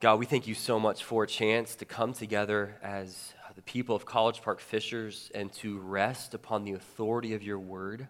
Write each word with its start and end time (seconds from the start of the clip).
God, 0.00 0.18
we 0.18 0.24
thank 0.24 0.46
you 0.46 0.54
so 0.54 0.80
much 0.80 1.04
for 1.04 1.24
a 1.24 1.26
chance 1.26 1.74
to 1.74 1.84
come 1.84 2.14
together 2.14 2.74
as 2.82 3.34
the 3.54 3.60
people 3.60 3.94
of 3.94 4.06
College 4.06 4.40
Park 4.40 4.58
Fishers 4.58 5.30
and 5.34 5.52
to 5.52 5.78
rest 5.78 6.32
upon 6.32 6.64
the 6.64 6.72
authority 6.72 7.34
of 7.34 7.42
your 7.42 7.58
word. 7.58 8.08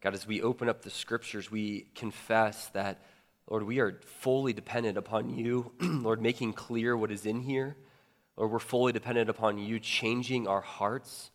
God, 0.00 0.14
as 0.14 0.26
we 0.26 0.42
open 0.42 0.68
up 0.68 0.82
the 0.82 0.90
scriptures, 0.90 1.52
we 1.52 1.86
confess 1.94 2.66
that, 2.70 3.00
Lord, 3.48 3.62
we 3.62 3.78
are 3.78 4.00
fully 4.04 4.52
dependent 4.52 4.98
upon 4.98 5.30
you, 5.30 5.70
Lord, 5.80 6.20
making 6.20 6.54
clear 6.54 6.96
what 6.96 7.12
is 7.12 7.26
in 7.26 7.42
here. 7.42 7.76
Lord, 8.36 8.50
we're 8.50 8.58
fully 8.58 8.90
dependent 8.92 9.30
upon 9.30 9.58
you 9.58 9.78
changing 9.78 10.48
our 10.48 10.62
hearts. 10.62 11.30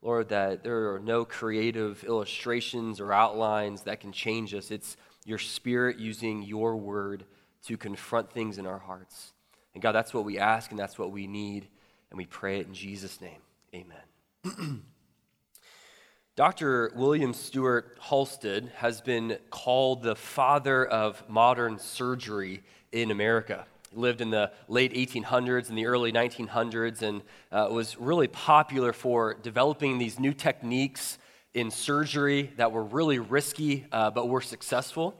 Lord, 0.00 0.28
that 0.28 0.62
there 0.62 0.94
are 0.94 1.00
no 1.00 1.24
creative 1.24 2.04
illustrations 2.04 3.00
or 3.00 3.12
outlines 3.12 3.82
that 3.82 3.98
can 3.98 4.12
change 4.12 4.54
us. 4.54 4.70
It's 4.70 4.96
your 5.24 5.38
spirit 5.38 5.98
using 5.98 6.44
your 6.44 6.76
word 6.76 7.24
to 7.64 7.76
confront 7.76 8.32
things 8.32 8.58
in 8.58 8.66
our 8.66 8.78
hearts. 8.78 9.32
And 9.74 9.82
God, 9.82 9.92
that's 9.92 10.14
what 10.14 10.24
we 10.24 10.38
ask 10.38 10.70
and 10.70 10.78
that's 10.78 10.98
what 10.98 11.12
we 11.12 11.26
need. 11.26 11.68
And 12.10 12.18
we 12.18 12.26
pray 12.26 12.60
it 12.60 12.66
in 12.66 12.74
Jesus' 12.74 13.20
name. 13.20 13.40
Amen. 13.74 14.82
Dr. 16.36 16.92
William 16.94 17.34
Stewart 17.34 17.98
Halsted 18.00 18.70
has 18.74 19.00
been 19.00 19.38
called 19.50 20.02
the 20.02 20.14
father 20.14 20.86
of 20.86 21.28
modern 21.28 21.78
surgery 21.78 22.62
in 22.92 23.10
America. 23.10 23.66
He 23.90 23.96
lived 23.96 24.20
in 24.20 24.30
the 24.30 24.52
late 24.68 24.94
1800s 24.94 25.68
and 25.68 25.76
the 25.76 25.86
early 25.86 26.12
1900s 26.12 27.02
and 27.02 27.22
uh, 27.50 27.68
was 27.70 27.98
really 27.98 28.28
popular 28.28 28.92
for 28.92 29.34
developing 29.34 29.98
these 29.98 30.20
new 30.20 30.32
techniques 30.32 31.18
in 31.54 31.70
surgery 31.70 32.52
that 32.56 32.70
were 32.70 32.84
really 32.84 33.18
risky 33.18 33.86
uh, 33.90 34.10
but 34.10 34.28
were 34.28 34.40
successful 34.40 35.14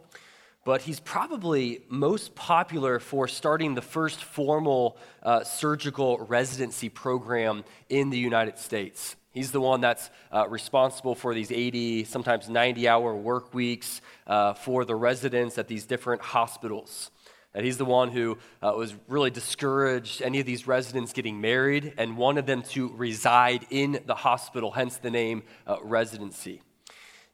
but 0.68 0.82
he's 0.82 1.00
probably 1.00 1.80
most 1.88 2.34
popular 2.34 3.00
for 3.00 3.26
starting 3.26 3.74
the 3.74 3.80
first 3.80 4.22
formal 4.22 4.98
uh, 5.22 5.42
surgical 5.42 6.18
residency 6.26 6.90
program 6.90 7.64
in 7.88 8.10
the 8.10 8.18
United 8.18 8.58
States. 8.58 9.16
He's 9.30 9.50
the 9.50 9.62
one 9.62 9.80
that's 9.80 10.10
uh, 10.30 10.46
responsible 10.46 11.14
for 11.14 11.32
these 11.32 11.50
80, 11.50 12.04
sometimes 12.04 12.50
90 12.50 12.86
hour 12.86 13.16
work 13.16 13.54
weeks 13.54 14.02
uh, 14.26 14.52
for 14.52 14.84
the 14.84 14.94
residents 14.94 15.56
at 15.56 15.68
these 15.68 15.86
different 15.86 16.20
hospitals. 16.20 17.10
And 17.54 17.64
he's 17.64 17.78
the 17.78 17.86
one 17.86 18.10
who 18.10 18.36
uh, 18.60 18.74
was 18.76 18.94
really 19.08 19.30
discouraged 19.30 20.20
any 20.20 20.38
of 20.38 20.44
these 20.44 20.66
residents 20.66 21.14
getting 21.14 21.40
married 21.40 21.94
and 21.96 22.18
wanted 22.18 22.44
them 22.44 22.60
to 22.74 22.92
reside 22.94 23.64
in 23.70 24.00
the 24.04 24.16
hospital, 24.16 24.72
hence 24.72 24.98
the 24.98 25.10
name 25.10 25.44
uh, 25.66 25.76
residency. 25.82 26.60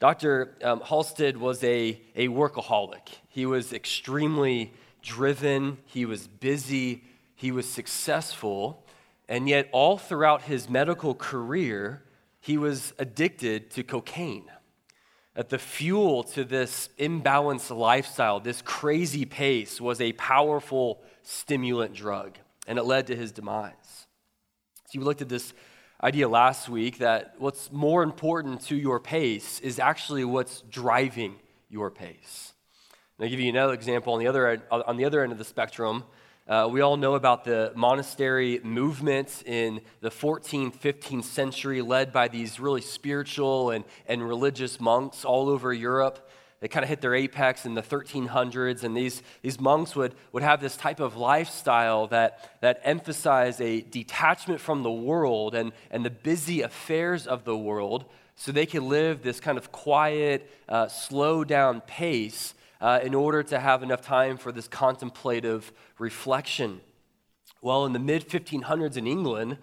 Dr. 0.05 0.55
Um, 0.63 0.81
Halsted 0.81 1.39
was 1.39 1.65
a, 1.65 1.99
a 2.15 2.29
workaholic. 2.29 3.09
He 3.27 3.47
was 3.47 3.73
extremely 3.73 4.71
driven, 5.01 5.79
he 5.87 6.05
was 6.05 6.27
busy, 6.27 7.05
he 7.35 7.51
was 7.51 7.67
successful, 7.67 8.85
and 9.31 9.49
yet, 9.49 9.71
all 9.73 9.97
throughout 9.97 10.43
his 10.43 10.69
medical 10.69 11.15
career, 11.15 12.03
he 12.39 12.59
was 12.59 12.93
addicted 12.99 13.71
to 13.71 13.83
cocaine. 13.83 14.51
That 15.33 15.49
the 15.49 15.59
fuel 15.59 16.23
to 16.35 16.45
this 16.45 16.91
imbalanced 16.99 17.75
lifestyle, 17.75 18.41
this 18.41 18.61
crazy 18.61 19.25
pace, 19.25 19.81
was 19.81 20.03
a 20.03 20.13
powerful 20.13 21.01
stimulant 21.23 21.95
drug, 21.95 22.37
and 22.67 22.79
it 22.79 22.85
led 22.85 23.07
to 23.07 23.17
his 23.17 23.33
demise. 23.33 24.07
So, 24.85 24.99
you 24.99 25.01
looked 25.01 25.23
at 25.23 25.31
this 25.31 25.55
idea 26.05 26.29
last 26.29 26.69
week 26.69 26.99
that 26.99 27.35
what's 27.39 27.73
more 27.73 28.03
important 28.03 28.61
to 28.61 28.77
your 28.77 29.01
pace 29.01 29.59
is 29.61 29.79
actually 29.79 30.23
what's 30.23 30.61
driving 30.69 31.35
your 31.71 31.91
pace. 31.91 32.53
And 33.17 33.25
I'll 33.25 33.31
give 33.31 33.41
you 33.41 33.49
another 33.49 33.73
example 33.73 34.13
on 34.13 34.21
the 34.21 34.27
other, 34.27 34.63
on 34.71 34.99
the 34.99 35.07
other 35.07 35.23
end 35.23 35.33
of 35.33 35.39
the 35.39 35.47
spectrum. 35.47 36.05
Uh, 36.47 36.69
we 36.71 36.83
all 36.83 36.99
know 36.99 37.15
about 37.15 37.45
the 37.45 37.73
monastery 37.75 38.61
movement 38.63 39.43
in 39.47 39.81
the 40.03 40.11
14th, 40.11 40.79
15th 40.79 41.25
century, 41.25 41.81
led 41.81 42.13
by 42.13 42.29
these 42.29 42.61
really 42.61 42.83
spiritual 42.83 43.71
and, 43.71 43.83
and 44.07 44.23
religious 44.23 44.79
monks 44.79 45.25
all 45.25 45.49
over 45.49 45.73
Europe. 45.73 46.29
They 46.65 46.69
kind 46.69 46.83
of 46.83 46.89
hit 46.89 47.03
their 47.03 47.15
apex 47.15 47.67
in 47.67 47.75
the 47.75 47.83
1300s, 47.83 48.85
and 48.85 48.97
these, 48.97 49.23
these 49.43 49.61
monks 49.61 49.95
would, 49.95 50.15
would 50.33 50.43
have 50.43 50.63
this 50.63 50.79
type 50.79 50.99
of 50.99 51.15
lifestyle 51.15 52.07
that, 52.07 52.59
that 52.63 52.81
emphasized 52.85 53.61
a 53.61 53.83
detachment 53.83 54.63
from 54.63 54.83
the 54.83 54.91
world 54.91 55.55
and, 55.55 55.73
and 55.91 56.07
the 56.07 56.11
busy 56.11 56.63
affairs 56.63 57.27
of 57.27 57.45
the 57.45 57.55
world 57.55 58.07
so 58.35 58.51
they 58.51 58.65
could 58.65 58.83
live 58.83 59.21
this 59.21 59.41
kind 59.41 59.59
of 59.59 59.73
quiet, 59.73 60.51
uh, 60.67 60.89
slow 60.89 61.45
down 61.45 61.83
pace 61.83 62.55
uh, 62.81 62.99
in 63.03 63.15
order 63.15 63.43
to 63.43 63.61
have 63.61 63.83
enough 63.83 64.01
time 64.01 64.39
for 64.39 64.51
this 64.51 64.67
contemplative 64.67 65.71
reflection. 65.99 66.81
Well, 67.61 67.85
in 67.85 67.93
the 67.93 67.99
mid 67.99 68.27
1500s 68.27 68.97
in 68.97 69.07
England, 69.07 69.59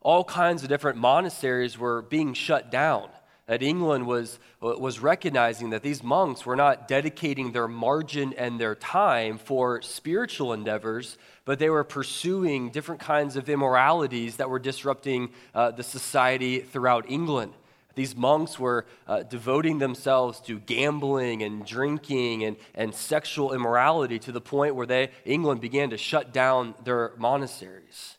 all 0.00 0.24
kinds 0.24 0.62
of 0.62 0.70
different 0.70 0.96
monasteries 0.96 1.76
were 1.76 2.00
being 2.00 2.32
shut 2.32 2.70
down 2.70 3.10
that 3.48 3.62
England 3.62 4.06
was, 4.06 4.38
was 4.60 5.00
recognizing 5.00 5.70
that 5.70 5.82
these 5.82 6.02
monks 6.02 6.44
were 6.44 6.54
not 6.54 6.86
dedicating 6.86 7.50
their 7.50 7.66
margin 7.66 8.34
and 8.36 8.60
their 8.60 8.74
time 8.74 9.38
for 9.38 9.80
spiritual 9.80 10.52
endeavors, 10.52 11.16
but 11.46 11.58
they 11.58 11.70
were 11.70 11.82
pursuing 11.82 12.68
different 12.68 13.00
kinds 13.00 13.36
of 13.36 13.48
immoralities 13.48 14.36
that 14.36 14.50
were 14.50 14.58
disrupting 14.58 15.30
uh, 15.54 15.70
the 15.70 15.82
society 15.82 16.60
throughout 16.60 17.10
England. 17.10 17.54
These 17.94 18.14
monks 18.14 18.58
were 18.58 18.84
uh, 19.06 19.22
devoting 19.22 19.78
themselves 19.78 20.40
to 20.42 20.60
gambling 20.60 21.42
and 21.42 21.64
drinking 21.64 22.44
and, 22.44 22.56
and 22.74 22.94
sexual 22.94 23.54
immorality 23.54 24.18
to 24.20 24.30
the 24.30 24.42
point 24.42 24.74
where 24.74 24.86
they, 24.86 25.08
England 25.24 25.62
began 25.62 25.88
to 25.90 25.96
shut 25.96 26.34
down 26.34 26.74
their 26.84 27.12
monasteries. 27.16 28.18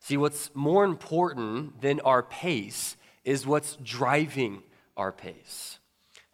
See, 0.00 0.16
what's 0.16 0.50
more 0.54 0.84
important 0.84 1.82
than 1.82 2.00
our 2.00 2.22
pace 2.22 2.96
is 3.24 3.46
what's 3.46 3.76
driving 3.76 4.62
our 5.00 5.10
pace. 5.12 5.78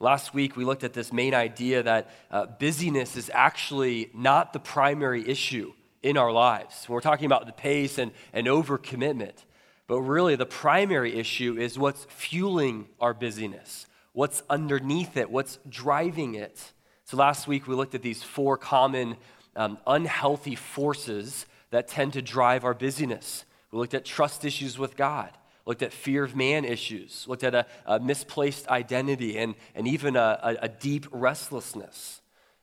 Last 0.00 0.34
week, 0.34 0.56
we 0.56 0.64
looked 0.64 0.82
at 0.82 0.92
this 0.92 1.12
main 1.12 1.34
idea 1.34 1.84
that 1.84 2.10
uh, 2.32 2.46
busyness 2.46 3.16
is 3.16 3.30
actually 3.32 4.10
not 4.12 4.52
the 4.52 4.58
primary 4.58 5.26
issue 5.26 5.72
in 6.02 6.16
our 6.16 6.32
lives. 6.32 6.86
When 6.86 6.94
we're 6.94 7.00
talking 7.00 7.26
about 7.26 7.46
the 7.46 7.52
pace 7.52 7.96
and, 7.96 8.10
and 8.32 8.48
overcommitment, 8.48 9.44
but 9.86 10.00
really 10.00 10.34
the 10.34 10.46
primary 10.46 11.14
issue 11.14 11.56
is 11.56 11.78
what's 11.78 12.06
fueling 12.10 12.88
our 13.00 13.14
busyness, 13.14 13.86
what's 14.12 14.42
underneath 14.50 15.16
it, 15.16 15.30
what's 15.30 15.60
driving 15.68 16.34
it. 16.34 16.72
So 17.04 17.16
last 17.16 17.46
week, 17.46 17.68
we 17.68 17.76
looked 17.76 17.94
at 17.94 18.02
these 18.02 18.22
four 18.24 18.58
common 18.58 19.16
um, 19.54 19.78
unhealthy 19.86 20.56
forces 20.56 21.46
that 21.70 21.86
tend 21.86 22.14
to 22.14 22.22
drive 22.22 22.64
our 22.64 22.74
busyness. 22.74 23.44
We 23.70 23.78
looked 23.78 23.94
at 23.94 24.04
trust 24.04 24.44
issues 24.44 24.76
with 24.76 24.96
God 24.96 25.30
looked 25.66 25.82
at 25.82 25.92
fear 25.92 26.24
of 26.24 26.36
man 26.36 26.64
issues, 26.64 27.26
looked 27.28 27.42
at 27.42 27.54
a, 27.54 27.66
a 27.84 27.98
misplaced 27.98 28.68
identity, 28.68 29.36
and, 29.36 29.56
and 29.74 29.86
even 29.88 30.16
a, 30.16 30.56
a, 30.62 30.68
deep 30.68 31.06
restlessness. 31.10 32.22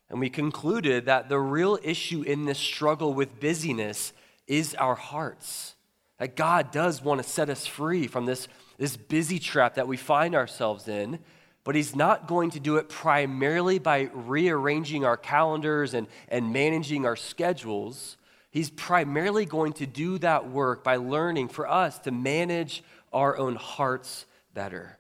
And 0.09 0.19
we 0.19 0.29
concluded 0.29 1.05
that 1.05 1.27
the 1.27 1.39
real 1.39 1.77
issue 1.83 2.21
in 2.21 2.45
this 2.45 2.57
struggle 2.57 3.13
with 3.13 3.39
busyness 3.39 4.13
is 4.47 4.73
our 4.75 4.95
hearts. 4.95 5.75
That 6.17 6.35
God 6.35 6.71
does 6.71 7.03
want 7.03 7.21
to 7.21 7.27
set 7.27 7.49
us 7.49 7.67
free 7.67 8.07
from 8.07 8.25
this, 8.25 8.47
this 8.77 8.95
busy 8.95 9.39
trap 9.39 9.75
that 9.75 9.87
we 9.87 9.97
find 9.97 10.33
ourselves 10.33 10.87
in, 10.87 11.19
but 11.65 11.75
He's 11.75 11.95
not 11.95 12.27
going 12.27 12.51
to 12.51 12.59
do 12.59 12.77
it 12.77 12.87
primarily 12.87 13.79
by 13.79 14.09
rearranging 14.13 15.03
our 15.03 15.17
calendars 15.17 15.93
and, 15.93 16.07
and 16.29 16.53
managing 16.53 17.05
our 17.05 17.15
schedules. 17.15 18.17
He's 18.53 18.69
primarily 18.69 19.45
going 19.45 19.73
to 19.73 19.87
do 19.87 20.19
that 20.19 20.47
work 20.47 20.83
by 20.83 20.97
learning 20.97 21.47
for 21.47 21.67
us 21.67 21.97
to 22.01 22.11
manage 22.11 22.83
our 23.11 23.35
own 23.35 23.55
hearts 23.55 24.27
better. 24.53 24.99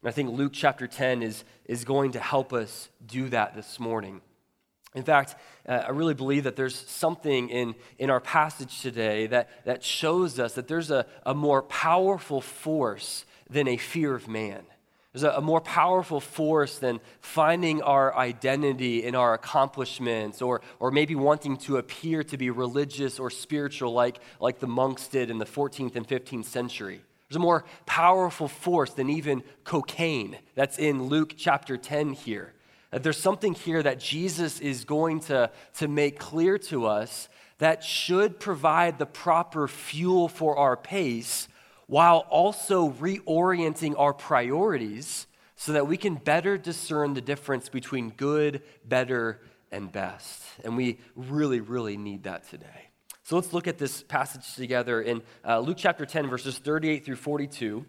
And 0.00 0.08
I 0.08 0.12
think 0.12 0.30
Luke 0.30 0.52
chapter 0.54 0.86
10 0.86 1.24
is, 1.24 1.42
is 1.64 1.84
going 1.84 2.12
to 2.12 2.20
help 2.20 2.52
us 2.52 2.88
do 3.04 3.28
that 3.30 3.56
this 3.56 3.80
morning. 3.80 4.20
In 4.94 5.02
fact, 5.02 5.34
uh, 5.68 5.72
I 5.72 5.90
really 5.90 6.14
believe 6.14 6.44
that 6.44 6.54
there's 6.54 6.76
something 6.88 7.48
in, 7.48 7.74
in 7.98 8.10
our 8.10 8.20
passage 8.20 8.80
today 8.80 9.26
that, 9.26 9.50
that 9.64 9.82
shows 9.82 10.38
us 10.38 10.52
that 10.52 10.68
there's 10.68 10.92
a, 10.92 11.04
a 11.26 11.34
more 11.34 11.62
powerful 11.62 12.40
force 12.40 13.24
than 13.50 13.66
a 13.66 13.76
fear 13.76 14.14
of 14.14 14.28
man. 14.28 14.62
There's 15.14 15.22
a, 15.22 15.38
a, 15.38 15.40
more 15.40 15.60
powerful 15.60 16.18
force 16.18 16.78
than 16.78 16.98
finding 17.20 17.82
our 17.82 18.16
identity 18.16 19.04
in 19.04 19.14
our 19.14 19.32
accomplishments 19.32 20.42
or, 20.42 20.60
or 20.80 20.90
maybe 20.90 21.14
wanting 21.14 21.56
to 21.58 21.76
appear 21.76 22.24
to 22.24 22.36
be 22.36 22.50
religious 22.50 23.20
or 23.20 23.30
spiritual 23.30 23.92
like, 23.92 24.18
like 24.40 24.58
the 24.58 24.66
monks 24.66 25.06
did 25.06 25.30
in 25.30 25.38
the 25.38 25.44
14th 25.44 25.94
and 25.94 26.06
15th 26.08 26.46
century. 26.46 27.00
There's 27.28 27.36
a 27.36 27.38
more 27.38 27.64
powerful 27.86 28.48
force 28.48 28.92
than 28.92 29.08
even 29.08 29.44
cocaine 29.62 30.36
that's 30.56 30.78
in 30.78 31.04
Luke 31.04 31.34
chapter 31.36 31.76
10 31.76 32.14
here. 32.14 32.52
That 32.90 33.04
there's 33.04 33.16
something 33.16 33.54
here 33.54 33.84
that 33.84 34.00
Jesus 34.00 34.58
is 34.58 34.84
going 34.84 35.20
to, 35.20 35.52
to 35.74 35.86
make 35.86 36.18
clear 36.18 36.58
to 36.58 36.86
us 36.86 37.28
that 37.58 37.84
should 37.84 38.40
provide 38.40 38.98
the 38.98 39.06
proper 39.06 39.68
fuel 39.68 40.26
for 40.26 40.56
our 40.58 40.76
pace 40.76 41.46
while 41.86 42.26
also 42.30 42.90
reorienting 42.90 43.94
our 43.98 44.12
priorities 44.12 45.26
so 45.56 45.72
that 45.72 45.86
we 45.86 45.96
can 45.96 46.14
better 46.14 46.58
discern 46.58 47.14
the 47.14 47.20
difference 47.20 47.68
between 47.68 48.10
good, 48.10 48.62
better, 48.84 49.40
and 49.70 49.90
best. 49.90 50.42
And 50.64 50.76
we 50.76 50.98
really, 51.16 51.60
really 51.60 51.96
need 51.96 52.24
that 52.24 52.48
today. 52.48 52.88
So 53.24 53.36
let's 53.36 53.52
look 53.52 53.66
at 53.66 53.78
this 53.78 54.02
passage 54.02 54.54
together 54.54 55.00
in 55.00 55.22
uh, 55.46 55.60
Luke 55.60 55.78
chapter 55.78 56.04
10, 56.04 56.28
verses 56.28 56.58
38 56.58 57.04
through 57.04 57.16
42. 57.16 57.86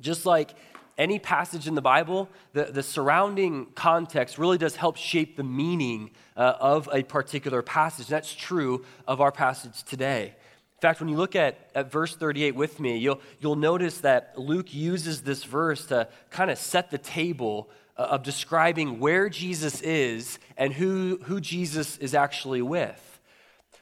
Just 0.00 0.26
like 0.26 0.54
any 0.96 1.18
passage 1.18 1.66
in 1.66 1.74
the 1.74 1.82
Bible, 1.82 2.28
the, 2.52 2.64
the 2.64 2.82
surrounding 2.82 3.66
context 3.74 4.38
really 4.38 4.58
does 4.58 4.76
help 4.76 4.96
shape 4.96 5.36
the 5.36 5.42
meaning 5.42 6.10
uh, 6.36 6.54
of 6.60 6.88
a 6.92 7.02
particular 7.02 7.62
passage. 7.62 8.06
That's 8.06 8.32
true 8.32 8.84
of 9.08 9.20
our 9.20 9.32
passage 9.32 9.82
today. 9.82 10.34
In 10.76 10.80
fact, 10.80 11.00
when 11.00 11.08
you 11.08 11.16
look 11.16 11.36
at, 11.36 11.70
at 11.74 11.90
verse 11.90 12.14
38 12.14 12.54
with 12.54 12.78
me, 12.80 12.98
you'll, 12.98 13.20
you'll 13.40 13.56
notice 13.56 13.98
that 13.98 14.38
Luke 14.38 14.74
uses 14.74 15.22
this 15.22 15.44
verse 15.44 15.86
to 15.86 16.08
kind 16.30 16.50
of 16.50 16.58
set 16.58 16.90
the 16.90 16.98
table 16.98 17.70
uh, 17.96 18.02
of 18.02 18.22
describing 18.22 18.98
where 18.98 19.28
Jesus 19.28 19.80
is 19.80 20.38
and 20.56 20.72
who, 20.72 21.20
who 21.24 21.40
Jesus 21.40 21.96
is 21.98 22.14
actually 22.14 22.60
with. 22.60 23.20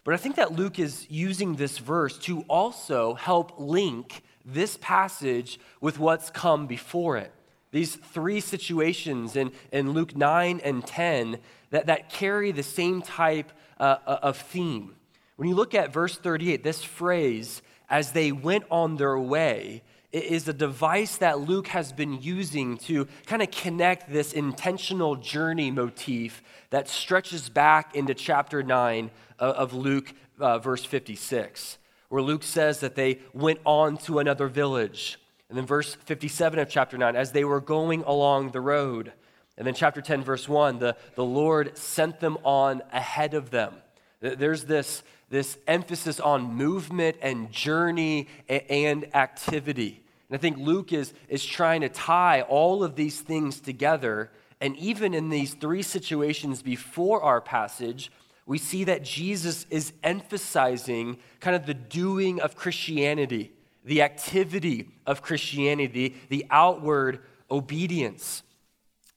But 0.04 0.14
I 0.14 0.16
think 0.16 0.36
that 0.36 0.52
Luke 0.52 0.78
is 0.78 1.06
using 1.08 1.54
this 1.54 1.78
verse 1.78 2.18
to 2.20 2.42
also 2.42 3.14
help 3.14 3.58
link 3.58 4.22
this 4.44 4.76
passage 4.80 5.60
with 5.80 5.98
what's 5.98 6.30
come 6.30 6.66
before 6.66 7.16
it. 7.16 7.32
These 7.70 7.96
three 7.96 8.40
situations 8.40 9.34
in, 9.34 9.52
in 9.70 9.92
Luke 9.92 10.14
9 10.14 10.60
and 10.62 10.86
10 10.86 11.38
that, 11.70 11.86
that 11.86 12.10
carry 12.10 12.52
the 12.52 12.62
same 12.62 13.00
type 13.00 13.50
uh, 13.80 13.96
uh 14.06 14.18
of 14.22 14.36
theme. 14.36 14.94
When 15.42 15.48
you 15.48 15.56
look 15.56 15.74
at 15.74 15.92
verse 15.92 16.16
38, 16.16 16.62
this 16.62 16.84
phrase, 16.84 17.62
as 17.90 18.12
they 18.12 18.30
went 18.30 18.62
on 18.70 18.94
their 18.96 19.18
way, 19.18 19.82
is 20.12 20.46
a 20.46 20.52
device 20.52 21.16
that 21.16 21.40
Luke 21.40 21.66
has 21.66 21.92
been 21.92 22.22
using 22.22 22.76
to 22.76 23.08
kind 23.26 23.42
of 23.42 23.50
connect 23.50 24.08
this 24.08 24.32
intentional 24.32 25.16
journey 25.16 25.72
motif 25.72 26.44
that 26.70 26.86
stretches 26.86 27.48
back 27.48 27.96
into 27.96 28.14
chapter 28.14 28.62
9 28.62 29.10
of 29.40 29.74
Luke, 29.74 30.14
uh, 30.38 30.60
verse 30.60 30.84
56, 30.84 31.78
where 32.08 32.22
Luke 32.22 32.44
says 32.44 32.78
that 32.78 32.94
they 32.94 33.18
went 33.34 33.58
on 33.64 33.96
to 33.96 34.20
another 34.20 34.46
village. 34.46 35.18
And 35.48 35.58
then 35.58 35.66
verse 35.66 35.96
57 36.04 36.60
of 36.60 36.68
chapter 36.68 36.96
9, 36.96 37.16
as 37.16 37.32
they 37.32 37.42
were 37.42 37.60
going 37.60 38.04
along 38.04 38.52
the 38.52 38.60
road. 38.60 39.12
And 39.58 39.66
then 39.66 39.74
chapter 39.74 40.00
10, 40.00 40.22
verse 40.22 40.48
1, 40.48 40.78
the, 40.78 40.96
the 41.16 41.24
Lord 41.24 41.76
sent 41.76 42.20
them 42.20 42.38
on 42.44 42.80
ahead 42.92 43.34
of 43.34 43.50
them. 43.50 43.74
There's 44.22 44.66
this, 44.66 45.02
this 45.32 45.56
emphasis 45.66 46.20
on 46.20 46.42
movement 46.42 47.16
and 47.22 47.50
journey 47.50 48.28
and 48.50 49.16
activity. 49.16 50.02
And 50.28 50.36
I 50.36 50.38
think 50.38 50.58
Luke 50.58 50.92
is, 50.92 51.14
is 51.26 51.42
trying 51.42 51.80
to 51.80 51.88
tie 51.88 52.42
all 52.42 52.84
of 52.84 52.96
these 52.96 53.22
things 53.22 53.58
together. 53.58 54.30
And 54.60 54.76
even 54.76 55.14
in 55.14 55.30
these 55.30 55.54
three 55.54 55.80
situations 55.80 56.60
before 56.60 57.22
our 57.22 57.40
passage, 57.40 58.12
we 58.44 58.58
see 58.58 58.84
that 58.84 59.04
Jesus 59.04 59.64
is 59.70 59.94
emphasizing 60.02 61.16
kind 61.40 61.56
of 61.56 61.64
the 61.64 61.72
doing 61.72 62.38
of 62.38 62.54
Christianity, 62.54 63.52
the 63.86 64.02
activity 64.02 64.90
of 65.06 65.22
Christianity, 65.22 66.14
the 66.28 66.44
outward 66.50 67.20
obedience. 67.50 68.42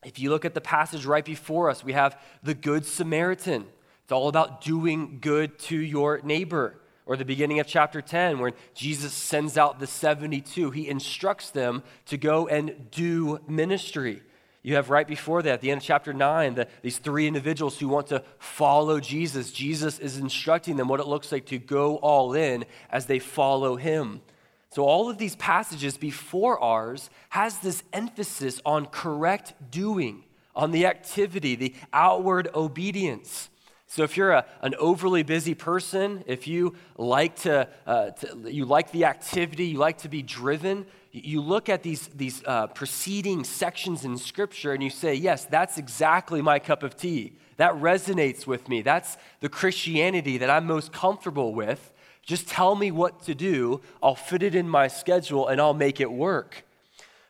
If 0.05 0.17
you 0.17 0.29
look 0.29 0.45
at 0.45 0.53
the 0.53 0.61
passage 0.61 1.05
right 1.05 1.25
before 1.25 1.69
us, 1.69 1.83
we 1.83 1.91
have 1.91 2.17
the 2.41 2.53
Good 2.53 2.85
Samaritan. 2.85 3.65
It's 4.05 4.11
all 4.11 4.27
about 4.27 4.61
doing 4.61 5.17
good 5.19 5.57
to 5.61 5.75
your 5.75 6.21
neighbor. 6.23 6.79
Or 7.07 7.17
the 7.17 7.25
beginning 7.25 7.59
of 7.59 7.65
chapter 7.65 8.03
10, 8.03 8.37
where 8.37 8.53
Jesus 8.75 9.13
sends 9.13 9.57
out 9.57 9.79
the 9.79 9.87
72, 9.87 10.69
he 10.69 10.87
instructs 10.87 11.49
them 11.49 11.81
to 12.05 12.15
go 12.15 12.47
and 12.47 12.91
do 12.91 13.39
ministry. 13.47 14.21
You 14.61 14.75
have 14.75 14.91
right 14.91 15.07
before 15.07 15.41
that, 15.41 15.53
at 15.53 15.61
the 15.61 15.71
end 15.71 15.81
of 15.81 15.83
chapter 15.83 16.13
9, 16.13 16.53
the, 16.53 16.67
these 16.83 16.99
three 16.99 17.25
individuals 17.25 17.79
who 17.79 17.87
want 17.87 18.05
to 18.07 18.23
follow 18.37 18.99
Jesus. 18.99 19.51
Jesus 19.51 19.97
is 19.97 20.17
instructing 20.17 20.77
them 20.77 20.87
what 20.87 20.99
it 20.99 21.07
looks 21.07 21.31
like 21.31 21.47
to 21.47 21.57
go 21.57 21.95
all 21.97 22.33
in 22.33 22.65
as 22.91 23.07
they 23.07 23.17
follow 23.17 23.75
him. 23.75 24.21
So, 24.69 24.83
all 24.83 25.09
of 25.09 25.17
these 25.17 25.35
passages 25.35 25.97
before 25.97 26.59
ours 26.59 27.09
has 27.29 27.57
this 27.59 27.81
emphasis 27.91 28.61
on 28.65 28.85
correct 28.85 29.53
doing, 29.71 30.25
on 30.55 30.69
the 30.69 30.85
activity, 30.85 31.55
the 31.55 31.73
outward 31.91 32.49
obedience. 32.53 33.49
So 33.87 34.03
if 34.03 34.17
you're 34.17 34.31
a, 34.31 34.45
an 34.61 34.75
overly 34.79 35.23
busy 35.23 35.53
person, 35.53 36.23
if 36.27 36.47
you 36.47 36.75
like 36.97 37.35
to, 37.41 37.67
uh, 37.85 38.11
to, 38.11 38.51
you 38.51 38.65
like 38.65 38.91
the 38.91 39.05
activity, 39.05 39.67
you 39.67 39.77
like 39.77 39.99
to 39.99 40.09
be 40.09 40.21
driven, 40.21 40.85
you 41.11 41.39
look 41.41 41.69
at 41.69 41.83
these, 41.83 42.07
these 42.09 42.43
uh, 42.45 42.67
preceding 42.67 43.43
sections 43.43 44.03
in 44.03 44.17
Scripture 44.17 44.73
and 44.73 44.83
you 44.83 44.89
say, 44.89 45.13
yes, 45.13 45.45
that's 45.45 45.77
exactly 45.77 46.41
my 46.41 46.59
cup 46.59 46.83
of 46.83 46.97
tea. 46.97 47.33
That 47.57 47.73
resonates 47.75 48.45
with 48.45 48.67
me. 48.67 48.81
That's 48.81 49.17
the 49.39 49.49
Christianity 49.49 50.37
that 50.39 50.49
I'm 50.49 50.65
most 50.65 50.91
comfortable 50.91 51.53
with. 51.53 51.93
Just 52.21 52.47
tell 52.47 52.75
me 52.75 52.91
what 52.91 53.23
to 53.23 53.35
do. 53.35 53.81
I'll 54.01 54.15
fit 54.15 54.43
it 54.43 54.55
in 54.55 54.67
my 54.67 54.87
schedule 54.87 55.47
and 55.47 55.61
I'll 55.61 55.75
make 55.75 56.01
it 56.01 56.11
work. 56.11 56.65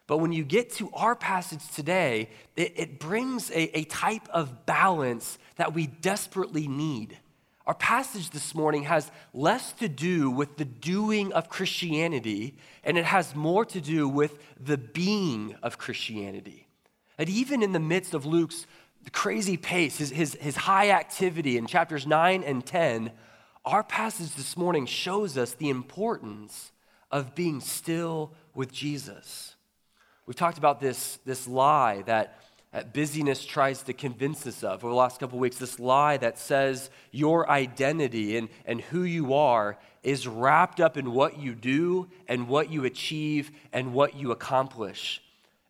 But 0.07 0.18
when 0.18 0.31
you 0.31 0.44
get 0.44 0.72
to 0.74 0.90
our 0.94 1.16
passage 1.16 1.68
today, 1.74 2.30
it, 2.56 2.74
it 2.75 3.00
brings 3.00 3.50
a, 3.52 3.78
a 3.78 3.84
type 3.86 4.28
of 4.30 4.66
balance 4.66 5.38
that 5.56 5.74
we 5.74 5.88
desperately 5.88 6.68
need. 6.68 7.18
Our 7.66 7.74
passage 7.74 8.30
this 8.30 8.54
morning 8.54 8.84
has 8.84 9.10
less 9.34 9.74
to 9.74 9.90
do 9.90 10.30
with 10.30 10.57
the 10.57 10.66
doing 10.66 11.34
of 11.34 11.50
Christianity, 11.50 12.56
and 12.84 12.98
it 12.98 13.06
has 13.06 13.34
more 13.34 13.66
to 13.66 13.81
do 13.81 14.07
with 14.07 14.38
the 14.63 14.78
being 14.78 15.56
of 15.63 15.80
Christianity. 15.80 16.68
And 17.18 17.28
even 17.28 17.63
in 17.63 17.72
the 17.72 17.80
midst 17.80 18.13
of 18.13 18.28
Luke's 18.28 18.68
crazy 19.12 19.58
pace, 19.58 19.98
his, 19.98 20.12
his, 20.12 20.36
his 20.36 20.56
high 20.56 20.92
activity 20.92 21.58
in 21.58 21.66
chapters 21.66 22.06
9 22.06 22.44
and 22.44 22.63
10, 22.63 23.12
our 23.63 23.84
passage 23.84 24.36
this 24.36 24.56
morning 24.56 24.86
shows 24.86 25.36
us 25.36 25.54
the 25.54 25.69
importance 25.69 26.72
of 27.10 27.34
being 27.34 27.60
still 27.62 28.31
with 28.54 28.72
Jesus. 28.72 29.55
We've 30.25 30.36
talked 30.36 30.57
about 30.57 30.80
this, 30.80 31.19
this 31.25 31.48
lie 31.48 32.01
that 32.04 32.39
that 32.75 32.92
busyness 32.94 33.45
tries 33.45 33.83
to 33.83 33.94
convince 33.94 34.45
us 34.45 34.62
of 34.62 34.83
over 34.83 34.92
the 34.92 34.98
last 34.98 35.18
couple 35.18 35.39
weeks 35.39 35.56
this 35.56 35.80
lie 35.80 36.18
that 36.18 36.38
says 36.38 36.89
your 37.10 37.50
identity 37.50 38.36
and, 38.36 38.50
and 38.66 38.81
who 38.81 39.04
you 39.04 39.33
are 39.33 39.77
is 40.04 40.27
wrapped 40.27 40.81
up 40.81 40.98
in 40.98 41.13
what 41.13 41.39
you 41.39 41.56
do 41.56 42.10
and 42.27 42.50
what 42.50 42.69
you 42.69 42.83
achieve 42.83 43.51
and 43.72 43.94
what 43.94 44.18
you 44.18 44.31
accomplish. 44.31 45.22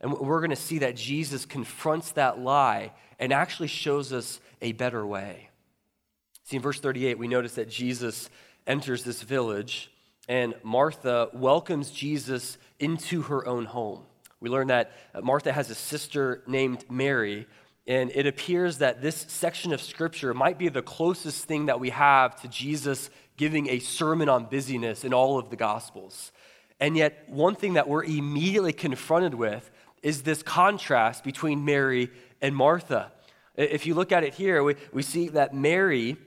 And 0.02 0.14
we're 0.14 0.40
going 0.40 0.50
to 0.50 0.56
see 0.56 0.80
that 0.80 0.96
Jesus 0.96 1.46
confronts 1.46 2.14
that 2.14 2.40
lie 2.40 2.92
and 3.20 3.32
actually 3.32 3.68
shows 3.68 4.12
us 4.12 4.40
a 4.60 4.72
better 4.72 5.06
way. 5.06 5.50
See, 6.46 6.56
in 6.56 6.64
verse 6.64 6.80
38, 6.80 7.20
we 7.20 7.28
notice 7.28 7.54
that 7.54 7.70
Jesus 7.70 8.32
enters 8.66 9.04
this 9.04 9.22
village 9.22 9.92
and 10.28 10.56
Martha 10.64 11.30
welcomes 11.34 11.92
Jesus 11.92 12.58
into 12.80 13.22
her 13.22 13.46
own 13.46 13.66
home. 13.66 14.06
We 14.46 14.52
learn 14.52 14.68
that 14.68 14.92
Martha 15.24 15.52
has 15.52 15.72
a 15.72 15.74
sister 15.76 16.44
named 16.46 16.86
Mary, 16.88 17.48
and 17.88 18.12
it 18.14 18.28
appears 18.28 18.78
that 18.78 19.02
this 19.02 19.26
section 19.28 19.74
of 19.74 19.82
scripture 19.82 20.36
might 20.36 20.60
be 20.60 20.70
the 20.70 20.84
closest 20.84 21.46
thing 21.46 21.66
that 21.66 21.80
we 21.80 21.90
have 21.90 22.40
to 22.42 22.48
Jesus 22.48 23.10
giving 23.38 23.68
a 23.72 23.80
sermon 23.80 24.30
on 24.30 24.46
busyness 24.46 25.04
in 25.04 25.16
all 25.16 25.40
of 25.40 25.50
the 25.50 25.56
gospels. 25.56 26.32
And 26.80 26.96
yet, 26.96 27.28
one 27.28 27.56
thing 27.56 27.74
that 27.74 27.88
we're 27.88 28.04
immediately 28.04 28.72
confronted 28.72 29.34
with 29.34 29.72
is 30.04 30.22
this 30.22 30.44
contrast 30.44 31.24
between 31.24 31.66
Mary 31.66 32.12
and 32.40 32.56
Martha. 32.56 33.14
If 33.56 33.88
you 33.88 33.96
look 33.96 34.12
at 34.12 34.24
it 34.24 34.36
here, 34.36 34.64
we, 34.64 34.76
we 34.94 35.02
see 35.02 35.30
that 35.30 35.56
Mary 35.56 36.18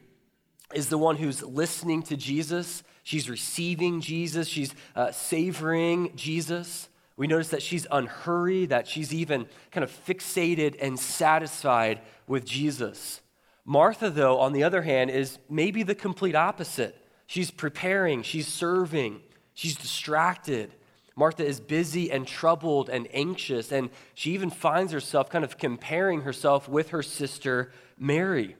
is 0.75 0.89
the 0.89 0.99
one 0.99 1.15
who's 1.15 1.41
listening 1.45 2.03
to 2.03 2.17
Jesus. 2.17 2.83
She's 3.05 3.31
receiving 3.31 4.01
Jesus. 4.01 4.49
She's 4.49 4.75
uh, 4.97 5.13
savoring 5.13 6.17
Jesus. 6.17 6.89
We 7.19 7.27
notice 7.27 7.49
that 7.49 7.63
she's 7.63 7.85
unhurried, 7.91 8.69
that 8.69 8.87
she's 8.87 9.13
even 9.13 9.47
kind 9.73 9.83
of 9.83 9.91
fixated 9.91 10.77
and 10.81 10.97
satisfied 10.99 12.01
with 12.29 12.45
Jesus. 12.45 13.21
Martha, 13.65 14.09
though, 14.09 14.39
on 14.39 14.53
the 14.53 14.63
other 14.63 14.83
hand, 14.83 15.11
is 15.11 15.41
maybe 15.51 15.83
the 15.83 15.97
complete 15.97 16.37
opposite. 16.37 16.97
She's 17.27 17.51
preparing, 17.51 18.23
she's 18.23 18.47
serving, 18.47 19.21
she's 19.53 19.75
distracted. 19.75 20.71
Martha 21.17 21.45
is 21.45 21.59
busy 21.59 22.09
and 22.13 22.25
troubled 22.25 22.89
and 22.89 23.09
anxious, 23.13 23.73
and 23.73 23.91
she 24.15 24.31
even 24.31 24.49
finds 24.49 24.93
herself 24.93 25.29
kind 25.29 25.45
of 25.45 25.59
comparing 25.59 26.21
herself 26.21 26.69
with 26.69 26.91
her 26.91 27.03
sister 27.03 27.73
Mary. 27.99 28.55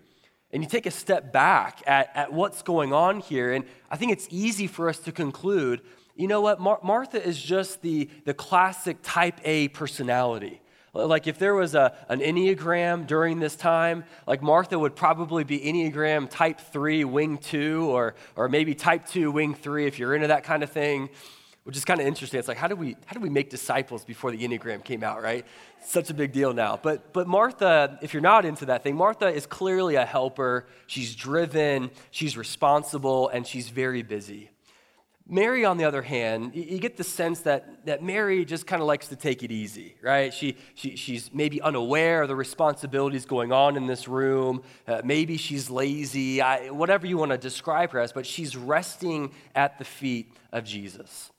And 0.51 0.65
you 0.65 0.69
take 0.69 0.87
a 0.87 0.91
step 0.91 1.33
back 1.33 1.81
at, 1.87 2.11
at 2.17 2.33
what's 2.33 2.63
going 2.63 2.93
on 2.93 3.21
here, 3.21 3.53
and 3.53 3.65
I 3.89 3.97
think 3.97 4.11
it's 4.11 4.27
easy 4.31 4.67
for 4.67 4.89
us 4.89 4.99
to 4.99 5.13
conclude 5.13 5.81
you 6.19 6.27
know 6.27 6.43
what? 6.43 6.61
Mar- 6.61 6.81
Martha 6.83 7.25
is 7.25 7.41
just 7.41 7.81
the, 7.81 8.11
the 8.27 8.35
classic 8.35 8.99
type 9.03 9.41
A 9.45 9.69
personality. 9.69 10.61
Like 10.93 11.27
if 11.29 11.39
there 11.39 11.55
was 11.55 11.75
a, 11.75 11.95
an 12.09 12.21
Enneagram 12.21 13.07
during 13.07 13.39
this 13.39 13.55
time, 13.55 14.05
like 14.27 14.43
Martha 14.43 14.77
would 14.77 14.97
probably 14.97 15.45
be 15.45 15.61
Enneagram 15.61 16.29
type 16.29 16.61
3, 16.61 17.05
wing 17.05 17.39
2, 17.39 17.89
or, 17.89 18.17
or 18.35 18.49
maybe 18.49 18.75
type 18.75 19.07
2, 19.07 19.31
wing 19.31 19.55
3, 19.55 19.87
if 19.87 19.99
you're 19.99 20.15
into 20.15 20.27
that 20.29 20.43
kind 20.45 20.63
of 20.63 20.71
thing. 20.71 21.09
which 21.69 21.77
is 21.77 21.85
kind 21.85 22.01
of 22.01 22.07
interesting. 22.07 22.39
It's 22.39 22.49
like, 22.49 22.57
how 22.57 22.67
do 22.67 22.75
we 22.75 22.97
how 23.05 23.13
do 23.13 23.21
we 23.21 23.29
make 23.29 23.51
disciples 23.51 24.03
before 24.03 24.31
the 24.31 24.39
Enneagram 24.39 24.83
came 24.83 25.05
out, 25.05 25.23
right? 25.23 25.45
Such 25.85 26.09
a 26.09 26.15
big 26.15 26.33
deal 26.33 26.55
now. 26.55 26.81
But 26.83 27.13
but 27.13 27.29
Martha, 27.29 27.99
if 28.01 28.15
you're 28.15 28.23
not 28.23 28.47
into 28.47 28.65
that 28.67 28.83
thing, 28.83 28.97
Martha 28.97 29.29
is 29.29 29.45
clearly 29.45 29.97
a 29.97 30.07
helper. 30.07 30.67
She's 30.87 31.15
driven, 31.15 31.91
she's 32.11 32.39
responsible, 32.39 33.29
and 33.29 33.47
she's 33.47 33.69
very 33.69 34.03
busy. 34.03 34.49
Mary, 35.31 35.63
on 35.67 35.77
the 35.77 35.85
other 35.85 36.01
hand, 36.01 36.55
you 36.55 36.79
get 36.79 36.97
the 36.97 37.05
sense 37.05 37.41
that, 37.41 37.85
that 37.85 38.03
Mary 38.03 38.47
just 38.47 38.67
kind 38.67 38.81
of 38.81 38.89
likes 38.89 39.09
to 39.09 39.17
take 39.17 39.43
it 39.43 39.53
easy, 39.53 39.95
right? 40.01 40.33
She, 40.33 40.57
she, 40.75 40.97
she's 40.97 41.31
maybe 41.35 41.61
unaware 41.61 42.23
of 42.23 42.29
the 42.29 42.37
responsibilities 42.37 43.27
going 43.27 43.53
on 43.53 43.77
in 43.77 43.87
this 43.87 44.09
room. 44.09 44.63
Uh, 44.87 45.03
maybe 45.05 45.37
she's 45.37 45.69
lazy, 45.69 46.41
I, 46.41 46.71
whatever 46.71 47.07
you 47.07 47.19
want 47.19 47.33
to 47.33 47.39
describe 47.39 47.93
her 47.93 48.01
as, 48.01 48.11
but 48.11 48.25
she's 48.25 48.57
resting 48.57 49.33
at 49.55 49.79
the 49.79 49.85
feet 49.85 50.33
of 50.51 50.65
Jesus. 50.65 51.31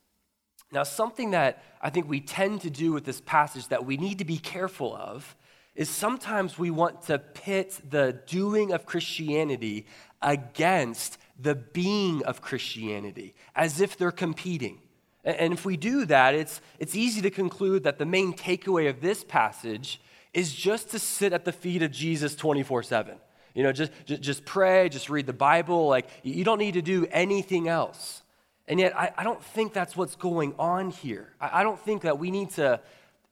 Now, 0.71 0.83
something 0.83 1.31
that 1.31 1.63
I 1.81 1.89
think 1.89 2.07
we 2.07 2.21
tend 2.21 2.61
to 2.61 2.69
do 2.69 2.91
with 2.91 3.05
this 3.05 3.21
passage 3.21 3.69
that 3.69 3.87
we 3.87 3.97
need 3.97 4.19
to 4.19 4.25
be 4.25 4.37
careful 4.37 4.95
of 4.95 5.35
is 5.73 5.89
sometimes 5.89 6.59
we 6.59 6.69
want 6.69 7.03
to 7.03 7.17
pit 7.17 7.79
the 7.89 8.19
doing 8.27 8.71
of 8.71 8.85
Christianity 8.85 9.87
against 10.21 11.17
the 11.41 11.55
being 11.55 12.23
of 12.25 12.41
Christianity, 12.41 13.33
as 13.55 13.81
if 13.81 13.97
they're 13.97 14.11
competing. 14.11 14.79
And 15.23 15.53
if 15.53 15.65
we 15.65 15.77
do 15.77 16.05
that, 16.05 16.33
it's, 16.33 16.61
it's 16.79 16.95
easy 16.95 17.21
to 17.21 17.29
conclude 17.29 17.83
that 17.83 17.97
the 17.97 18.05
main 18.05 18.33
takeaway 18.33 18.89
of 18.89 19.01
this 19.01 19.23
passage 19.23 20.01
is 20.33 20.53
just 20.53 20.91
to 20.91 20.99
sit 20.99 21.33
at 21.33 21.45
the 21.45 21.51
feet 21.51 21.83
of 21.83 21.91
Jesus 21.91 22.35
24 22.35 22.83
7. 22.83 23.15
You 23.53 23.63
know, 23.63 23.71
just, 23.71 23.91
just, 24.05 24.45
pray, 24.45 24.89
just 24.89 25.09
read 25.09 25.25
the 25.25 25.33
Bible. 25.33 25.87
Like, 25.87 26.07
you 26.23 26.43
don't 26.43 26.59
need 26.59 26.75
to 26.75 26.81
do 26.81 27.07
anything 27.11 27.67
else. 27.67 28.21
And 28.67 28.79
yet, 28.79 28.95
I, 28.95 29.11
I 29.17 29.23
don't 29.23 29.43
think 29.43 29.73
that's 29.73 29.97
what's 29.97 30.15
going 30.15 30.53
on 30.59 30.91
here. 30.91 31.33
I, 31.41 31.61
I 31.61 31.63
don't 31.63 31.79
think 31.79 32.03
that 32.03 32.19
we 32.19 32.31
need 32.31 32.51
to 32.51 32.79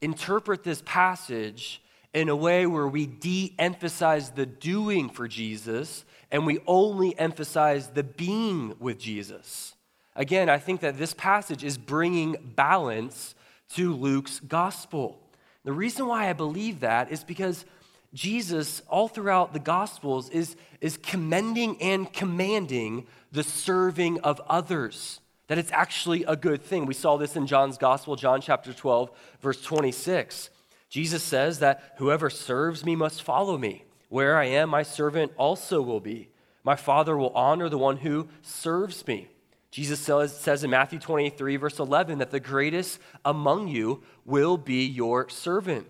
interpret 0.01 0.63
this 0.63 0.81
passage 0.85 1.81
in 2.13 2.29
a 2.29 2.35
way 2.35 2.65
where 2.65 2.87
we 2.87 3.05
de 3.05 3.53
emphasize 3.59 4.31
the 4.31 4.45
doing 4.45 5.07
for 5.09 5.27
Jesus 5.27 6.03
and 6.31 6.45
we 6.45 6.59
only 6.67 7.17
emphasize 7.17 7.89
the 7.89 8.03
being 8.03 8.75
with 8.79 8.99
Jesus. 8.99 9.75
Again, 10.15 10.49
I 10.49 10.57
think 10.57 10.81
that 10.81 10.97
this 10.97 11.13
passage 11.13 11.63
is 11.63 11.77
bringing 11.77 12.35
balance 12.55 13.35
to 13.75 13.93
Luke's 13.93 14.39
gospel. 14.39 15.19
The 15.63 15.73
reason 15.73 16.07
why 16.07 16.29
I 16.29 16.33
believe 16.33 16.79
that 16.79 17.11
is 17.11 17.23
because 17.23 17.65
Jesus, 18.13 18.81
all 18.87 19.07
throughout 19.07 19.53
the 19.53 19.59
Gospels, 19.59 20.29
is, 20.29 20.55
is 20.79 20.97
commending 20.97 21.81
and 21.81 22.11
commanding 22.11 23.05
the 23.31 23.43
serving 23.43 24.21
of 24.21 24.41
others 24.47 25.19
that 25.47 25.57
it's 25.57 25.71
actually 25.71 26.23
a 26.25 26.35
good 26.35 26.61
thing. 26.61 26.85
We 26.85 26.93
saw 26.93 27.17
this 27.17 27.35
in 27.35 27.47
John's 27.47 27.77
Gospel, 27.77 28.15
John 28.15 28.41
chapter 28.41 28.73
12, 28.73 29.11
verse 29.41 29.61
26. 29.61 30.49
Jesus 30.89 31.23
says 31.23 31.59
that 31.59 31.95
whoever 31.97 32.29
serves 32.29 32.85
me 32.85 32.95
must 32.95 33.23
follow 33.23 33.57
me. 33.57 33.83
Where 34.09 34.37
I 34.37 34.45
am, 34.45 34.69
my 34.69 34.83
servant 34.83 35.31
also 35.37 35.81
will 35.81 35.99
be. 35.99 36.29
My 36.63 36.75
Father 36.75 37.17
will 37.17 37.31
honor 37.31 37.69
the 37.69 37.77
one 37.77 37.97
who 37.97 38.27
serves 38.41 39.05
me. 39.07 39.27
Jesus 39.71 39.99
says, 39.99 40.37
says 40.37 40.63
in 40.63 40.69
Matthew 40.69 40.99
23, 40.99 41.57
verse 41.57 41.79
11, 41.79 42.19
that 42.19 42.31
the 42.31 42.39
greatest 42.39 42.99
among 43.25 43.67
you 43.67 44.01
will 44.25 44.57
be 44.57 44.85
your 44.85 45.29
servant. 45.29 45.87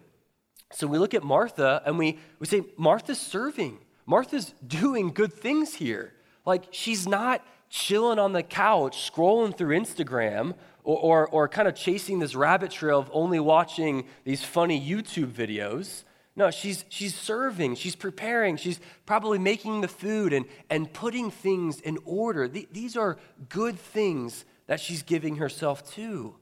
So 0.71 0.87
we 0.87 0.97
look 0.97 1.13
at 1.13 1.23
Martha 1.23 1.81
and 1.85 1.97
we, 1.97 2.19
we 2.39 2.47
say, 2.47 2.63
Martha's 2.77 3.19
serving. 3.19 3.79
Martha's 4.05 4.53
doing 4.65 5.13
good 5.13 5.33
things 5.33 5.75
here. 5.75 6.13
Like, 6.45 6.65
she's 6.71 7.07
not 7.07 7.45
chilling 7.69 8.19
on 8.19 8.33
the 8.33 8.43
couch, 8.43 9.11
scrolling 9.11 9.55
through 9.55 9.77
Instagram, 9.77 10.55
or, 10.83 10.97
or, 10.97 11.27
or 11.27 11.47
kind 11.49 11.67
of 11.67 11.75
chasing 11.75 12.19
this 12.19 12.35
rabbit 12.35 12.71
trail 12.71 12.99
of 12.99 13.09
only 13.13 13.39
watching 13.39 14.05
these 14.23 14.43
funny 14.43 14.79
YouTube 14.79 15.31
videos. 15.31 16.03
No, 16.37 16.51
she's, 16.51 16.85
she's 16.87 17.15
serving, 17.15 17.75
she's 17.75 17.95
preparing, 17.95 18.57
she's 18.57 18.79
probably 19.07 19.39
making 19.39 19.81
the 19.81 19.87
food 19.87 20.33
and, 20.33 20.45
and 20.69 20.93
putting 20.93 21.31
things 21.31 21.81
in 21.81 21.97
order. 22.05 22.47
these 22.47 22.95
are 22.95 23.17
good 23.49 23.79
things 23.79 24.45
that 24.67 24.79
she's 24.79 25.01
giving 25.01 25.37
herself 25.37 25.91
to. 25.95 26.35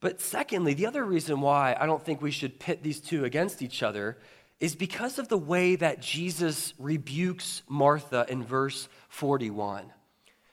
But 0.00 0.20
secondly, 0.20 0.74
the 0.74 0.86
other 0.86 1.04
reason 1.04 1.40
why 1.40 1.76
I 1.78 1.86
don't 1.86 2.04
think 2.04 2.22
we 2.22 2.30
should 2.30 2.60
pit 2.60 2.84
these 2.84 3.00
two 3.00 3.24
against 3.24 3.62
each 3.62 3.82
other 3.82 4.16
is 4.60 4.76
because 4.76 5.18
of 5.18 5.26
the 5.26 5.38
way 5.38 5.74
that 5.74 6.00
Jesus 6.00 6.72
rebukes 6.78 7.62
Martha 7.68 8.24
in 8.28 8.44
verse 8.44 8.88
41. 9.08 9.92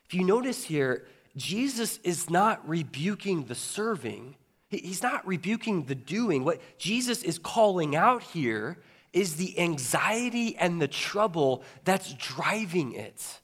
If 0.06 0.16
you 0.16 0.24
notice 0.24 0.64
here, 0.64 1.06
Jesus 1.38 2.00
is 2.04 2.28
not 2.28 2.68
rebuking 2.68 3.44
the 3.44 3.56
serving, 3.56 4.36
he's 4.72 5.04
not 5.04 5.28
rebuking 5.28 5.84
the 5.84 5.96
doing. 5.96 6.44
What 6.44 6.62
Jesus 6.78 7.24
is 7.24 7.38
calling 7.38 7.96
out 7.96 8.24
here 8.24 8.78
is 9.14 9.36
the 9.36 9.60
anxiety 9.60 10.56
and 10.58 10.82
the 10.82 10.88
trouble 10.88 11.64
that's 11.84 12.14
driving 12.14 12.94
it. 12.94 13.42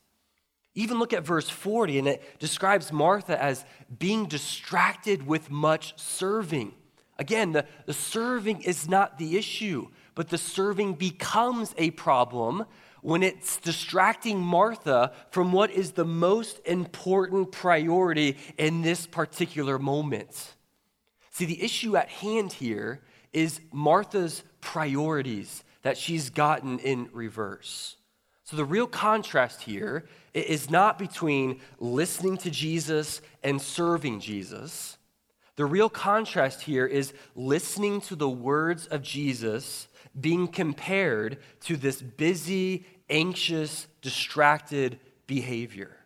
Even 0.74 0.98
look 0.98 1.12
at 1.12 1.24
verse 1.24 1.48
40, 1.48 1.98
and 1.98 2.08
it 2.08 2.38
describes 2.38 2.92
Martha 2.92 3.40
as 3.42 3.64
being 3.98 4.26
distracted 4.26 5.26
with 5.26 5.50
much 5.50 5.98
serving. 5.98 6.72
Again, 7.18 7.52
the, 7.52 7.66
the 7.86 7.92
serving 7.92 8.62
is 8.62 8.88
not 8.88 9.18
the 9.18 9.36
issue, 9.36 9.88
but 10.14 10.28
the 10.28 10.38
serving 10.38 10.94
becomes 10.94 11.74
a 11.76 11.90
problem 11.90 12.64
when 13.02 13.22
it's 13.22 13.58
distracting 13.58 14.40
Martha 14.40 15.12
from 15.30 15.52
what 15.52 15.70
is 15.70 15.92
the 15.92 16.04
most 16.04 16.60
important 16.64 17.52
priority 17.52 18.36
in 18.56 18.82
this 18.82 19.06
particular 19.06 19.78
moment. 19.78 20.54
See, 21.38 21.44
the 21.44 21.62
issue 21.62 21.96
at 21.96 22.08
hand 22.08 22.52
here 22.52 23.00
is 23.32 23.60
Martha's 23.70 24.42
priorities 24.60 25.62
that 25.82 25.96
she's 25.96 26.30
gotten 26.30 26.80
in 26.80 27.08
reverse. 27.12 27.94
So, 28.42 28.56
the 28.56 28.64
real 28.64 28.88
contrast 28.88 29.62
here 29.62 30.08
is 30.34 30.68
not 30.68 30.98
between 30.98 31.60
listening 31.78 32.38
to 32.38 32.50
Jesus 32.50 33.20
and 33.44 33.62
serving 33.62 34.18
Jesus. 34.18 34.98
The 35.54 35.64
real 35.64 35.88
contrast 35.88 36.62
here 36.62 36.86
is 36.86 37.12
listening 37.36 38.00
to 38.00 38.16
the 38.16 38.28
words 38.28 38.88
of 38.88 39.02
Jesus 39.02 39.86
being 40.20 40.48
compared 40.48 41.38
to 41.66 41.76
this 41.76 42.02
busy, 42.02 42.84
anxious, 43.08 43.86
distracted 44.02 44.98
behavior. 45.28 45.98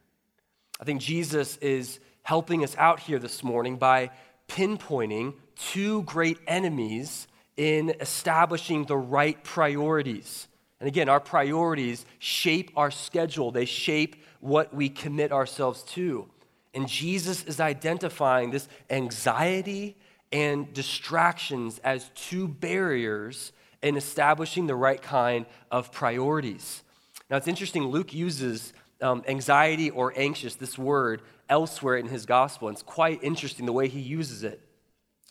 I 0.78 0.84
think 0.84 1.00
Jesus 1.00 1.56
is 1.56 2.00
helping 2.22 2.62
us 2.62 2.76
out 2.76 3.00
here 3.00 3.18
this 3.18 3.42
morning 3.42 3.78
by 3.78 4.10
pinpointing 4.52 5.34
two 5.56 6.02
great 6.02 6.38
enemies 6.46 7.26
in 7.56 7.94
establishing 8.00 8.84
the 8.84 8.96
right 8.96 9.42
priorities. 9.44 10.48
And 10.80 10.88
again, 10.88 11.08
our 11.08 11.20
priorities 11.20 12.04
shape 12.18 12.70
our 12.76 12.90
schedule, 12.90 13.50
they 13.50 13.64
shape 13.64 14.16
what 14.40 14.74
we 14.74 14.88
commit 14.88 15.32
ourselves 15.32 15.82
to. 15.94 16.28
And 16.74 16.88
Jesus 16.88 17.44
is 17.44 17.60
identifying 17.60 18.50
this 18.50 18.68
anxiety 18.90 19.96
and 20.32 20.72
distractions 20.72 21.78
as 21.84 22.10
two 22.14 22.48
barriers 22.48 23.52
in 23.82 23.96
establishing 23.96 24.66
the 24.66 24.74
right 24.74 25.00
kind 25.00 25.46
of 25.70 25.92
priorities. 25.92 26.82
Now, 27.30 27.36
it's 27.36 27.48
interesting, 27.48 27.84
Luke 27.84 28.12
uses 28.12 28.72
um, 29.00 29.22
anxiety 29.26 29.90
or 29.90 30.12
anxious, 30.16 30.54
this 30.54 30.78
word, 30.78 31.22
elsewhere 31.52 31.98
in 31.98 32.06
his 32.06 32.24
gospel. 32.24 32.68
And 32.68 32.74
it's 32.74 32.82
quite 32.82 33.22
interesting 33.22 33.66
the 33.66 33.74
way 33.74 33.86
he 33.86 34.00
uses 34.00 34.42
it. 34.42 34.58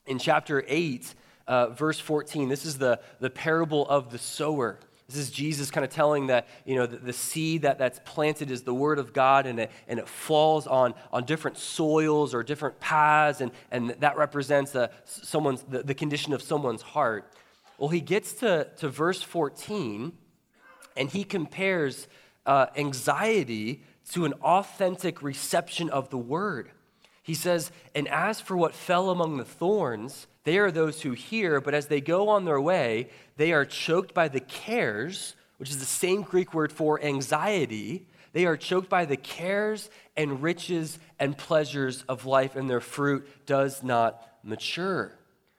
In 0.06 0.20
chapter 0.20 0.64
8, 0.68 1.16
uh, 1.48 1.70
verse 1.70 2.00
14, 2.00 2.48
this 2.48 2.64
is 2.64 2.78
the, 2.78 3.00
the 3.20 3.32
parable 3.32 3.88
of 3.90 4.12
the 4.12 4.20
sower. 4.20 4.80
This 5.08 5.18
is 5.18 5.32
Jesus 5.32 5.72
kind 5.72 5.84
of 5.84 5.90
telling 5.90 6.28
that, 6.28 6.48
you 6.64 6.76
know, 6.76 6.86
the, 6.86 6.98
the, 6.98 7.12
seed 7.12 7.64
that, 7.64 7.80
that's 7.80 8.00
planted 8.06 8.52
is 8.52 8.62
the 8.62 8.74
word 8.74 9.00
of 9.00 9.14
God 9.14 9.48
and 9.48 9.62
it, 9.62 9.72
and 9.88 10.00
it 10.00 10.08
falls 10.08 10.68
on, 10.68 10.94
on 11.12 11.26
different 11.26 11.58
soils 11.58 12.36
or 12.36 12.44
different 12.44 12.80
paths, 12.80 13.42
and, 13.42 13.52
and 13.72 13.90
that 14.00 14.16
represents 14.16 14.76
a, 14.76 14.92
someone's, 15.06 15.64
the, 15.64 15.82
the 15.82 15.96
condition 15.96 16.34
of 16.34 16.44
someone's 16.44 16.84
heart. 16.84 17.34
Well, 17.80 17.90
he 17.90 18.00
gets 18.00 18.34
to, 18.34 18.68
to 18.78 18.90
verse 18.90 19.24
14 19.24 20.14
and 20.96 21.10
he 21.10 21.24
compares 21.24 22.08
uh, 22.46 22.68
anxiety 22.78 23.84
to 24.12 24.26
an 24.26 24.34
authentic 24.42 25.22
reception 25.22 25.90
of 25.90 26.10
the 26.10 26.18
word. 26.18 26.72
He 27.24 27.34
says, 27.34 27.72
And 27.96 28.08
as 28.08 28.42
for 28.42 28.58
what 28.58 28.74
fell 28.74 29.10
among 29.10 29.38
the 29.38 29.46
thorns, 29.46 30.28
they 30.44 30.58
are 30.58 30.72
those 30.72 31.02
who 31.02 31.12
hear, 31.12 31.62
but 31.62 31.74
as 31.74 31.88
they 31.88 32.02
go 32.02 32.30
on 32.30 32.46
their 32.46 32.60
way, 32.60 33.10
they 33.38 33.54
are 33.54 33.66
choked 33.66 34.14
by 34.14 34.28
the 34.28 34.40
cares, 34.40 35.36
which 35.58 35.70
is 35.70 35.80
the 35.80 35.86
same 35.86 36.24
Greek 36.24 36.54
word 36.54 36.74
for 36.74 37.02
anxiety. 37.02 38.08
They 38.34 38.46
are 38.46 38.58
choked 38.58 38.90
by 38.90 39.06
the 39.06 39.18
cares 39.18 39.90
and 40.18 40.42
riches 40.42 40.98
and 41.20 41.38
pleasures 41.38 42.04
of 42.10 42.26
life, 42.26 42.56
and 42.56 42.70
their 42.70 42.80
fruit 42.80 43.28
does 43.46 43.84
not 43.84 44.28
mature. 44.44 45.14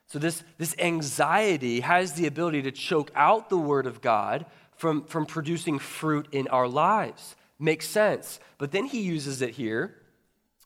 So, 0.08 0.18
this, 0.18 0.42
this 0.58 0.74
anxiety 0.78 1.80
has 1.80 2.14
the 2.14 2.26
ability 2.26 2.62
to 2.62 2.72
choke 2.72 3.10
out 3.14 3.48
the 3.48 3.56
Word 3.56 3.86
of 3.86 4.02
God 4.02 4.44
from, 4.76 5.04
from 5.04 5.24
producing 5.24 5.78
fruit 5.78 6.28
in 6.32 6.48
our 6.48 6.68
lives. 6.68 7.36
Makes 7.62 7.86
sense. 7.86 8.40
But 8.58 8.72
then 8.72 8.86
he 8.86 9.02
uses 9.02 9.40
it 9.40 9.50
here 9.50 9.94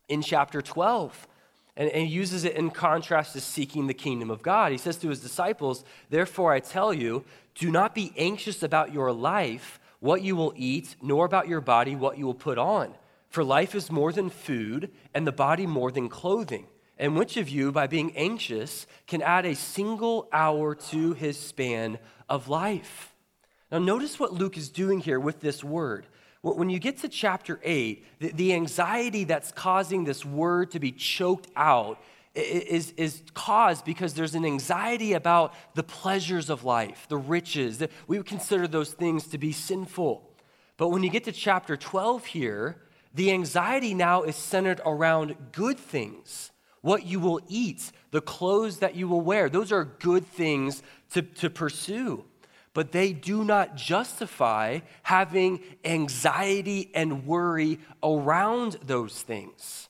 in 0.08 0.22
chapter 0.22 0.62
12. 0.62 1.28
And, 1.76 1.90
and 1.90 2.08
uses 2.08 2.44
it 2.44 2.56
in 2.56 2.70
contrast 2.70 3.34
to 3.34 3.40
seeking 3.42 3.86
the 3.86 3.92
kingdom 3.92 4.30
of 4.30 4.40
God. 4.40 4.72
He 4.72 4.78
says 4.78 4.96
to 4.96 5.10
his 5.10 5.20
disciples, 5.20 5.84
Therefore 6.08 6.54
I 6.54 6.60
tell 6.60 6.94
you, 6.94 7.26
do 7.54 7.70
not 7.70 7.94
be 7.94 8.14
anxious 8.16 8.62
about 8.62 8.94
your 8.94 9.12
life, 9.12 9.78
what 10.00 10.22
you 10.22 10.36
will 10.36 10.54
eat, 10.56 10.96
nor 11.02 11.26
about 11.26 11.48
your 11.48 11.60
body, 11.60 11.94
what 11.94 12.16
you 12.16 12.24
will 12.24 12.32
put 12.32 12.56
on. 12.56 12.94
For 13.28 13.44
life 13.44 13.74
is 13.74 13.92
more 13.92 14.10
than 14.10 14.30
food, 14.30 14.90
and 15.12 15.26
the 15.26 15.32
body 15.32 15.66
more 15.66 15.92
than 15.92 16.08
clothing. 16.08 16.66
And 16.96 17.14
which 17.14 17.36
of 17.36 17.50
you, 17.50 17.72
by 17.72 17.86
being 17.86 18.16
anxious, 18.16 18.86
can 19.06 19.20
add 19.20 19.44
a 19.44 19.54
single 19.54 20.30
hour 20.32 20.74
to 20.74 21.12
his 21.12 21.38
span 21.38 21.98
of 22.26 22.48
life? 22.48 23.14
Now, 23.70 23.80
notice 23.80 24.18
what 24.18 24.32
Luke 24.32 24.56
is 24.56 24.70
doing 24.70 25.00
here 25.00 25.20
with 25.20 25.40
this 25.40 25.62
word. 25.62 26.06
When 26.42 26.70
you 26.70 26.78
get 26.78 26.98
to 26.98 27.08
chapter 27.08 27.58
8, 27.62 28.20
the, 28.20 28.28
the 28.32 28.54
anxiety 28.54 29.24
that's 29.24 29.50
causing 29.52 30.04
this 30.04 30.24
word 30.24 30.70
to 30.72 30.80
be 30.80 30.92
choked 30.92 31.48
out 31.56 32.00
is, 32.34 32.92
is 32.96 33.22
caused 33.34 33.84
because 33.84 34.14
there's 34.14 34.34
an 34.34 34.44
anxiety 34.44 35.14
about 35.14 35.54
the 35.74 35.82
pleasures 35.82 36.50
of 36.50 36.64
life, 36.64 37.06
the 37.08 37.16
riches. 37.16 37.82
We 38.06 38.18
would 38.18 38.26
consider 38.26 38.68
those 38.68 38.92
things 38.92 39.26
to 39.28 39.38
be 39.38 39.52
sinful. 39.52 40.30
But 40.76 40.88
when 40.88 41.02
you 41.02 41.10
get 41.10 41.24
to 41.24 41.32
chapter 41.32 41.76
12 41.76 42.26
here, 42.26 42.76
the 43.14 43.32
anxiety 43.32 43.94
now 43.94 44.22
is 44.22 44.36
centered 44.36 44.80
around 44.84 45.36
good 45.52 45.78
things 45.78 46.50
what 46.82 47.04
you 47.04 47.18
will 47.18 47.40
eat, 47.48 47.90
the 48.12 48.20
clothes 48.20 48.78
that 48.78 48.94
you 48.94 49.08
will 49.08 49.20
wear. 49.20 49.48
Those 49.48 49.72
are 49.72 49.84
good 49.84 50.24
things 50.24 50.84
to, 51.10 51.22
to 51.22 51.50
pursue 51.50 52.24
but 52.76 52.92
they 52.92 53.10
do 53.14 53.42
not 53.42 53.74
justify 53.74 54.80
having 55.02 55.60
anxiety 55.82 56.90
and 56.94 57.26
worry 57.26 57.78
around 58.02 58.76
those 58.84 59.22
things. 59.22 59.88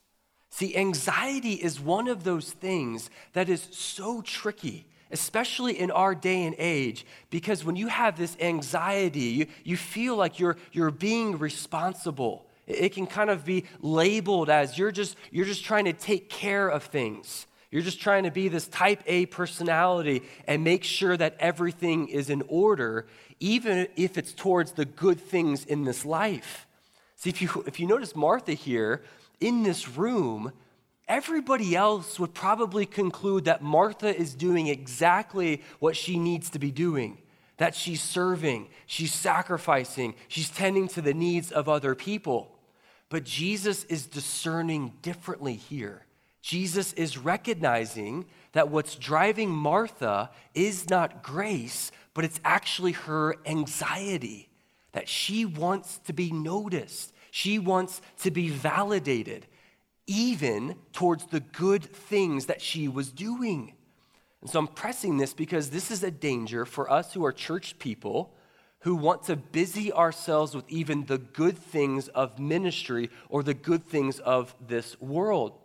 See, 0.50 0.76
anxiety 0.76 1.54
is 1.54 1.80
one 1.80 2.06
of 2.06 2.22
those 2.22 2.52
things 2.52 3.10
that 3.32 3.48
is 3.48 3.66
so 3.72 4.22
tricky, 4.22 4.86
especially 5.10 5.76
in 5.76 5.90
our 5.90 6.14
day 6.14 6.44
and 6.44 6.54
age, 6.58 7.04
because 7.28 7.64
when 7.64 7.74
you 7.74 7.88
have 7.88 8.16
this 8.16 8.36
anxiety, 8.38 9.20
you, 9.20 9.46
you 9.64 9.76
feel 9.76 10.14
like 10.14 10.38
you're, 10.38 10.56
you're 10.70 10.92
being 10.92 11.38
responsible. 11.38 12.46
It 12.68 12.90
can 12.90 13.08
kind 13.08 13.30
of 13.30 13.44
be 13.44 13.64
labeled 13.80 14.48
as 14.48 14.78
you're 14.78 14.92
just, 14.92 15.16
you're 15.32 15.44
just 15.44 15.64
trying 15.64 15.86
to 15.86 15.92
take 15.92 16.30
care 16.30 16.68
of 16.68 16.84
things. 16.84 17.48
You're 17.70 17.82
just 17.82 18.00
trying 18.00 18.24
to 18.24 18.30
be 18.30 18.48
this 18.48 18.68
type 18.68 19.02
A 19.06 19.26
personality 19.26 20.22
and 20.46 20.62
make 20.62 20.84
sure 20.84 21.16
that 21.16 21.36
everything 21.40 22.08
is 22.08 22.30
in 22.30 22.42
order, 22.48 23.06
even 23.40 23.88
if 23.96 24.16
it's 24.16 24.32
towards 24.32 24.72
the 24.72 24.84
good 24.84 25.20
things 25.20 25.64
in 25.64 25.84
this 25.84 26.04
life. 26.04 26.66
See, 27.16 27.30
if 27.30 27.42
you, 27.42 27.64
if 27.66 27.80
you 27.80 27.86
notice 27.86 28.14
Martha 28.14 28.52
here 28.52 29.02
in 29.40 29.62
this 29.62 29.88
room, 29.88 30.52
everybody 31.08 31.74
else 31.74 32.20
would 32.20 32.34
probably 32.34 32.86
conclude 32.86 33.46
that 33.46 33.62
Martha 33.62 34.14
is 34.14 34.34
doing 34.34 34.68
exactly 34.68 35.62
what 35.78 35.96
she 35.96 36.18
needs 36.18 36.50
to 36.50 36.58
be 36.58 36.70
doing 36.70 37.18
that 37.58 37.74
she's 37.74 38.02
serving, 38.02 38.68
she's 38.86 39.14
sacrificing, 39.14 40.14
she's 40.28 40.50
tending 40.50 40.88
to 40.88 41.00
the 41.00 41.14
needs 41.14 41.50
of 41.50 41.68
other 41.68 41.94
people. 41.94 42.52
But 43.08 43.24
Jesus 43.24 43.84
is 43.84 44.06
discerning 44.06 44.92
differently 45.02 45.54
here. 45.54 46.05
Jesus 46.46 46.92
is 46.92 47.18
recognizing 47.18 48.24
that 48.52 48.68
what's 48.68 48.94
driving 48.94 49.50
Martha 49.50 50.30
is 50.54 50.88
not 50.88 51.24
grace, 51.24 51.90
but 52.14 52.24
it's 52.24 52.38
actually 52.44 52.92
her 52.92 53.34
anxiety, 53.44 54.48
that 54.92 55.08
she 55.08 55.44
wants 55.44 55.98
to 56.06 56.12
be 56.12 56.30
noticed, 56.30 57.12
she 57.32 57.58
wants 57.58 58.00
to 58.18 58.30
be 58.30 58.48
validated, 58.48 59.48
even 60.06 60.76
towards 60.92 61.26
the 61.26 61.40
good 61.40 61.82
things 61.82 62.46
that 62.46 62.62
she 62.62 62.86
was 62.86 63.10
doing. 63.10 63.74
And 64.40 64.48
so 64.48 64.60
I'm 64.60 64.68
pressing 64.68 65.16
this 65.16 65.34
because 65.34 65.70
this 65.70 65.90
is 65.90 66.04
a 66.04 66.12
danger 66.12 66.64
for 66.64 66.88
us 66.88 67.12
who 67.12 67.24
are 67.24 67.32
church 67.32 67.76
people 67.80 68.32
who 68.82 68.94
want 68.94 69.24
to 69.24 69.34
busy 69.34 69.92
ourselves 69.92 70.54
with 70.54 70.70
even 70.70 71.06
the 71.06 71.18
good 71.18 71.58
things 71.58 72.06
of 72.06 72.38
ministry 72.38 73.10
or 73.28 73.42
the 73.42 73.52
good 73.52 73.84
things 73.84 74.20
of 74.20 74.54
this 74.64 75.00
world. 75.00 75.58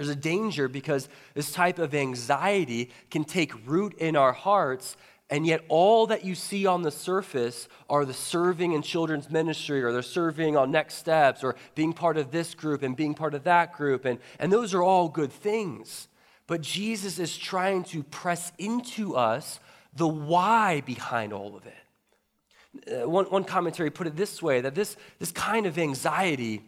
There's 0.00 0.08
a 0.08 0.16
danger 0.16 0.66
because 0.66 1.10
this 1.34 1.52
type 1.52 1.78
of 1.78 1.94
anxiety 1.94 2.88
can 3.10 3.22
take 3.22 3.52
root 3.68 3.92
in 3.98 4.16
our 4.16 4.32
hearts, 4.32 4.96
and 5.28 5.46
yet 5.46 5.62
all 5.68 6.06
that 6.06 6.24
you 6.24 6.34
see 6.34 6.64
on 6.64 6.80
the 6.80 6.90
surface 6.90 7.68
are 7.90 8.06
the 8.06 8.14
serving 8.14 8.72
in 8.72 8.80
children's 8.80 9.28
ministry, 9.28 9.82
or 9.82 9.92
the 9.92 10.02
serving 10.02 10.56
on 10.56 10.70
next 10.70 10.94
steps, 10.94 11.44
or 11.44 11.54
being 11.74 11.92
part 11.92 12.16
of 12.16 12.30
this 12.30 12.54
group 12.54 12.82
and 12.82 12.96
being 12.96 13.12
part 13.12 13.34
of 13.34 13.44
that 13.44 13.74
group, 13.74 14.06
and, 14.06 14.18
and 14.38 14.50
those 14.50 14.72
are 14.72 14.82
all 14.82 15.10
good 15.10 15.30
things. 15.30 16.08
But 16.46 16.62
Jesus 16.62 17.18
is 17.18 17.36
trying 17.36 17.84
to 17.84 18.02
press 18.02 18.52
into 18.56 19.14
us 19.16 19.60
the 19.94 20.08
why 20.08 20.80
behind 20.80 21.34
all 21.34 21.58
of 21.58 21.66
it. 21.66 23.02
Uh, 23.02 23.06
one, 23.06 23.26
one 23.26 23.44
commentary 23.44 23.90
put 23.90 24.06
it 24.06 24.16
this 24.16 24.40
way 24.40 24.62
that 24.62 24.74
this, 24.74 24.96
this 25.18 25.30
kind 25.30 25.66
of 25.66 25.78
anxiety 25.78 26.62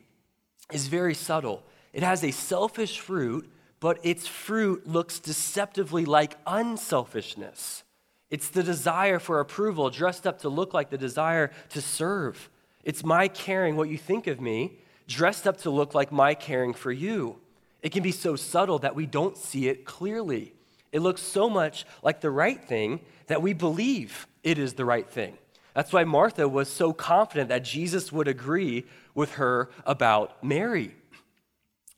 is 0.71 0.87
very 0.89 1.15
subtle. 1.15 1.63
It 1.93 2.03
has 2.03 2.25
a 2.25 2.31
selfish 2.31 3.01
fruit, 3.01 3.51
but 3.81 3.99
its 4.03 4.27
fruit 4.27 4.87
looks 4.87 5.19
deceptively 5.19 6.05
like 6.05 6.37
unselfishness. 6.47 7.83
It's 8.31 8.49
the 8.49 8.63
desire 8.63 9.19
for 9.19 9.41
approval 9.41 9.91
dressed 9.91 10.27
up 10.27 10.39
to 10.41 10.49
look 10.49 10.73
like 10.73 10.89
the 10.89 10.97
desire 10.99 11.51
to 11.71 11.83
serve. 11.83 12.49
It's 12.83 13.05
my 13.05 13.29
caring 13.29 13.77
what 13.77 13.91
you 13.91 13.99
think 13.99 14.27
of 14.27 14.41
me, 14.41 14.79
dressed 15.07 15.47
up 15.47 15.59
to 15.59 15.71
look 15.71 15.95
like 15.95 16.11
my 16.11 16.35
caring 16.35 16.73
for 16.73 16.91
you. 16.91 17.39
It 17.83 17.93
can 17.93 18.03
be 18.03 18.13
so 18.13 18.37
subtle 18.37 18.79
that 18.79 18.95
we 18.95 19.05
don't 19.05 19.37
see 19.37 19.69
it 19.69 19.85
clearly. 19.85 20.55
It 20.93 21.01
looks 21.01 21.23
so 21.23 21.51
much 21.51 21.85
like 22.03 22.21
the 22.21 22.31
right 22.31 22.63
thing 22.63 23.01
that 23.27 23.43
we 23.43 23.53
believe 23.53 24.27
it 24.43 24.59
is 24.59 24.75
the 24.75 24.85
right 24.85 25.09
thing. 25.09 25.37
That's 25.75 25.93
why 25.93 26.05
Martha 26.05 26.49
was 26.49 26.69
so 26.71 26.93
confident 26.93 27.49
that 27.49 27.65
Jesus 27.65 28.13
would 28.13 28.29
agree 28.29 28.85
with 29.15 29.33
her 29.35 29.71
about 29.85 30.43
Mary. 30.45 30.95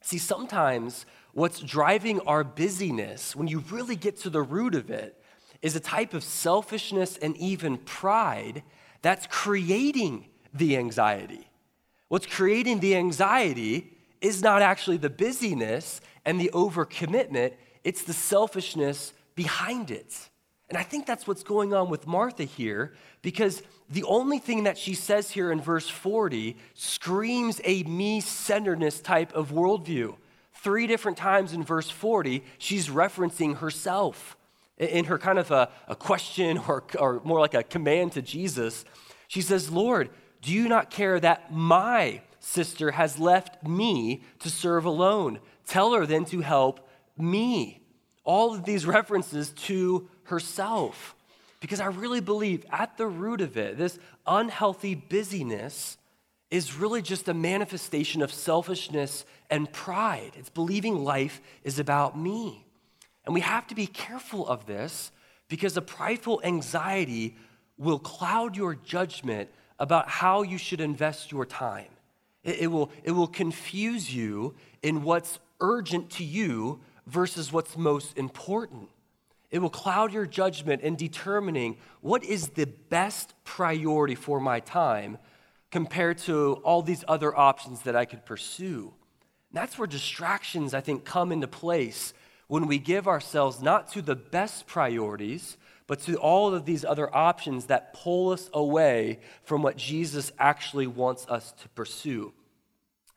See, 0.04 0.18
sometimes 0.18 1.06
what's 1.32 1.60
driving 1.60 2.20
our 2.20 2.44
busyness, 2.44 3.34
when 3.34 3.48
you 3.48 3.60
really 3.70 3.96
get 3.96 4.18
to 4.18 4.28
the 4.28 4.42
root 4.42 4.74
of 4.74 4.90
it, 4.90 5.18
is 5.62 5.74
a 5.74 5.80
type 5.80 6.12
of 6.12 6.22
selfishness 6.22 7.16
and 7.16 7.34
even 7.38 7.78
pride 7.78 8.62
that's 9.00 9.26
creating 9.30 10.26
the 10.52 10.76
anxiety. 10.76 11.48
What's 12.08 12.26
creating 12.26 12.80
the 12.80 12.96
anxiety 12.96 13.96
is 14.20 14.42
not 14.42 14.60
actually 14.60 14.98
the 14.98 15.08
busyness 15.08 16.02
and 16.26 16.38
the 16.38 16.50
overcommitment, 16.52 17.54
it's 17.82 18.02
the 18.02 18.12
selfishness 18.12 19.14
behind 19.34 19.90
it. 19.90 20.28
And 20.68 20.76
I 20.76 20.82
think 20.82 21.06
that's 21.06 21.26
what's 21.26 21.42
going 21.42 21.72
on 21.72 21.88
with 21.88 22.06
Martha 22.06 22.44
here 22.44 22.92
because 23.22 23.62
the 23.90 24.04
only 24.04 24.38
thing 24.38 24.64
that 24.64 24.78
she 24.78 24.94
says 24.94 25.30
here 25.30 25.52
in 25.52 25.60
verse 25.60 25.88
40 25.88 26.56
screams 26.74 27.60
a 27.64 27.82
me 27.84 28.20
centeredness 28.20 29.00
type 29.00 29.32
of 29.34 29.50
worldview. 29.50 30.16
Three 30.54 30.86
different 30.86 31.18
times 31.18 31.52
in 31.52 31.62
verse 31.62 31.90
40, 31.90 32.42
she's 32.58 32.88
referencing 32.88 33.58
herself. 33.58 34.36
In 34.78 35.04
her 35.04 35.18
kind 35.18 35.38
of 35.38 35.50
a, 35.50 35.68
a 35.86 35.94
question 35.94 36.58
or, 36.66 36.82
or 36.98 37.20
more 37.24 37.38
like 37.38 37.54
a 37.54 37.62
command 37.62 38.12
to 38.12 38.22
Jesus, 38.22 38.84
she 39.28 39.42
says, 39.42 39.70
Lord, 39.70 40.10
do 40.40 40.52
you 40.52 40.68
not 40.68 40.90
care 40.90 41.20
that 41.20 41.52
my 41.52 42.22
sister 42.40 42.92
has 42.92 43.18
left 43.18 43.66
me 43.66 44.22
to 44.40 44.50
serve 44.50 44.84
alone? 44.84 45.38
Tell 45.66 45.92
her 45.92 46.06
then 46.06 46.24
to 46.26 46.40
help 46.40 46.88
me. 47.16 47.80
All 48.24 48.54
of 48.54 48.64
these 48.64 48.86
references 48.86 49.50
to 49.50 50.08
herself. 50.24 51.14
Because 51.64 51.80
I 51.80 51.86
really 51.86 52.20
believe 52.20 52.66
at 52.70 52.98
the 52.98 53.06
root 53.06 53.40
of 53.40 53.56
it, 53.56 53.78
this 53.78 53.98
unhealthy 54.26 54.94
busyness 54.94 55.96
is 56.50 56.76
really 56.76 57.00
just 57.00 57.26
a 57.26 57.32
manifestation 57.32 58.20
of 58.20 58.30
selfishness 58.30 59.24
and 59.48 59.72
pride. 59.72 60.32
It's 60.36 60.50
believing 60.50 61.02
life 61.02 61.40
is 61.62 61.78
about 61.78 62.18
me. 62.18 62.66
And 63.24 63.32
we 63.32 63.40
have 63.40 63.66
to 63.68 63.74
be 63.74 63.86
careful 63.86 64.46
of 64.46 64.66
this 64.66 65.10
because 65.48 65.78
a 65.78 65.80
prideful 65.80 66.42
anxiety 66.44 67.34
will 67.78 67.98
cloud 67.98 68.58
your 68.58 68.74
judgment 68.74 69.48
about 69.78 70.06
how 70.06 70.42
you 70.42 70.58
should 70.58 70.82
invest 70.82 71.32
your 71.32 71.46
time. 71.46 71.88
It, 72.42 72.58
it, 72.58 72.66
will, 72.66 72.90
it 73.04 73.12
will 73.12 73.26
confuse 73.26 74.14
you 74.14 74.54
in 74.82 75.02
what's 75.02 75.38
urgent 75.62 76.10
to 76.10 76.24
you 76.24 76.80
versus 77.06 77.50
what's 77.50 77.74
most 77.74 78.18
important. 78.18 78.90
It 79.50 79.58
will 79.60 79.70
cloud 79.70 80.12
your 80.12 80.26
judgment 80.26 80.82
in 80.82 80.96
determining 80.96 81.76
what 82.00 82.24
is 82.24 82.48
the 82.48 82.66
best 82.66 83.34
priority 83.44 84.14
for 84.14 84.40
my 84.40 84.60
time 84.60 85.18
compared 85.70 86.18
to 86.18 86.54
all 86.64 86.82
these 86.82 87.04
other 87.08 87.36
options 87.36 87.82
that 87.82 87.96
I 87.96 88.04
could 88.04 88.24
pursue. 88.24 88.92
And 89.50 89.56
that's 89.56 89.78
where 89.78 89.86
distractions, 89.86 90.74
I 90.74 90.80
think, 90.80 91.04
come 91.04 91.32
into 91.32 91.48
place 91.48 92.14
when 92.48 92.66
we 92.66 92.78
give 92.78 93.08
ourselves 93.08 93.62
not 93.62 93.90
to 93.92 94.02
the 94.02 94.16
best 94.16 94.66
priorities, 94.66 95.56
but 95.86 96.00
to 96.00 96.16
all 96.16 96.54
of 96.54 96.64
these 96.64 96.84
other 96.84 97.14
options 97.14 97.66
that 97.66 97.94
pull 97.94 98.30
us 98.30 98.48
away 98.52 99.20
from 99.42 99.62
what 99.62 99.76
Jesus 99.76 100.32
actually 100.38 100.86
wants 100.86 101.26
us 101.28 101.52
to 101.62 101.68
pursue. 101.70 102.32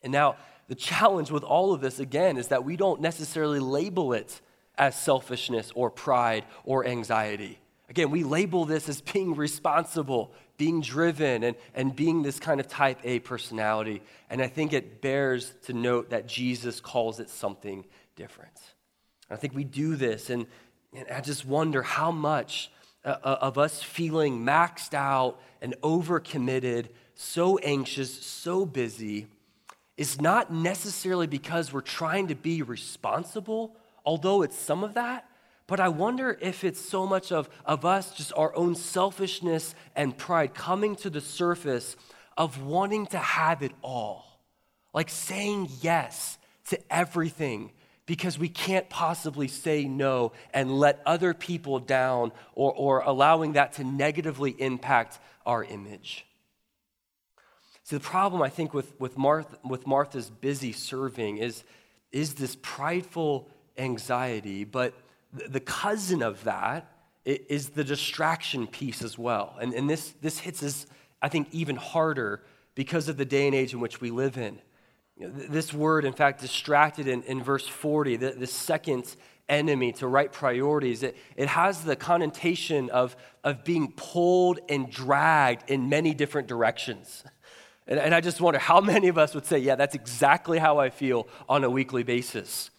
And 0.04 0.12
now, 0.12 0.36
the 0.68 0.76
challenge 0.76 1.32
with 1.32 1.44
all 1.44 1.74
of 1.74 1.82
this, 1.82 2.00
again, 2.00 2.38
is 2.38 2.50
that 2.50 2.66
we 2.66 2.76
don't 2.76 3.02
necessarily 3.02 3.60
label 3.60 4.14
it 4.14 4.42
as 4.78 5.00
selfishness 5.00 5.72
or 5.76 5.90
pride 5.90 6.46
or 6.64 6.86
anxiety. 6.86 7.60
Again, 7.90 8.12
we 8.12 8.24
label 8.24 8.66
this 8.66 8.90
as 8.90 9.02
being 9.02 9.36
responsible, 9.36 10.34
being 10.58 10.82
driven, 10.82 11.44
and, 11.44 11.56
and 11.74 11.96
being 11.96 12.22
this 12.22 12.40
kind 12.40 12.60
of 12.60 12.68
type 12.68 13.00
A 13.04 13.20
personality. 13.20 14.02
And 14.30 14.42
I 14.42 14.48
think 14.48 14.74
it 14.74 15.02
bears 15.02 15.54
to 15.64 15.74
note 15.74 16.10
that 16.10 16.28
Jesus 16.28 16.82
calls 16.82 17.20
it 17.20 17.30
something 17.30 17.86
different. 18.16 18.60
I 19.30 19.36
think 19.36 19.56
we 19.56 19.64
do 19.64 19.96
this, 19.96 20.30
and, 20.30 20.48
and 20.94 21.06
I 21.10 21.22
just 21.22 21.46
wonder 21.46 21.82
how 21.82 22.12
much 22.12 22.72
uh, 23.06 23.16
uh, 23.24 23.38
of 23.42 23.58
us 23.58 23.82
feeling 23.82 24.44
maxed 24.44 24.94
out 24.94 25.40
and 25.62 25.76
overcommitted, 25.82 26.88
so 27.16 27.58
anxious, 27.60 28.26
so 28.26 28.66
busy, 28.66 29.28
is 29.96 30.22
not 30.22 30.52
necessarily 30.52 31.28
because 31.28 31.74
we're 31.74 31.82
trying 31.82 32.28
to 32.28 32.36
be 32.36 32.62
responsible, 32.62 33.76
although 34.08 34.42
it's 34.42 34.58
some 34.58 34.86
of 34.86 34.94
that. 34.94 35.30
But 35.68 35.82
I 35.82 35.90
wonder 35.90 36.38
if 36.42 36.64
it's 36.64 36.80
so 36.80 37.06
much 37.06 37.34
of, 37.34 37.50
of 37.66 37.84
us, 37.84 38.16
just 38.16 38.32
our 38.38 38.56
own 38.56 38.74
selfishness 38.74 39.76
and 39.98 40.18
pride 40.18 40.54
coming 40.54 40.96
to 40.98 41.10
the 41.10 41.20
surface 41.20 41.98
of 42.38 42.64
wanting 42.64 43.08
to 43.08 43.18
have 43.18 43.62
it 43.62 43.74
all. 43.84 44.40
Like 44.94 45.10
saying 45.10 45.68
yes 45.82 46.38
to 46.70 46.80
everything 46.90 47.72
because 48.06 48.40
we 48.40 48.48
can't 48.48 48.90
possibly 48.90 49.50
say 49.50 49.84
no 49.84 50.32
and 50.54 50.80
let 50.80 51.02
other 51.06 51.34
people 51.34 51.80
down 51.80 52.32
or, 52.56 52.74
or 52.74 53.00
allowing 53.02 53.54
that 53.54 53.74
to 53.74 53.84
negatively 53.84 54.52
impact 54.58 55.20
our 55.46 55.66
image. 55.66 56.26
See, 57.84 57.98
the 57.98 58.00
problem 58.00 58.42
I 58.42 58.50
think 58.50 58.74
with, 58.74 58.98
with, 59.02 59.18
Martha, 59.18 59.58
with 59.66 59.86
Martha's 59.86 60.30
busy 60.30 60.72
serving 60.72 61.40
is, 61.40 61.66
is 62.14 62.36
this 62.36 62.56
prideful 62.62 63.50
anxiety, 63.78 64.64
but 64.64 64.94
the 65.32 65.60
cousin 65.60 66.22
of 66.22 66.44
that 66.46 66.92
is 67.26 67.70
the 67.70 67.84
distraction 67.84 68.68
piece 68.68 69.02
as 69.02 69.18
well. 69.18 69.56
And, 69.60 69.74
and 69.74 69.90
this, 69.90 70.14
this 70.22 70.40
hits 70.40 70.64
us, 70.64 70.86
I 71.22 71.28
think, 71.28 71.50
even 71.52 71.76
harder 71.76 72.42
because 72.74 73.10
of 73.10 73.18
the 73.18 73.26
day 73.26 73.48
and 73.48 73.56
age 73.56 73.74
in 73.74 73.80
which 73.80 74.00
we 74.00 74.12
live 74.12 74.38
in. 74.38 74.60
This 75.20 75.74
word, 75.74 76.06
in 76.06 76.14
fact, 76.14 76.42
distracted 76.42 77.08
in, 77.08 77.24
in 77.24 77.44
verse 77.44 77.68
40, 77.68 78.18
the, 78.18 78.32
the 78.32 78.48
second 78.48 79.16
enemy 79.50 79.92
to 79.94 80.08
right 80.08 80.32
priorities, 80.32 81.04
it, 81.04 81.18
it 81.36 81.48
has 81.50 81.84
the 81.84 81.96
connotation 81.96 82.90
of, 82.92 83.16
of 83.44 83.64
being 83.64 83.92
pulled 83.92 84.60
and 84.70 84.90
dragged 84.90 85.70
in 85.70 85.90
many 85.90 86.14
different 86.14 86.48
directions. 86.48 87.24
And, 87.88 88.00
and 88.00 88.14
I 88.14 88.22
just 88.22 88.40
wonder 88.40 88.60
how 88.60 88.80
many 88.94 89.08
of 89.08 89.18
us 89.18 89.34
would 89.34 89.46
say, 89.46 89.58
Yeah, 89.58 89.76
that's 89.76 89.96
exactly 89.96 90.60
how 90.60 90.80
I 90.80 90.90
feel 90.90 91.28
on 91.50 91.64
a 91.64 91.70
weekly 91.70 92.04
basis. 92.04 92.70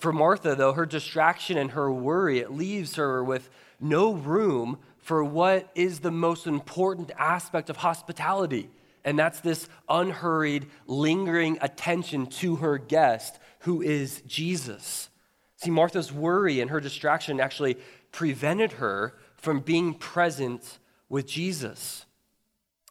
For 0.00 0.12
Martha, 0.12 0.54
though, 0.54 0.72
her 0.72 0.86
distraction 0.86 1.56
and 1.56 1.70
her 1.72 1.90
worry, 1.90 2.40
it 2.40 2.50
leaves 2.50 2.96
her 2.96 3.22
with 3.22 3.48
no 3.80 4.12
room 4.12 4.78
for 4.98 5.22
what 5.22 5.70
is 5.74 6.00
the 6.00 6.10
most 6.10 6.46
important 6.46 7.10
aspect 7.18 7.70
of 7.70 7.76
hospitality 7.76 8.70
and 9.04 9.18
that's 9.18 9.40
this 9.40 9.68
unhurried, 9.88 10.66
lingering 10.86 11.58
attention 11.60 12.26
to 12.26 12.56
her 12.56 12.78
guest, 12.78 13.38
who 13.60 13.82
is 13.82 14.22
Jesus. 14.26 15.10
See, 15.56 15.70
Martha's 15.70 16.12
worry 16.12 16.60
and 16.60 16.70
her 16.70 16.80
distraction 16.80 17.38
actually 17.38 17.76
prevented 18.12 18.72
her 18.72 19.14
from 19.36 19.60
being 19.60 19.94
present 19.94 20.78
with 21.08 21.26
Jesus. 21.26 22.06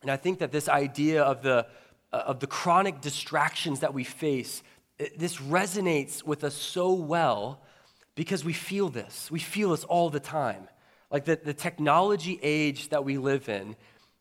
And 0.03 0.11
I 0.11 0.17
think 0.17 0.39
that 0.39 0.51
this 0.51 0.69
idea 0.69 1.23
of 1.23 1.41
the, 1.41 1.65
uh, 2.11 2.17
of 2.17 2.39
the 2.39 2.47
chronic 2.47 3.01
distractions 3.01 3.79
that 3.79 3.93
we 3.93 4.03
face, 4.03 4.61
this 5.17 5.37
resonates 5.37 6.23
with 6.23 6.43
us 6.43 6.55
so 6.55 6.93
well 6.93 7.61
because 8.15 8.45
we 8.45 8.53
feel 8.53 8.89
this. 8.89 9.31
We 9.31 9.39
feel 9.39 9.71
this 9.71 9.83
all 9.83 10.09
the 10.09 10.19
time. 10.19 10.67
Like 11.11 11.25
the, 11.25 11.39
the 11.43 11.53
technology 11.53 12.39
age 12.41 12.89
that 12.89 13.03
we 13.03 13.17
live 13.17 13.49
in, 13.49 13.75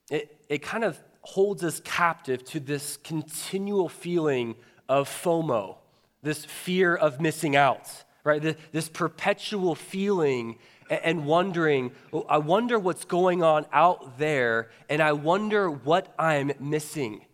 it, 0.09 0.43
it 0.49 0.61
kind 0.61 0.83
of 0.83 0.99
holds 1.21 1.63
us 1.63 1.79
captive 1.83 2.43
to 2.43 2.59
this 2.59 2.97
continual 2.97 3.89
feeling 3.89 4.55
of 4.89 5.09
FOMO, 5.09 5.77
this 6.21 6.45
fear 6.45 6.95
of 6.95 7.21
missing 7.21 7.55
out, 7.55 7.89
right? 8.23 8.55
This 8.71 8.89
perpetual 8.89 9.75
feeling 9.75 10.57
and 10.89 11.25
wondering, 11.25 11.91
oh, 12.11 12.25
I 12.29 12.37
wonder 12.37 12.77
what's 12.77 13.05
going 13.05 13.41
on 13.41 13.65
out 13.71 14.17
there, 14.17 14.69
and 14.89 15.01
I 15.01 15.13
wonder 15.13 15.69
what 15.69 16.13
I'm 16.19 16.51
missing. 16.59 17.25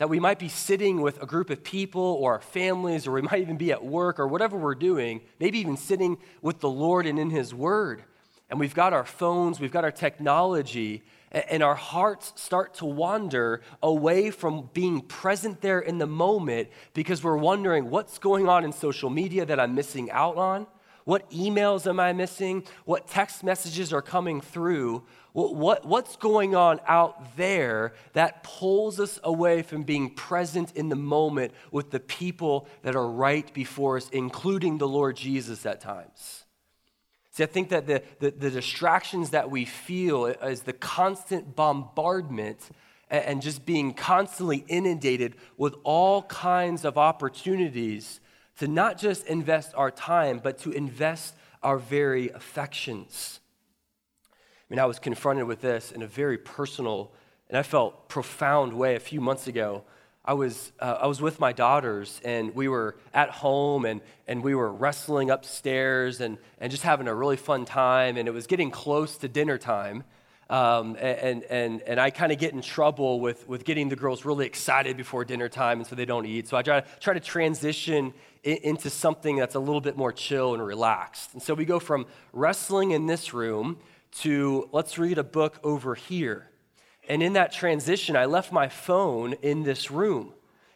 That 0.00 0.08
we 0.08 0.18
might 0.18 0.38
be 0.38 0.48
sitting 0.48 1.02
with 1.02 1.22
a 1.22 1.26
group 1.26 1.50
of 1.50 1.62
people 1.62 2.00
or 2.00 2.32
our 2.32 2.40
families, 2.40 3.06
or 3.06 3.12
we 3.12 3.20
might 3.20 3.42
even 3.42 3.58
be 3.58 3.70
at 3.70 3.84
work 3.84 4.18
or 4.18 4.26
whatever 4.26 4.56
we're 4.56 4.74
doing, 4.74 5.20
maybe 5.38 5.58
even 5.58 5.76
sitting 5.76 6.16
with 6.40 6.60
the 6.60 6.70
Lord 6.70 7.04
and 7.04 7.18
in 7.18 7.28
His 7.28 7.52
Word. 7.52 8.02
And 8.48 8.58
we've 8.58 8.74
got 8.74 8.94
our 8.94 9.04
phones, 9.04 9.60
we've 9.60 9.70
got 9.70 9.84
our 9.84 9.90
technology, 9.90 11.02
and 11.30 11.62
our 11.62 11.74
hearts 11.74 12.32
start 12.36 12.72
to 12.76 12.86
wander 12.86 13.60
away 13.82 14.30
from 14.30 14.70
being 14.72 15.02
present 15.02 15.60
there 15.60 15.80
in 15.80 15.98
the 15.98 16.06
moment 16.06 16.70
because 16.94 17.22
we're 17.22 17.36
wondering 17.36 17.90
what's 17.90 18.18
going 18.18 18.48
on 18.48 18.64
in 18.64 18.72
social 18.72 19.10
media 19.10 19.44
that 19.44 19.60
I'm 19.60 19.74
missing 19.74 20.10
out 20.10 20.38
on? 20.38 20.66
What 21.04 21.30
emails 21.30 21.86
am 21.86 21.98
I 21.98 22.12
missing? 22.12 22.64
What 22.84 23.08
text 23.08 23.42
messages 23.42 23.92
are 23.92 24.02
coming 24.02 24.40
through? 24.40 25.04
What, 25.32 25.54
what, 25.54 25.86
what's 25.86 26.16
going 26.16 26.54
on 26.54 26.80
out 26.86 27.36
there 27.36 27.94
that 28.12 28.42
pulls 28.42 28.98
us 28.98 29.18
away 29.22 29.62
from 29.62 29.84
being 29.84 30.10
present 30.10 30.72
in 30.74 30.88
the 30.88 30.96
moment 30.96 31.52
with 31.70 31.90
the 31.90 32.00
people 32.00 32.68
that 32.82 32.96
are 32.96 33.08
right 33.08 33.52
before 33.54 33.96
us, 33.96 34.08
including 34.10 34.78
the 34.78 34.88
Lord 34.88 35.16
Jesus 35.16 35.64
at 35.66 35.80
times? 35.80 36.44
See, 37.32 37.44
I 37.44 37.46
think 37.46 37.68
that 37.68 37.86
the, 37.86 38.02
the, 38.18 38.32
the 38.32 38.50
distractions 38.50 39.30
that 39.30 39.50
we 39.50 39.64
feel 39.64 40.26
is 40.26 40.62
the 40.62 40.72
constant 40.72 41.54
bombardment 41.54 42.70
and, 43.08 43.24
and 43.24 43.42
just 43.42 43.64
being 43.64 43.94
constantly 43.94 44.64
inundated 44.66 45.36
with 45.56 45.74
all 45.84 46.22
kinds 46.24 46.84
of 46.84 46.98
opportunities 46.98 48.20
to 48.60 48.68
not 48.68 48.96
just 48.96 49.26
invest 49.26 49.74
our 49.74 49.90
time, 49.90 50.40
but 50.42 50.58
to 50.60 50.70
invest 50.70 51.34
our 51.62 51.78
very 51.78 52.30
affections. 52.30 53.40
I 54.32 54.64
mean, 54.70 54.78
I 54.78 54.86
was 54.86 54.98
confronted 54.98 55.46
with 55.46 55.60
this 55.60 55.92
in 55.92 56.00
a 56.00 56.06
very 56.06 56.38
personal 56.38 57.12
and 57.48 57.58
I 57.58 57.62
felt 57.64 58.08
profound 58.08 58.72
way 58.72 58.94
a 58.94 59.00
few 59.00 59.20
months 59.20 59.48
ago 59.48 59.82
I 60.24 60.34
was, 60.34 60.72
uh, 60.78 60.98
I 61.00 61.06
was 61.06 61.20
with 61.20 61.40
my 61.40 61.52
daughters 61.52 62.20
and 62.24 62.54
we 62.54 62.68
were 62.68 62.96
at 63.14 63.30
home 63.30 63.86
and, 63.86 64.02
and 64.28 64.44
we 64.44 64.54
were 64.54 64.70
wrestling 64.70 65.30
upstairs 65.30 66.20
and, 66.20 66.36
and 66.60 66.70
just 66.70 66.82
having 66.82 67.08
a 67.08 67.14
really 67.14 67.38
fun 67.38 67.64
time. 67.64 68.16
And 68.16 68.28
it 68.28 68.30
was 68.32 68.46
getting 68.46 68.70
close 68.70 69.16
to 69.18 69.28
dinner 69.28 69.56
time. 69.56 70.04
Um, 70.50 70.96
and, 71.00 71.44
and, 71.44 71.80
and 71.82 72.00
I 72.00 72.10
kind 72.10 72.32
of 72.32 72.38
get 72.38 72.52
in 72.52 72.60
trouble 72.60 73.20
with, 73.20 73.48
with 73.48 73.64
getting 73.64 73.88
the 73.88 73.96
girls 73.96 74.24
really 74.24 74.46
excited 74.46 74.96
before 74.96 75.24
dinner 75.24 75.48
time, 75.48 75.78
and 75.78 75.86
so 75.86 75.94
they 75.94 76.04
don't 76.04 76.26
eat. 76.26 76.48
So 76.48 76.56
I 76.56 76.62
try, 76.62 76.80
try 76.98 77.14
to 77.14 77.20
transition 77.20 78.12
into 78.42 78.90
something 78.90 79.36
that's 79.36 79.54
a 79.54 79.60
little 79.60 79.80
bit 79.80 79.96
more 79.96 80.12
chill 80.12 80.54
and 80.54 80.64
relaxed. 80.64 81.34
And 81.34 81.42
so 81.42 81.54
we 81.54 81.64
go 81.64 81.78
from 81.78 82.06
wrestling 82.32 82.92
in 82.92 83.06
this 83.06 83.34
room 83.34 83.78
to 84.20 84.68
let's 84.72 84.98
read 84.98 85.18
a 85.18 85.24
book 85.24 85.58
over 85.62 85.94
here. 85.94 86.48
And 87.08 87.22
in 87.22 87.34
that 87.34 87.52
transition, 87.52 88.16
I 88.16 88.26
left 88.26 88.52
my 88.52 88.68
phone 88.68 89.34
in 89.42 89.62
this 89.62 89.90
room. 89.90 90.32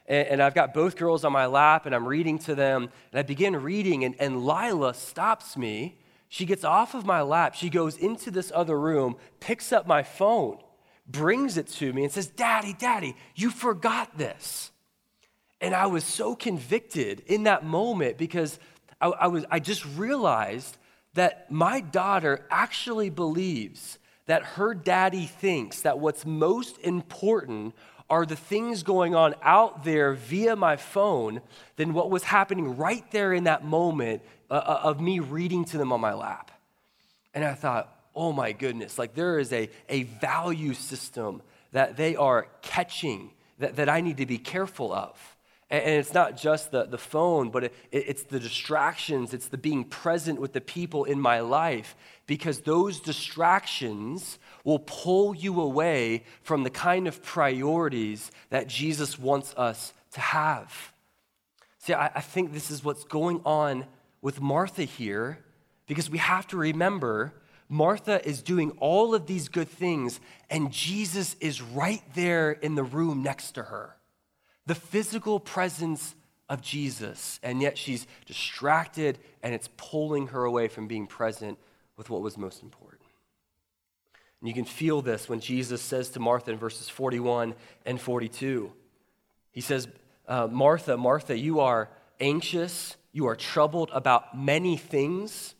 And, 0.06 0.42
I've 0.42 0.54
got 0.54 0.74
both 0.74 0.96
girls 0.96 1.24
on 1.24 1.32
my 1.32 1.46
lap, 1.46 1.86
and 1.86 1.94
I'm 1.94 2.06
reading 2.06 2.38
to 2.40 2.54
them. 2.54 2.90
And 3.10 3.18
I 3.18 3.22
begin 3.22 3.56
reading, 3.56 4.04
and, 4.04 4.14
and 4.20 4.44
Lila 4.44 4.92
stops 4.92 5.56
me. 5.56 5.98
She 6.28 6.44
gets 6.44 6.62
off 6.62 6.94
of 6.94 7.06
my 7.06 7.22
lap. 7.22 7.54
She 7.54 7.70
goes 7.70 7.96
into 7.96 8.30
this 8.30 8.52
other 8.54 8.78
room, 8.78 9.16
picks 9.40 9.72
up 9.72 9.86
my 9.86 10.02
phone, 10.02 10.58
brings 11.06 11.56
it 11.56 11.68
to 11.68 11.90
me, 11.94 12.04
and 12.04 12.12
says, 12.12 12.26
Daddy, 12.26 12.74
Daddy, 12.78 13.16
you 13.34 13.48
forgot 13.48 14.18
this. 14.18 14.72
And 15.64 15.74
I 15.74 15.86
was 15.86 16.04
so 16.04 16.34
convicted 16.34 17.22
in 17.24 17.44
that 17.44 17.64
moment 17.64 18.18
because 18.18 18.58
I, 19.00 19.06
I 19.06 19.26
was, 19.28 19.46
I 19.50 19.60
just 19.60 19.82
realized 19.96 20.76
that 21.14 21.50
my 21.50 21.80
daughter 21.80 22.44
actually 22.50 23.08
believes 23.08 23.98
that 24.26 24.42
her 24.42 24.74
daddy 24.74 25.24
thinks 25.24 25.80
that 25.80 25.98
what's 25.98 26.26
most 26.26 26.76
important 26.80 27.74
are 28.10 28.26
the 28.26 28.36
things 28.36 28.82
going 28.82 29.14
on 29.14 29.34
out 29.40 29.84
there 29.84 30.12
via 30.12 30.54
my 30.54 30.76
phone 30.76 31.40
than 31.76 31.94
what 31.94 32.10
was 32.10 32.24
happening 32.24 32.76
right 32.76 33.10
there 33.10 33.32
in 33.32 33.44
that 33.44 33.64
moment 33.64 34.20
uh, 34.50 34.54
uh, 34.54 34.80
of 34.82 35.00
me 35.00 35.18
reading 35.18 35.64
to 35.64 35.78
them 35.78 35.94
on 35.94 36.00
my 36.02 36.12
lap. 36.12 36.50
And 37.32 37.42
I 37.42 37.54
thought, 37.54 37.90
oh 38.14 38.32
my 38.32 38.52
goodness, 38.52 38.98
like 38.98 39.14
there 39.14 39.38
is 39.38 39.50
a, 39.50 39.70
a 39.88 40.02
value 40.02 40.74
system 40.74 41.40
that 41.72 41.96
they 41.96 42.16
are 42.16 42.48
catching 42.60 43.30
that, 43.60 43.76
that 43.76 43.88
I 43.88 44.02
need 44.02 44.18
to 44.18 44.26
be 44.26 44.36
careful 44.36 44.92
of. 44.92 45.33
And 45.70 45.94
it's 45.94 46.14
not 46.14 46.36
just 46.36 46.70
the, 46.70 46.84
the 46.84 46.98
phone, 46.98 47.50
but 47.50 47.64
it, 47.64 47.74
it's 47.90 48.22
the 48.22 48.38
distractions, 48.38 49.34
it's 49.34 49.48
the 49.48 49.58
being 49.58 49.84
present 49.84 50.40
with 50.40 50.52
the 50.52 50.60
people 50.60 51.04
in 51.04 51.20
my 51.20 51.40
life, 51.40 51.96
because 52.26 52.60
those 52.60 53.00
distractions 53.00 54.38
will 54.62 54.78
pull 54.78 55.34
you 55.34 55.60
away 55.60 56.24
from 56.42 56.62
the 56.62 56.70
kind 56.70 57.08
of 57.08 57.22
priorities 57.22 58.30
that 58.50 58.68
Jesus 58.68 59.18
wants 59.18 59.54
us 59.56 59.92
to 60.12 60.20
have. 60.20 60.92
See, 61.78 61.92
I, 61.92 62.06
I 62.14 62.20
think 62.20 62.52
this 62.52 62.70
is 62.70 62.84
what's 62.84 63.04
going 63.04 63.40
on 63.44 63.86
with 64.22 64.40
Martha 64.40 64.84
here 64.84 65.38
because 65.86 66.08
we 66.08 66.18
have 66.18 66.46
to 66.48 66.56
remember 66.56 67.34
Martha 67.68 68.26
is 68.26 68.42
doing 68.42 68.70
all 68.78 69.14
of 69.14 69.26
these 69.26 69.48
good 69.48 69.68
things, 69.68 70.20
and 70.50 70.70
Jesus 70.70 71.34
is 71.40 71.60
right 71.60 72.02
there 72.14 72.52
in 72.52 72.74
the 72.74 72.82
room 72.82 73.22
next 73.22 73.52
to 73.52 73.64
her. 73.64 73.96
The 74.66 74.74
physical 74.74 75.38
presence 75.40 76.14
of 76.48 76.62
Jesus, 76.62 77.38
and 77.42 77.60
yet 77.60 77.78
she's 77.78 78.06
distracted 78.26 79.18
and 79.42 79.54
it's 79.54 79.68
pulling 79.76 80.28
her 80.28 80.44
away 80.44 80.68
from 80.68 80.86
being 80.86 81.06
present 81.06 81.58
with 81.96 82.10
what 82.10 82.22
was 82.22 82.36
most 82.36 82.62
important. 82.62 83.02
And 84.40 84.48
you 84.48 84.54
can 84.54 84.64
feel 84.64 85.00
this 85.00 85.28
when 85.28 85.40
Jesus 85.40 85.80
says 85.80 86.10
to 86.10 86.20
Martha 86.20 86.50
in 86.50 86.58
verses 86.58 86.88
41 86.88 87.54
and 87.86 88.00
42. 88.00 88.72
He 89.52 89.60
says, 89.60 89.88
uh, 90.28 90.48
Martha, 90.50 90.96
Martha, 90.96 91.36
you 91.36 91.60
are 91.60 91.88
anxious, 92.20 92.96
you 93.12 93.26
are 93.26 93.36
troubled 93.36 93.90
about 93.92 94.36
many 94.36 94.76
things. 94.76 95.54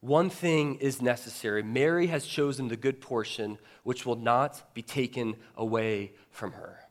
One 0.00 0.30
thing 0.30 0.76
is 0.76 1.02
necessary. 1.02 1.62
Mary 1.62 2.08
has 2.08 2.26
chosen 2.26 2.68
the 2.68 2.76
good 2.76 3.00
portion, 3.00 3.58
which 3.82 4.06
will 4.06 4.16
not 4.16 4.74
be 4.74 4.82
taken 4.82 5.36
away 5.56 6.12
from 6.30 6.52
her. 6.52 6.85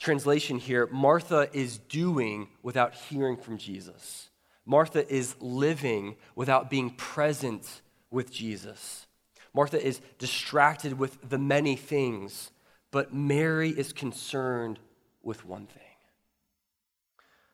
Translation 0.00 0.58
here 0.58 0.88
Martha 0.90 1.48
is 1.52 1.78
doing 1.78 2.48
without 2.62 2.94
hearing 2.94 3.36
from 3.36 3.58
Jesus. 3.58 4.30
Martha 4.64 5.06
is 5.12 5.36
living 5.40 6.16
without 6.34 6.70
being 6.70 6.90
present 6.90 7.82
with 8.10 8.32
Jesus. 8.32 9.06
Martha 9.52 9.84
is 9.84 10.00
distracted 10.18 10.98
with 10.98 11.18
the 11.28 11.38
many 11.38 11.76
things, 11.76 12.50
but 12.90 13.12
Mary 13.12 13.70
is 13.70 13.92
concerned 13.92 14.78
with 15.22 15.44
one 15.44 15.66
thing. 15.66 15.82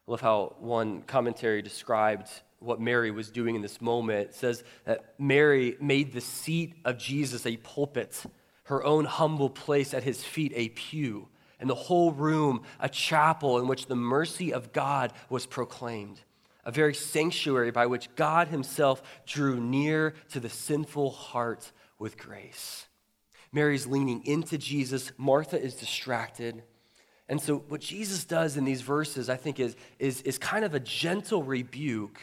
I 0.06 0.11
love 0.12 0.20
how 0.20 0.54
one 0.61 1.02
commentary 1.02 1.62
described 1.62 2.28
what 2.61 2.80
Mary 2.80 3.11
was 3.11 3.30
doing 3.30 3.56
in 3.56 3.62
this 3.62 3.80
moment. 3.80 4.28
It 4.28 4.35
says 4.35 4.62
that 4.85 5.14
Mary 5.18 5.76
made 5.80 6.12
the 6.12 6.20
seat 6.20 6.74
of 6.85 6.96
Jesus 6.96 7.44
a 7.44 7.56
pulpit, 7.56 8.22
her 8.64 8.85
own 8.85 9.04
humble 9.04 9.50
place 9.50 9.92
at 9.92 10.04
his 10.04 10.22
feet 10.22 10.52
a 10.54 10.68
pew, 10.68 11.28
and 11.61 11.69
the 11.71 11.75
whole 11.75 12.12
room 12.12 12.62
a 12.81 12.88
chapel 12.88 13.59
in 13.59 13.66
which 13.66 13.87
the 13.87 13.97
mercy 13.97 14.53
of 14.53 14.73
God 14.73 15.12
was 15.29 15.47
proclaimed, 15.47 16.21
a 16.64 16.71
very 16.71 16.95
sanctuary 16.95 17.71
by 17.71 17.87
which 17.87 18.14
God 18.14 18.49
himself 18.49 19.03
drew 19.27 19.61
near 19.61 20.14
to 20.31 20.40
the 20.40 20.51
sinful 20.51 21.11
heart 21.11 21.73
with 21.99 22.19
grace. 22.19 22.87
Mary's 23.53 23.87
leaning 23.87 24.25
into 24.27 24.59
Jesus, 24.59 25.12
Martha 25.16 25.61
is 25.61 25.75
distracted. 25.75 26.62
And 27.29 27.40
so, 27.40 27.64
what 27.69 27.81
Jesus 27.81 28.25
does 28.25 28.57
in 28.57 28.64
these 28.64 28.83
verses, 28.83 29.29
I 29.29 29.37
think, 29.37 29.59
is, 29.59 29.77
is, 29.99 30.21
is 30.23 30.38
kind 30.38 30.64
of 30.64 30.75
a 30.75 30.81
gentle 30.81 31.42
rebuke, 31.42 32.21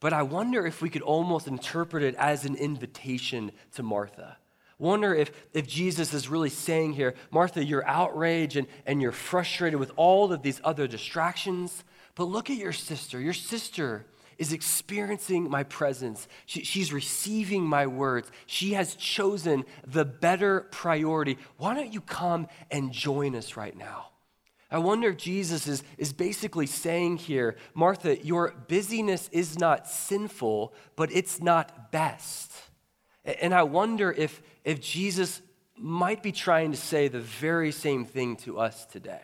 but 0.00 0.12
I 0.12 0.22
wonder 0.22 0.64
if 0.64 0.80
we 0.80 0.90
could 0.90 1.02
almost 1.02 1.48
interpret 1.48 2.04
it 2.04 2.14
as 2.16 2.44
an 2.44 2.54
invitation 2.54 3.50
to 3.74 3.82
Martha. 3.82 4.36
Wonder 4.78 5.12
if, 5.12 5.32
if 5.52 5.66
Jesus 5.66 6.14
is 6.14 6.28
really 6.28 6.50
saying 6.50 6.92
here, 6.92 7.14
Martha, 7.30 7.64
you're 7.64 7.86
outraged 7.86 8.56
and, 8.56 8.68
and 8.86 9.02
you're 9.02 9.10
frustrated 9.10 9.80
with 9.80 9.90
all 9.96 10.32
of 10.32 10.42
these 10.42 10.60
other 10.62 10.86
distractions, 10.86 11.82
but 12.14 12.24
look 12.24 12.48
at 12.48 12.56
your 12.56 12.72
sister. 12.72 13.20
Your 13.20 13.32
sister 13.32 14.06
is 14.38 14.52
experiencing 14.52 15.50
my 15.50 15.64
presence. 15.64 16.28
She, 16.46 16.62
she's 16.62 16.92
receiving 16.92 17.64
my 17.64 17.88
words. 17.88 18.30
She 18.46 18.74
has 18.74 18.94
chosen 18.94 19.64
the 19.84 20.04
better 20.04 20.60
priority. 20.70 21.38
Why 21.56 21.74
don't 21.74 21.92
you 21.92 22.00
come 22.00 22.46
and 22.70 22.92
join 22.92 23.34
us 23.34 23.56
right 23.56 23.76
now? 23.76 24.10
I 24.70 24.78
wonder 24.78 25.08
if 25.08 25.16
Jesus 25.16 25.66
is, 25.66 25.82
is 25.96 26.12
basically 26.12 26.66
saying 26.66 27.16
here, 27.16 27.56
Martha, 27.74 28.24
your 28.24 28.54
busyness 28.68 29.28
is 29.32 29.58
not 29.58 29.88
sinful, 29.88 30.74
but 30.94 31.10
it's 31.10 31.40
not 31.42 31.90
best. 31.90 32.52
And 33.24 33.52
I 33.52 33.62
wonder 33.62 34.12
if, 34.12 34.40
if 34.68 34.80
Jesus 34.80 35.40
might 35.76 36.22
be 36.22 36.32
trying 36.32 36.70
to 36.72 36.76
say 36.76 37.08
the 37.08 37.20
very 37.20 37.72
same 37.72 38.04
thing 38.04 38.36
to 38.36 38.58
us 38.58 38.84
today. 38.86 39.20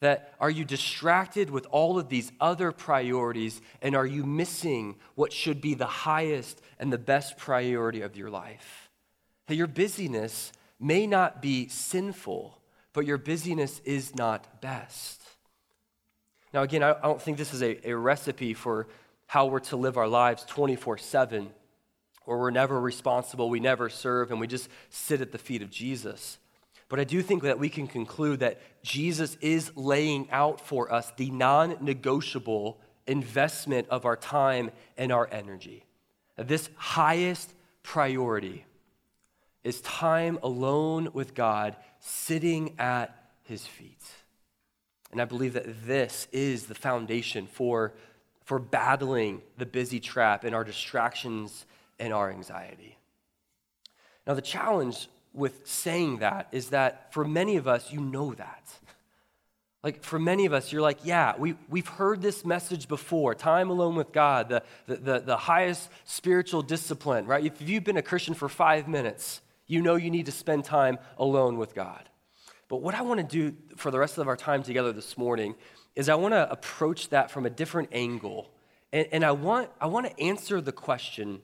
That 0.00 0.34
are 0.40 0.50
you 0.50 0.64
distracted 0.64 1.50
with 1.50 1.66
all 1.70 1.98
of 1.98 2.08
these 2.08 2.32
other 2.40 2.72
priorities, 2.72 3.60
and 3.82 3.94
are 3.94 4.06
you 4.06 4.24
missing 4.24 4.96
what 5.14 5.32
should 5.32 5.60
be 5.60 5.74
the 5.74 5.86
highest 5.86 6.60
and 6.78 6.92
the 6.92 6.98
best 6.98 7.36
priority 7.36 8.00
of 8.00 8.16
your 8.16 8.30
life? 8.30 8.88
That 9.46 9.56
your 9.56 9.66
busyness 9.66 10.52
may 10.78 11.06
not 11.06 11.42
be 11.42 11.68
sinful 11.68 12.60
but 12.92 13.06
your 13.06 13.18
busyness 13.18 13.80
is 13.84 14.14
not 14.14 14.60
best. 14.60 15.22
Now, 16.52 16.62
again, 16.62 16.82
I 16.82 16.94
don't 17.00 17.22
think 17.22 17.38
this 17.38 17.54
is 17.54 17.62
a, 17.62 17.88
a 17.88 17.96
recipe 17.96 18.54
for 18.54 18.88
how 19.26 19.46
we're 19.46 19.60
to 19.60 19.76
live 19.76 19.96
our 19.96 20.08
lives 20.08 20.44
24 20.44 20.98
7, 20.98 21.50
where 22.24 22.38
we're 22.38 22.50
never 22.50 22.80
responsible, 22.80 23.48
we 23.48 23.60
never 23.60 23.88
serve, 23.88 24.30
and 24.30 24.40
we 24.40 24.46
just 24.46 24.68
sit 24.88 25.20
at 25.20 25.32
the 25.32 25.38
feet 25.38 25.62
of 25.62 25.70
Jesus. 25.70 26.38
But 26.88 27.00
I 27.00 27.04
do 27.04 27.22
think 27.22 27.42
that 27.44 27.58
we 27.58 27.68
can 27.68 27.86
conclude 27.86 28.40
that 28.40 28.60
Jesus 28.82 29.36
is 29.40 29.70
laying 29.76 30.28
out 30.30 30.60
for 30.60 30.92
us 30.92 31.12
the 31.16 31.30
non 31.30 31.76
negotiable 31.80 32.80
investment 33.06 33.88
of 33.90 34.04
our 34.04 34.16
time 34.16 34.70
and 34.96 35.12
our 35.12 35.28
energy. 35.30 35.84
This 36.36 36.68
highest 36.76 37.52
priority 37.82 38.64
is 39.62 39.80
time 39.82 40.38
alone 40.42 41.10
with 41.12 41.34
God 41.34 41.76
sitting 42.00 42.74
at 42.78 43.14
his 43.44 43.66
feet. 43.66 44.02
And 45.12 45.20
I 45.20 45.24
believe 45.24 45.54
that 45.54 45.86
this 45.86 46.28
is 46.32 46.66
the 46.66 46.74
foundation 46.74 47.46
for, 47.46 47.94
for 48.44 48.58
battling 48.58 49.42
the 49.58 49.66
busy 49.66 50.00
trap 50.00 50.44
and 50.44 50.54
our 50.54 50.64
distractions 50.64 51.66
and 52.00 52.12
our 52.12 52.30
anxiety. 52.30 52.96
Now, 54.26 54.34
the 54.34 54.42
challenge 54.42 55.08
with 55.32 55.66
saying 55.66 56.18
that 56.18 56.48
is 56.50 56.70
that 56.70 57.12
for 57.12 57.24
many 57.24 57.56
of 57.56 57.68
us, 57.68 57.92
you 57.92 58.00
know 58.00 58.34
that. 58.34 58.72
Like 59.82 60.02
for 60.02 60.18
many 60.18 60.44
of 60.44 60.52
us, 60.52 60.72
you're 60.72 60.82
like, 60.82 60.98
yeah, 61.04 61.34
we, 61.38 61.54
we've 61.68 61.88
heard 61.88 62.20
this 62.20 62.44
message 62.44 62.86
before 62.86 63.34
time 63.34 63.70
alone 63.70 63.94
with 63.94 64.12
God, 64.12 64.48
the, 64.48 64.62
the, 64.86 64.96
the, 64.96 65.18
the 65.20 65.36
highest 65.36 65.88
spiritual 66.04 66.60
discipline, 66.62 67.26
right? 67.26 67.44
If 67.44 67.62
you've 67.62 67.84
been 67.84 67.96
a 67.96 68.02
Christian 68.02 68.34
for 68.34 68.48
five 68.48 68.88
minutes, 68.88 69.40
you 69.66 69.80
know 69.80 69.94
you 69.94 70.10
need 70.10 70.26
to 70.26 70.32
spend 70.32 70.64
time 70.64 70.98
alone 71.16 71.56
with 71.56 71.74
God. 71.74 72.08
But 72.68 72.82
what 72.82 72.94
I 72.94 73.02
want 73.02 73.20
to 73.20 73.26
do 73.26 73.56
for 73.76 73.90
the 73.90 73.98
rest 73.98 74.18
of 74.18 74.28
our 74.28 74.36
time 74.36 74.62
together 74.62 74.92
this 74.92 75.16
morning 75.16 75.54
is 75.96 76.08
I 76.08 76.14
want 76.14 76.34
to 76.34 76.50
approach 76.50 77.08
that 77.08 77.30
from 77.30 77.46
a 77.46 77.50
different 77.50 77.88
angle. 77.90 78.50
And, 78.92 79.08
and 79.12 79.24
I, 79.24 79.32
want, 79.32 79.70
I 79.80 79.86
want 79.86 80.06
to 80.06 80.20
answer 80.20 80.60
the 80.60 80.72
question 80.72 81.40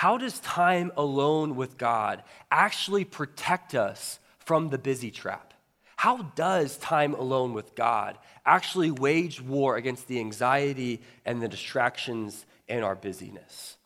how 0.00 0.16
does 0.16 0.40
time 0.40 0.90
alone 0.96 1.56
with 1.56 1.76
God 1.76 2.22
actually 2.50 3.04
protect 3.04 3.74
us 3.74 4.18
from 4.38 4.70
the 4.70 4.78
busy 4.78 5.10
trap? 5.10 5.52
How 5.94 6.22
does 6.34 6.78
time 6.78 7.12
alone 7.12 7.52
with 7.52 7.74
God 7.74 8.16
actually 8.46 8.90
wage 8.90 9.42
war 9.42 9.76
against 9.76 10.08
the 10.08 10.18
anxiety 10.18 11.02
and 11.26 11.42
the 11.42 11.48
distractions 11.48 12.46
and 12.66 12.82
our 12.82 12.94
busyness? 12.94 13.76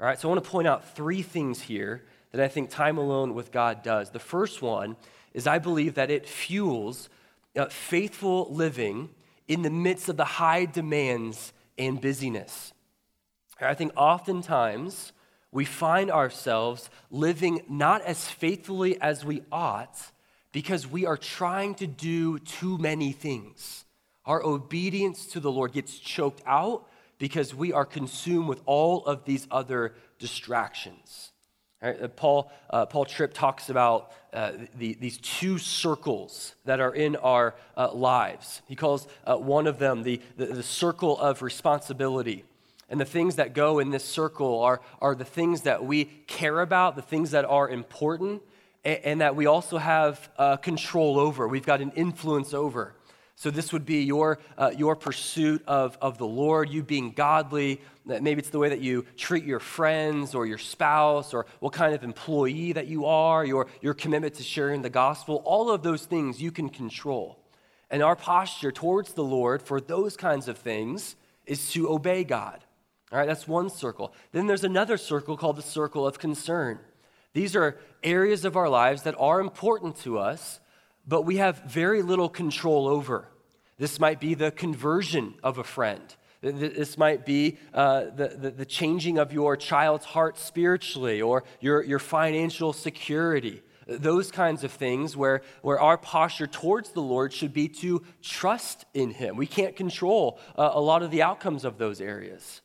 All 0.00 0.06
right, 0.06 0.18
so 0.18 0.28
I 0.28 0.32
want 0.32 0.42
to 0.42 0.50
point 0.50 0.66
out 0.66 0.96
three 0.96 1.22
things 1.22 1.60
here 1.60 2.02
that 2.32 2.40
I 2.40 2.48
think 2.48 2.70
time 2.70 2.98
alone 2.98 3.34
with 3.34 3.52
God 3.52 3.84
does. 3.84 4.10
The 4.10 4.18
first 4.18 4.62
one 4.62 4.96
is 5.34 5.46
I 5.46 5.60
believe 5.60 5.94
that 5.94 6.10
it 6.10 6.28
fuels 6.28 7.08
uh, 7.56 7.66
faithful 7.66 8.48
living 8.50 9.08
in 9.46 9.62
the 9.62 9.70
midst 9.70 10.08
of 10.08 10.16
the 10.16 10.24
high 10.24 10.64
demands 10.64 11.52
and 11.78 12.00
busyness. 12.00 12.72
I 13.60 13.74
think 13.74 13.92
oftentimes 13.94 15.12
we 15.52 15.64
find 15.64 16.10
ourselves 16.10 16.90
living 17.10 17.62
not 17.68 18.02
as 18.02 18.28
faithfully 18.28 19.00
as 19.00 19.24
we 19.24 19.42
ought 19.50 20.10
because 20.52 20.86
we 20.86 21.06
are 21.06 21.16
trying 21.16 21.74
to 21.76 21.86
do 21.86 22.38
too 22.40 22.78
many 22.78 23.12
things. 23.12 23.84
Our 24.24 24.44
obedience 24.44 25.26
to 25.28 25.40
the 25.40 25.50
Lord 25.50 25.72
gets 25.72 25.98
choked 25.98 26.42
out 26.46 26.86
because 27.18 27.54
we 27.54 27.72
are 27.72 27.84
consumed 27.84 28.48
with 28.48 28.60
all 28.66 29.04
of 29.06 29.24
these 29.24 29.46
other 29.50 29.94
distractions. 30.18 31.30
Right? 31.82 32.00
Uh, 32.00 32.08
Paul, 32.08 32.52
uh, 32.68 32.86
Paul 32.86 33.04
Tripp 33.04 33.32
talks 33.32 33.70
about 33.70 34.12
uh, 34.32 34.52
the, 34.76 34.94
these 34.94 35.18
two 35.18 35.58
circles 35.58 36.54
that 36.64 36.80
are 36.80 36.94
in 36.94 37.16
our 37.16 37.54
uh, 37.76 37.92
lives. 37.92 38.62
He 38.68 38.76
calls 38.76 39.08
uh, 39.26 39.36
one 39.36 39.66
of 39.66 39.78
them 39.78 40.02
the, 40.02 40.20
the, 40.36 40.46
the, 40.46 40.62
circle 40.62 41.18
of 41.18 41.42
responsibility. 41.42 42.44
And 42.90 43.00
the 43.00 43.04
things 43.04 43.36
that 43.36 43.54
go 43.54 43.78
in 43.78 43.90
this 43.90 44.04
circle 44.04 44.60
are, 44.60 44.80
are 45.00 45.14
the 45.14 45.24
things 45.24 45.62
that 45.62 45.84
we 45.84 46.06
care 46.26 46.60
about, 46.60 46.96
the 46.96 47.02
things 47.02 47.30
that 47.30 47.44
are 47.44 47.68
important, 47.68 48.42
and, 48.84 48.98
and 49.04 49.20
that 49.20 49.36
we 49.36 49.46
also 49.46 49.78
have 49.78 50.28
uh, 50.36 50.56
control 50.56 51.18
over. 51.18 51.46
We've 51.46 51.64
got 51.64 51.80
an 51.80 51.92
influence 51.94 52.52
over. 52.52 52.94
So, 53.36 53.50
this 53.50 53.72
would 53.72 53.86
be 53.86 54.02
your, 54.02 54.38
uh, 54.58 54.72
your 54.76 54.94
pursuit 54.94 55.62
of, 55.66 55.96
of 56.02 56.18
the 56.18 56.26
Lord, 56.26 56.68
you 56.68 56.82
being 56.82 57.12
godly. 57.12 57.80
Maybe 58.04 58.38
it's 58.40 58.50
the 58.50 58.58
way 58.58 58.68
that 58.68 58.80
you 58.80 59.06
treat 59.16 59.44
your 59.44 59.60
friends 59.60 60.34
or 60.34 60.44
your 60.44 60.58
spouse, 60.58 61.32
or 61.32 61.46
what 61.60 61.72
kind 61.72 61.94
of 61.94 62.02
employee 62.04 62.72
that 62.72 62.86
you 62.86 63.06
are, 63.06 63.42
your, 63.44 63.68
your 63.80 63.94
commitment 63.94 64.34
to 64.34 64.42
sharing 64.42 64.82
the 64.82 64.90
gospel. 64.90 65.40
All 65.46 65.70
of 65.70 65.82
those 65.82 66.04
things 66.04 66.42
you 66.42 66.50
can 66.50 66.68
control. 66.68 67.38
And 67.88 68.02
our 68.02 68.14
posture 68.14 68.72
towards 68.72 69.14
the 69.14 69.24
Lord 69.24 69.62
for 69.62 69.80
those 69.80 70.18
kinds 70.18 70.46
of 70.46 70.58
things 70.58 71.16
is 71.46 71.72
to 71.72 71.88
obey 71.88 72.24
God. 72.24 72.62
All 73.12 73.18
right, 73.18 73.26
that's 73.26 73.48
one 73.48 73.70
circle. 73.70 74.12
Then 74.32 74.46
there's 74.46 74.64
another 74.64 74.96
circle 74.96 75.36
called 75.36 75.56
the 75.56 75.62
circle 75.62 76.06
of 76.06 76.18
concern. 76.18 76.78
These 77.32 77.56
are 77.56 77.78
areas 78.02 78.44
of 78.44 78.56
our 78.56 78.68
lives 78.68 79.02
that 79.02 79.14
are 79.18 79.40
important 79.40 79.96
to 80.02 80.18
us, 80.18 80.60
but 81.06 81.22
we 81.22 81.38
have 81.38 81.62
very 81.64 82.02
little 82.02 82.28
control 82.28 82.86
over. 82.86 83.28
This 83.78 83.98
might 83.98 84.20
be 84.20 84.34
the 84.34 84.50
conversion 84.50 85.34
of 85.42 85.58
a 85.58 85.64
friend. 85.64 86.02
This 86.42 86.96
might 86.96 87.26
be 87.26 87.58
uh, 87.74 88.04
the, 88.16 88.28
the, 88.28 88.50
the, 88.50 88.64
changing 88.64 89.18
of 89.18 89.30
your 89.30 89.58
child's 89.58 90.06
heart 90.06 90.38
spiritually 90.38 91.20
or 91.20 91.44
your, 91.60 91.82
your 91.82 91.98
financial 91.98 92.72
security. 92.72 93.62
Those 93.86 94.30
kinds 94.30 94.64
of 94.64 94.72
things 94.72 95.14
where, 95.14 95.42
where 95.60 95.78
our 95.78 95.98
posture 95.98 96.46
towards 96.46 96.90
the 96.90 97.02
Lord 97.02 97.34
should 97.34 97.52
be 97.52 97.68
to 97.80 98.02
trust 98.22 98.86
in 98.94 99.10
Him. 99.10 99.36
We 99.36 99.46
can't 99.46 99.76
control 99.76 100.38
uh, 100.56 100.70
a 100.72 100.80
lot 100.80 101.02
of 101.02 101.10
the 101.10 101.22
outcomes 101.22 101.66
of 101.66 101.76
those 101.76 102.00
areas. 102.00 102.62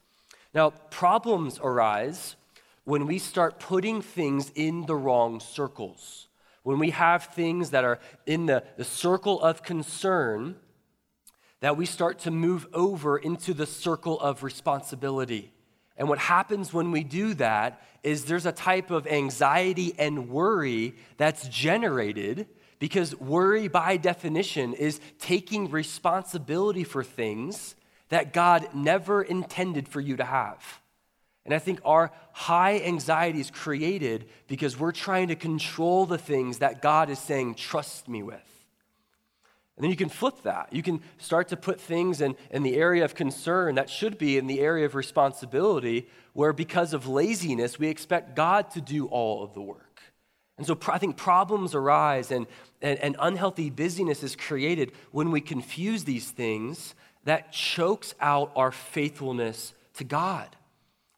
Now, 0.55 0.69
problems 0.69 1.59
arise 1.61 2.37
when 2.85 3.07
we 3.07 3.19
start 3.19 3.59
putting 3.59 4.01
things 4.01 4.53
in 4.55 4.85
the 4.85 4.95
wrong 4.95 5.41
circles. 5.41 6.29
When 6.63 6.79
we 6.79 6.91
have 6.91 7.25
things 7.25 7.71
that 7.71 7.83
are 7.83 7.99
in 8.25 8.45
the, 8.45 8.63
the 8.77 8.85
circle 8.85 9.41
of 9.41 9.63
concern, 9.63 10.55
that 11.59 11.75
we 11.75 11.85
start 11.85 12.19
to 12.19 12.31
move 12.31 12.67
over 12.73 13.17
into 13.17 13.53
the 13.53 13.65
circle 13.65 14.17
of 14.21 14.43
responsibility. 14.43 15.51
And 15.97 16.07
what 16.07 16.19
happens 16.19 16.73
when 16.73 16.91
we 16.91 17.03
do 17.03 17.33
that 17.33 17.81
is 18.01 18.23
there's 18.23 18.45
a 18.45 18.51
type 18.53 18.91
of 18.91 19.07
anxiety 19.07 19.93
and 19.97 20.29
worry 20.29 20.95
that's 21.17 21.49
generated 21.49 22.47
because 22.79 23.13
worry, 23.19 23.67
by 23.67 23.97
definition, 23.97 24.73
is 24.73 25.01
taking 25.19 25.69
responsibility 25.69 26.85
for 26.85 27.03
things 27.03 27.75
that 28.09 28.33
God 28.33 28.67
never 28.73 29.21
intended 29.21 29.87
for 29.87 29.99
you 29.99 30.17
to 30.17 30.25
have. 30.25 30.63
And 31.45 31.53
I 31.53 31.59
think 31.59 31.79
our 31.85 32.11
high 32.33 32.79
anxiety 32.79 33.39
is 33.39 33.51
created 33.51 34.25
because 34.47 34.79
we're 34.79 34.91
trying 34.91 35.27
to 35.27 35.35
control 35.35 36.05
the 36.05 36.17
things 36.17 36.57
that 36.59 36.81
God 36.81 37.09
is 37.09 37.19
saying, 37.19 37.55
trust 37.55 38.07
me 38.07 38.23
with. 38.23 38.41
And 39.77 39.83
then 39.83 39.91
you 39.91 39.97
can 39.97 40.09
flip 40.09 40.41
that. 40.43 40.69
You 40.71 40.81
can 40.81 41.01
start 41.17 41.49
to 41.49 41.57
put 41.57 41.81
things 41.81 42.21
in, 42.21 42.35
in 42.49 42.63
the 42.63 42.75
area 42.77 43.03
of 43.03 43.13
concern 43.13 43.75
that 43.75 43.89
should 43.89 44.17
be 44.17 44.37
in 44.37 44.47
the 44.47 44.61
area 44.61 44.85
of 44.85 44.95
responsibility, 44.95 46.07
where 46.33 46.53
because 46.53 46.93
of 46.93 47.07
laziness, 47.07 47.77
we 47.77 47.89
expect 47.89 48.35
God 48.35 48.71
to 48.71 48.81
do 48.81 49.07
all 49.07 49.43
of 49.43 49.53
the 49.53 49.61
work. 49.61 49.99
And 50.57 50.65
so 50.65 50.79
I 50.87 50.97
think 50.97 51.17
problems 51.17 51.75
arise 51.75 52.31
and, 52.31 52.47
and, 52.81 52.97
and 52.99 53.17
unhealthy 53.19 53.69
busyness 53.69 54.23
is 54.23 54.37
created 54.37 54.93
when 55.11 55.29
we 55.29 55.41
confuse 55.41 56.05
these 56.05 56.31
things 56.31 56.95
that 57.25 57.51
chokes 57.51 58.15
out 58.21 58.51
our 58.55 58.71
faithfulness 58.71 59.73
to 59.95 60.03
God. 60.03 60.55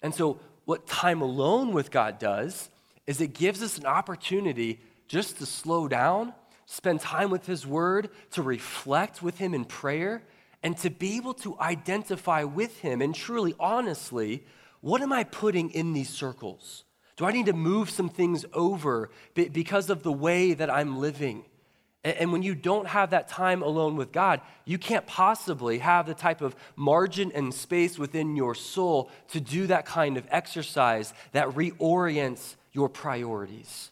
And 0.02 0.14
so, 0.14 0.40
what 0.66 0.88
time 0.88 1.22
alone 1.22 1.72
with 1.72 1.92
God 1.92 2.20
does 2.20 2.70
is 3.06 3.22
it 3.22 3.34
gives 3.34 3.64
us 3.64 3.78
an 3.78 3.86
opportunity 3.86 4.82
just 5.08 5.38
to 5.38 5.46
slow 5.46 5.88
down, 5.88 6.34
spend 6.66 7.00
time 7.00 7.30
with 7.30 7.46
His 7.46 7.66
Word, 7.66 8.10
to 8.32 8.42
reflect 8.42 9.22
with 9.22 9.38
Him 9.38 9.54
in 9.54 9.64
prayer, 9.64 10.24
and 10.64 10.78
to 10.80 10.90
be 10.90 11.16
able 11.16 11.34
to 11.36 11.58
identify 11.60 12.44
with 12.44 12.80
Him 12.80 13.02
and 13.02 13.16
truly, 13.16 13.56
honestly, 13.60 14.44
what 14.82 15.02
am 15.02 15.14
I 15.14 15.24
putting 15.24 15.70
in 15.72 15.94
these 15.94 16.10
circles? 16.10 16.84
Do 17.16 17.26
I 17.26 17.32
need 17.32 17.48
to 17.48 17.54
move 17.54 17.90
some 17.90 18.10
things 18.10 18.46
over 18.54 19.10
because 19.34 19.90
of 19.90 20.04
the 20.04 20.12
way 20.12 20.54
that 20.54 20.70
I'm 20.70 20.98
living? 20.98 21.46
And 22.16 22.32
when 22.32 22.42
you 22.42 22.56
don't 22.56 22.88
have 22.88 23.10
that 23.10 23.28
time 23.28 23.62
alone 23.62 23.98
with 23.98 24.14
God, 24.14 24.40
you 24.64 24.78
can't 24.78 25.06
possibly 25.06 25.80
have 25.80 26.06
the 26.06 26.14
type 26.14 26.42
of 26.42 26.56
margin 26.78 27.32
and 27.34 27.54
space 27.54 28.00
within 28.00 28.38
your 28.38 28.56
soul 28.56 29.12
to 29.30 29.42
do 29.42 29.68
that 29.68 29.86
kind 29.86 30.16
of 30.16 30.26
exercise 30.30 31.14
that 31.34 31.50
reorients 31.50 32.56
your 32.72 32.88
priorities. 32.88 33.92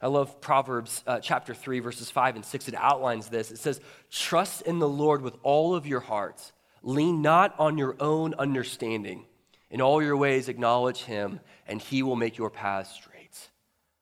I 0.00 0.06
love 0.06 0.40
Proverbs 0.40 1.02
uh, 1.06 1.18
chapter 1.18 1.52
3, 1.52 1.80
verses 1.80 2.10
5 2.10 2.36
and 2.36 2.44
6. 2.44 2.68
It 2.68 2.74
outlines 2.76 3.28
this. 3.28 3.50
It 3.50 3.58
says, 3.58 3.80
Trust 4.10 4.62
in 4.62 4.78
the 4.78 4.88
Lord 4.88 5.22
with 5.22 5.34
all 5.42 5.74
of 5.74 5.86
your 5.86 6.00
heart, 6.00 6.52
lean 6.82 7.22
not 7.22 7.58
on 7.58 7.76
your 7.76 7.96
own 7.98 8.34
understanding. 8.34 9.24
In 9.68 9.80
all 9.80 10.00
your 10.00 10.16
ways, 10.16 10.48
acknowledge 10.48 11.02
him, 11.02 11.40
and 11.66 11.80
he 11.82 12.04
will 12.04 12.14
make 12.14 12.38
your 12.38 12.50
paths 12.50 12.92
straight. 12.92 13.48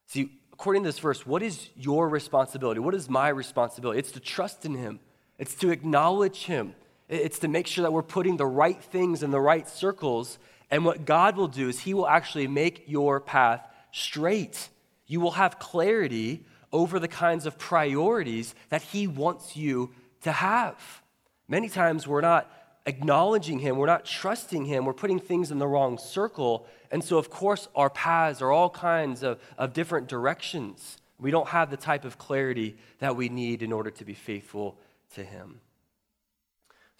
See, 0.07 0.31
according 0.55 0.85
to 0.85 0.89
this 0.89 1.01
verse, 1.01 1.27
what 1.27 1.43
is 1.43 1.69
your 1.75 2.09
responsibility? 2.09 2.79
What 2.79 2.95
is 2.95 3.11
my 3.11 3.29
responsibility? 3.29 3.99
It's 3.99 4.13
to 4.13 4.21
trust 4.21 4.65
in 4.65 4.77
Him, 4.77 5.01
it's 5.37 5.57
to 5.57 5.71
acknowledge 5.71 6.45
Him, 6.45 6.77
it's 7.09 7.41
to 7.41 7.49
make 7.49 7.67
sure 7.67 7.83
that 7.83 7.93
we're 7.93 8.03
putting 8.03 8.37
the 8.37 8.47
right 8.47 8.81
things 8.81 9.25
in 9.25 9.33
the 9.33 9.41
right 9.41 9.69
circles. 9.69 10.39
And 10.71 10.85
what 10.85 11.05
God 11.05 11.37
will 11.37 11.49
do 11.49 11.69
is 11.69 11.81
He 11.81 11.93
will 11.93 12.07
actually 12.07 12.47
make 12.47 12.85
your 12.87 13.21
path 13.21 13.67
straight. 13.91 14.69
You 15.09 15.19
will 15.19 15.33
have 15.33 15.59
clarity 15.59 16.45
over 16.73 17.01
the 17.01 17.09
kinds 17.09 17.47
of 17.47 17.59
priorities 17.59 18.55
that 18.69 18.83
He 18.83 19.09
wants 19.09 19.57
you 19.57 19.93
to 20.23 20.31
have. 20.31 20.77
Many 21.49 21.69
times 21.69 22.07
we're 22.07 22.21
not 22.21 22.49
acknowledging 22.87 23.59
Him, 23.59 23.77
we're 23.77 23.87
not 23.87 24.05
trusting 24.05 24.67
Him, 24.67 24.85
we're 24.85 24.93
putting 24.93 25.19
things 25.19 25.51
in 25.51 25.59
the 25.59 25.67
wrong 25.67 25.99
circle. 25.99 26.67
And 26.91 27.03
so, 27.03 27.19
of 27.19 27.31
course, 27.31 27.69
our 27.75 27.91
paths 27.91 28.43
are 28.43 28.53
all 28.53 28.71
kinds 28.71 29.23
of, 29.23 29.41
of 29.59 29.73
different 29.73 30.09
directions. 30.09 30.99
We 31.19 31.31
don't 31.31 31.49
have 31.49 31.71
the 31.71 31.77
type 31.77 32.05
of 32.05 32.19
clarity 32.19 32.77
that 32.99 33.17
we 33.17 33.29
need 33.29 33.63
in 33.63 33.73
order 33.73 33.91
to 33.91 34.05
be 34.05 34.15
faithful 34.15 34.77
to 35.15 35.25
Him. 35.25 35.61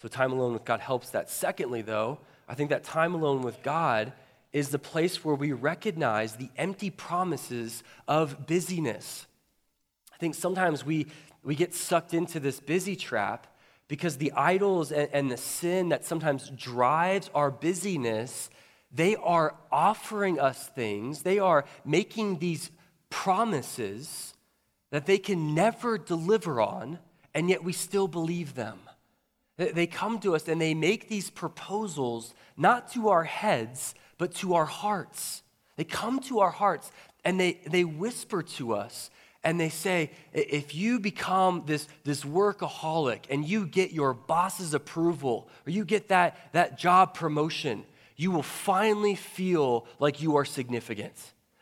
So, 0.01 0.07
time 0.07 0.31
alone 0.31 0.53
with 0.53 0.65
God 0.65 0.79
helps 0.79 1.11
that. 1.11 1.29
Secondly, 1.29 1.81
though, 1.81 2.19
I 2.47 2.55
think 2.55 2.69
that 2.69 2.83
time 2.83 3.13
alone 3.13 3.41
with 3.41 3.61
God 3.63 4.13
is 4.53 4.69
the 4.69 4.79
place 4.79 5.25
where 5.25 5.35
we 5.35 5.51
recognize 5.51 6.35
the 6.35 6.49
empty 6.57 6.89
promises 6.89 7.83
of 8.07 8.47
busyness. 8.47 9.25
I 10.13 10.17
think 10.17 10.33
sometimes 10.35 10.85
we, 10.85 11.07
we 11.43 11.55
get 11.55 11.73
sucked 11.73 12.13
into 12.13 12.39
this 12.39 12.61
busy 12.61 12.95
trap 12.95 13.47
because 13.87 14.17
the 14.17 14.31
idols 14.33 14.91
and, 14.91 15.09
and 15.13 15.31
the 15.31 15.37
sin 15.37 15.89
that 15.89 16.05
sometimes 16.05 16.49
drives 16.49 17.29
our 17.35 17.51
busyness, 17.51 18.49
they 18.91 19.15
are 19.15 19.55
offering 19.71 20.39
us 20.39 20.67
things, 20.67 21.21
they 21.21 21.39
are 21.39 21.65
making 21.83 22.39
these 22.39 22.71
promises 23.09 24.33
that 24.91 25.05
they 25.05 25.17
can 25.17 25.53
never 25.53 25.97
deliver 25.97 26.61
on, 26.61 26.99
and 27.33 27.49
yet 27.49 27.63
we 27.63 27.73
still 27.73 28.07
believe 28.07 28.55
them. 28.55 28.79
They 29.57 29.87
come 29.87 30.19
to 30.19 30.35
us 30.35 30.47
and 30.47 30.59
they 30.59 30.73
make 30.73 31.07
these 31.07 31.29
proposals 31.29 32.33
not 32.57 32.91
to 32.91 33.09
our 33.09 33.23
heads, 33.23 33.95
but 34.17 34.33
to 34.35 34.53
our 34.55 34.65
hearts. 34.65 35.43
They 35.77 35.85
come 35.85 36.19
to 36.21 36.39
our 36.39 36.51
hearts 36.51 36.91
and 37.23 37.39
they, 37.39 37.61
they 37.65 37.83
whisper 37.83 38.43
to 38.43 38.73
us 38.73 39.09
and 39.45 39.59
they 39.59 39.69
say, 39.69 40.09
if 40.33 40.73
you 40.73 40.99
become 40.99 41.63
this, 41.67 41.87
this 42.03 42.23
workaholic 42.23 43.25
and 43.29 43.47
you 43.47 43.67
get 43.67 43.91
your 43.91 44.13
boss's 44.15 44.73
approval 44.73 45.47
or 45.67 45.69
you 45.69 45.85
get 45.85 46.09
that, 46.09 46.51
that 46.53 46.79
job 46.79 47.13
promotion, 47.13 47.85
you 48.17 48.31
will 48.31 48.43
finally 48.43 49.13
feel 49.13 49.85
like 49.99 50.19
you 50.19 50.35
are 50.35 50.45
significant. 50.45 51.13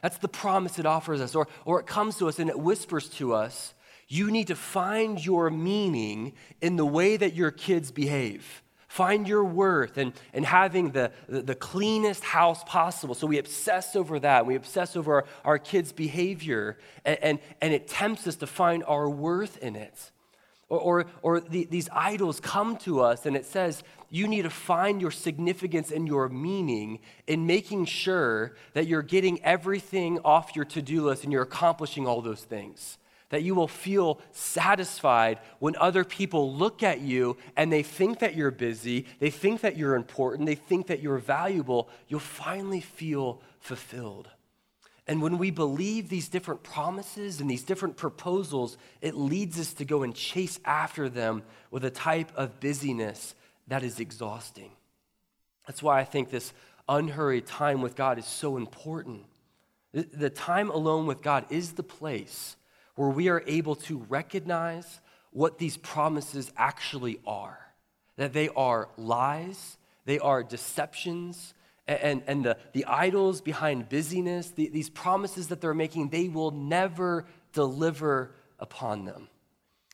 That's 0.02 0.18
the 0.18 0.30
promise 0.30 0.80
it 0.80 0.86
offers 0.86 1.20
us. 1.20 1.36
Or, 1.36 1.50
or 1.66 1.82
it 1.82 1.86
comes 1.86 2.18
to 2.18 2.30
us 2.30 2.40
and 2.40 2.50
it 2.50 2.58
whispers 2.58 3.10
to 3.10 3.34
us, 3.34 3.74
you 4.08 4.32
need 4.32 4.48
to 4.48 4.56
find 4.56 5.24
your 5.24 5.50
meaning 5.50 6.34
in 6.62 6.78
the 6.78 6.86
way 6.86 7.18
that 7.18 7.34
your 7.34 7.52
kids 7.52 7.92
behave. 7.92 8.63
Find 8.94 9.28
your 9.28 9.44
worth 9.44 9.98
and, 9.98 10.14
and 10.34 10.46
having 10.46 10.92
the, 10.92 11.12
the, 11.28 11.42
the, 11.42 11.56
cleanest 11.56 12.24
house 12.24 12.64
possible. 12.64 13.16
So 13.16 13.26
we 13.26 13.40
obsess 13.40 13.96
over 13.96 14.20
that. 14.20 14.46
We 14.46 14.54
obsess 14.54 14.96
over 14.96 15.14
our, 15.16 15.26
our 15.44 15.58
kids' 15.58 15.92
behavior, 15.92 16.78
and, 17.04 17.18
and, 17.24 17.40
and, 17.60 17.74
it 17.74 17.88
tempts 17.88 18.28
us 18.28 18.36
to 18.36 18.46
find 18.46 18.84
our 18.84 19.10
worth 19.10 19.58
in 19.58 19.76
it. 19.76 20.12
Or, 20.70 20.80
or, 20.80 21.06
or 21.24 21.40
the, 21.40 21.66
these 21.66 21.90
idols 21.92 22.40
come 22.40 22.78
to 22.86 23.02
us, 23.02 23.26
and 23.26 23.36
it 23.36 23.48
says 23.48 23.84
you 24.12 24.28
need 24.28 24.44
to 24.44 24.52
find 24.52 25.02
your 25.02 25.10
significance 25.10 25.90
and 25.90 26.08
your 26.08 26.30
meaning 26.30 27.00
in 27.26 27.48
making 27.48 27.86
sure 27.86 28.56
that 28.74 28.86
you're 28.86 29.02
getting 29.02 29.44
everything 29.44 30.20
off 30.24 30.56
your 30.56 30.66
to 30.66 30.84
do 30.84 31.02
list 31.02 31.24
and 31.24 31.34
you're 31.34 31.42
accomplishing 31.42 32.06
all 32.06 32.22
those 32.22 32.44
things 32.44 33.00
that 33.34 33.42
you 33.42 33.56
will 33.56 33.68
feel 33.68 34.20
satisfied 34.32 35.40
when 35.58 35.76
other 35.78 36.04
people 36.04 36.54
look 36.54 36.84
at 36.84 37.02
you 37.02 37.36
and 37.58 37.74
they 37.74 37.82
think 37.82 38.20
that 38.20 38.36
you're 38.36 38.52
busy, 38.52 39.08
they 39.18 39.32
think 39.32 39.62
that 39.62 39.76
you're 39.76 39.96
important, 39.96 40.46
they 40.46 40.54
think 40.54 40.86
that 40.86 41.02
you're 41.02 41.18
valuable. 41.18 41.90
You'll 42.08 42.20
finally 42.20 42.80
feel 42.80 43.42
fulfilled. 43.60 44.30
And 45.08 45.20
when 45.20 45.40
we 45.40 45.50
believe 45.50 46.10
these 46.10 46.30
different 46.30 46.62
promises 46.62 47.42
and 47.42 47.50
these 47.50 47.64
different 47.64 47.98
proposals, 47.98 48.78
it 49.02 49.16
leads 49.16 49.60
us 49.60 49.74
to 49.74 49.84
go 49.84 50.04
and 50.04 50.14
chase 50.14 50.60
after 50.64 51.10
them 51.10 51.42
with 51.72 51.84
a 51.86 51.90
type 51.90 52.32
of 52.36 52.60
busyness 52.60 53.34
that 53.68 53.82
is 53.82 54.00
exhausting. 54.00 54.70
That's 55.66 55.82
why 55.82 56.00
I 56.00 56.04
think 56.04 56.30
this 56.30 56.54
unhurried 56.88 57.48
time 57.48 57.82
with 57.82 57.96
God 57.96 58.20
is 58.20 58.28
so 58.28 58.58
important. 58.58 59.26
The 59.92 60.30
time 60.30 60.70
alone 60.70 61.08
with 61.08 61.24
God 61.24 61.48
is 61.50 61.72
the 61.72 61.82
place 61.82 62.58
where 62.96 63.10
we 63.10 63.30
are 63.30 63.44
able 63.48 63.76
to 63.76 63.98
recognize 64.10 65.02
what 65.32 65.58
these 65.58 65.78
promises 65.78 66.52
actually 66.58 67.20
are 67.26 67.60
that 68.16 68.34
they 68.34 68.50
are 68.50 68.90
lies, 68.98 69.78
they 70.06 70.20
are 70.20 70.44
deceptions, 70.44 71.54
and, 71.88 72.24
and 72.28 72.46
the, 72.46 72.58
the 72.72 72.86
idols 72.86 73.42
behind 73.42 73.90
busyness, 73.90 74.50
the, 74.52 74.70
these 74.70 74.90
promises 74.90 75.48
that 75.50 75.60
they're 75.60 75.74
making, 75.74 76.10
they 76.10 76.30
will 76.30 76.52
never 76.52 77.26
deliver 77.52 78.36
upon 78.60 79.06
them. 79.06 79.28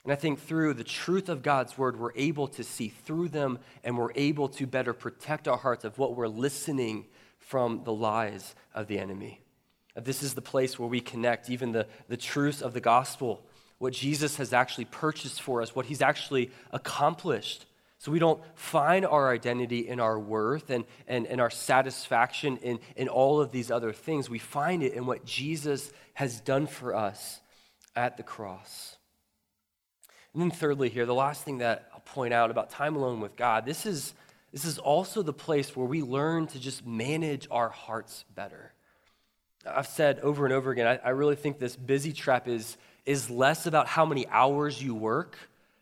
And 0.04 0.14
I 0.14 0.16
think 0.16 0.40
through 0.40 0.76
the 0.76 0.84
truth 0.84 1.30
of 1.30 1.42
God's 1.42 1.78
word, 1.78 2.00
we're 2.00 2.14
able 2.16 2.48
to 2.50 2.64
see 2.64 2.90
through 2.90 3.30
them 3.30 3.60
and 3.84 3.98
we're 3.98 4.14
able 4.16 4.48
to 4.50 4.68
better 4.68 4.94
protect 4.94 5.48
our 5.48 5.58
hearts 5.58 5.84
of 5.84 5.98
what 5.98 6.16
we're 6.16 6.28
listening 6.28 7.06
from 7.40 7.84
the 7.84 7.94
lies 7.94 8.56
of 8.74 8.88
the 8.88 9.00
enemy. 9.00 9.42
This 10.06 10.24
is 10.24 10.34
the 10.34 10.42
place 10.42 10.78
where 10.78 10.88
we 10.88 11.02
connect 11.02 11.50
even 11.50 11.72
the, 11.72 11.88
the 12.08 12.18
truths 12.18 12.62
of 12.62 12.74
the 12.74 12.82
gospel, 12.82 13.44
what 13.78 13.94
Jesus 13.94 14.38
has 14.38 14.54
actually 14.54 14.86
purchased 14.86 15.42
for 15.42 15.62
us, 15.62 15.76
what 15.76 15.86
he's 15.86 16.02
actually 16.02 16.52
accomplished. 16.72 17.66
So 17.98 18.12
we 18.12 18.20
don't 18.20 18.42
find 18.56 19.06
our 19.06 19.30
identity 19.32 19.88
in 19.88 20.00
our 20.00 20.18
worth 20.18 20.70
and, 20.70 20.86
and, 21.08 21.28
and 21.28 21.42
our 21.42 21.50
satisfaction 21.50 22.58
in, 22.58 22.80
in 22.96 23.10
all 23.10 23.42
of 23.42 23.52
these 23.52 23.70
other 23.70 23.92
things. 23.92 24.30
We 24.30 24.40
find 24.40 24.84
it 24.84 24.94
in 24.94 25.06
what 25.06 25.26
Jesus 25.26 25.92
has 26.14 26.40
done 26.40 26.68
for 26.68 26.96
us 26.96 27.42
at 27.96 28.16
the 28.16 28.24
cross. 28.24 28.96
And 30.34 30.42
then, 30.42 30.52
thirdly, 30.52 30.90
here, 30.90 31.06
the 31.06 31.14
last 31.14 31.44
thing 31.44 31.58
that 31.58 31.90
I'll 31.94 32.00
point 32.02 32.34
out 32.34 32.52
about 32.52 32.70
time 32.70 32.96
alone 32.96 33.20
with 33.20 33.36
God 33.36 33.66
this 33.66 33.86
is 33.86 34.14
this 34.52 34.66
is 34.66 34.80
also 34.80 35.22
the 35.22 35.34
place 35.34 35.76
where 35.76 35.86
we 35.86 36.02
learn 36.02 36.48
to 36.48 36.60
just 36.60 36.86
manage 36.86 37.48
our 37.52 37.70
hearts 37.70 38.26
better. 38.34 38.74
I've 39.76 39.88
said 39.88 40.20
over 40.20 40.46
and 40.46 40.54
over 40.54 40.72
again, 40.72 40.88
I, 40.88 41.08
I, 41.08 41.10
really 41.12 41.36
think 41.36 41.60
this 41.60 41.76
busy 41.76 42.14
trap 42.14 42.48
is, 42.48 42.78
is 43.06 43.30
less 43.30 43.66
about 43.66 43.88
how 43.88 44.06
many 44.06 44.28
hours 44.28 44.82
you 44.82 44.96
work, 44.96 45.38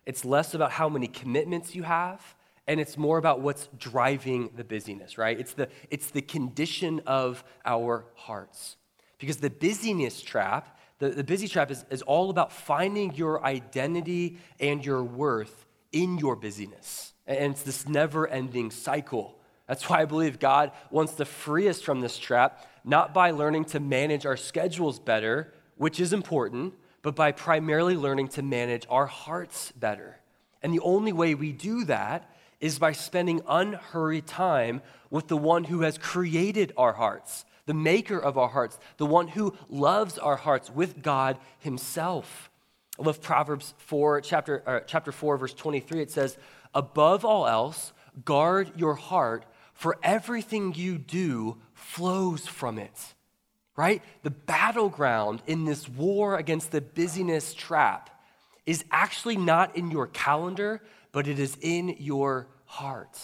it's 0.06 0.24
less 0.24 0.54
about 0.54 0.70
how 0.72 0.88
many 0.88 1.06
commitments 1.06 1.74
you 1.74 1.82
have, 1.82 2.34
and 2.66 2.80
it's 2.80 2.96
more 2.96 3.18
about 3.18 3.40
what's 3.40 3.68
driving 3.78 4.50
the 4.56 4.64
busyness, 4.64 5.18
right? 5.18 5.38
It's 5.38 5.54
the, 5.54 5.68
it's 5.90 6.10
the 6.10 6.22
condition 6.22 7.00
of 7.06 7.42
our 7.64 8.04
hearts. 8.14 8.76
Because 9.18 9.38
the 9.38 9.50
busyness 9.50 10.20
trap, 10.20 10.78
the, 10.98 11.08
the 11.08 11.24
busy 11.24 11.48
trap 11.48 11.70
is, 11.70 11.84
is 11.90 12.02
all 12.02 12.30
about 12.30 12.52
finding 12.52 13.14
your 13.14 13.44
identity 13.44 14.38
and 14.60 14.84
your 14.84 15.02
worth 15.02 15.66
in 15.92 16.18
your 16.18 16.36
busyness. 16.36 17.14
And 17.26 17.52
it's 17.52 17.62
this 17.62 17.88
never 17.88 18.28
ending 18.28 18.70
cycle. 18.70 19.38
That's 19.66 19.88
why 19.88 20.00
I 20.00 20.04
believe 20.04 20.38
God 20.38 20.72
wants 20.90 21.14
to 21.14 21.24
free 21.24 21.68
us 21.68 21.80
from 21.80 22.00
this 22.00 22.18
trap, 22.18 22.66
not 22.84 23.14
by 23.14 23.30
learning 23.30 23.66
to 23.66 23.80
manage 23.80 24.26
our 24.26 24.36
schedules 24.36 24.98
better, 24.98 25.52
which 25.76 26.00
is 26.00 26.12
important, 26.12 26.74
but 27.02 27.14
by 27.14 27.32
primarily 27.32 27.96
learning 27.96 28.28
to 28.28 28.42
manage 28.42 28.86
our 28.90 29.06
hearts 29.06 29.72
better. 29.72 30.18
And 30.62 30.72
the 30.72 30.80
only 30.80 31.12
way 31.12 31.34
we 31.34 31.52
do 31.52 31.84
that 31.84 32.30
is 32.60 32.78
by 32.78 32.92
spending 32.92 33.40
unhurried 33.48 34.26
time 34.26 34.82
with 35.10 35.28
the 35.28 35.36
one 35.36 35.64
who 35.64 35.82
has 35.82 35.96
created 35.96 36.72
our 36.76 36.92
hearts, 36.92 37.44
the 37.66 37.74
maker 37.74 38.18
of 38.18 38.36
our 38.36 38.48
hearts, 38.48 38.78
the 38.96 39.06
one 39.06 39.28
who 39.28 39.54
loves 39.68 40.18
our 40.18 40.36
hearts 40.36 40.70
with 40.70 41.02
God 41.02 41.38
Himself. 41.58 42.50
I 42.98 43.04
love 43.04 43.22
Proverbs 43.22 43.74
4, 43.78 44.20
chapter, 44.22 44.62
uh, 44.66 44.80
chapter 44.80 45.12
4, 45.12 45.36
verse 45.38 45.54
23. 45.54 46.02
It 46.02 46.10
says, 46.10 46.36
Above 46.74 47.24
all 47.24 47.46
else, 47.46 47.92
guard 48.24 48.72
your 48.76 48.94
heart, 48.94 49.44
for 49.72 49.96
everything 50.02 50.74
you 50.74 50.98
do 50.98 51.58
flows 51.88 52.46
from 52.46 52.78
it. 52.78 53.14
Right? 53.76 54.02
The 54.22 54.30
battleground 54.30 55.40
in 55.46 55.64
this 55.64 55.88
war 55.88 56.36
against 56.36 56.72
the 56.72 56.80
busyness 56.80 57.54
trap 57.54 58.10
is 58.66 58.84
actually 58.90 59.36
not 59.36 59.76
in 59.76 59.90
your 59.90 60.08
calendar, 60.08 60.82
but 61.12 61.28
it 61.28 61.38
is 61.38 61.56
in 61.60 61.96
your 61.98 62.48
heart. 62.64 63.18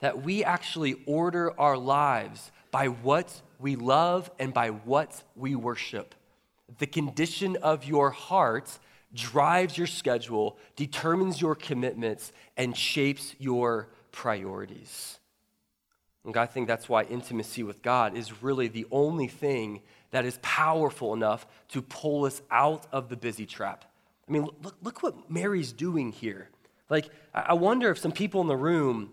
That 0.00 0.22
we 0.22 0.44
actually 0.44 1.02
order 1.06 1.58
our 1.60 1.76
lives 1.76 2.52
by 2.70 2.86
what 2.88 3.42
we 3.58 3.76
love 3.76 4.30
and 4.38 4.54
by 4.54 4.70
what 4.70 5.22
we 5.34 5.54
worship. 5.54 6.14
The 6.78 6.86
condition 6.86 7.56
of 7.56 7.84
your 7.84 8.10
heart 8.10 8.78
drives 9.12 9.76
your 9.76 9.86
schedule, 9.86 10.56
determines 10.76 11.40
your 11.40 11.54
commitments, 11.54 12.32
and 12.56 12.76
shapes 12.76 13.34
your 13.38 13.88
priorities. 14.12 15.18
And 16.24 16.36
I 16.36 16.46
think 16.46 16.68
that's 16.68 16.88
why 16.88 17.02
intimacy 17.02 17.62
with 17.62 17.82
God 17.82 18.16
is 18.16 18.42
really 18.42 18.68
the 18.68 18.86
only 18.90 19.28
thing 19.28 19.82
that 20.10 20.24
is 20.24 20.38
powerful 20.42 21.12
enough 21.12 21.46
to 21.68 21.82
pull 21.82 22.24
us 22.24 22.40
out 22.50 22.86
of 22.92 23.08
the 23.08 23.16
busy 23.16 23.46
trap. 23.46 23.84
I 24.28 24.32
mean, 24.32 24.48
look, 24.62 24.76
look 24.82 25.02
what 25.02 25.30
Mary's 25.30 25.72
doing 25.72 26.12
here. 26.12 26.48
Like, 26.88 27.10
I 27.34 27.54
wonder 27.54 27.90
if 27.90 27.98
some 27.98 28.12
people 28.12 28.40
in 28.40 28.46
the 28.46 28.56
room 28.56 29.10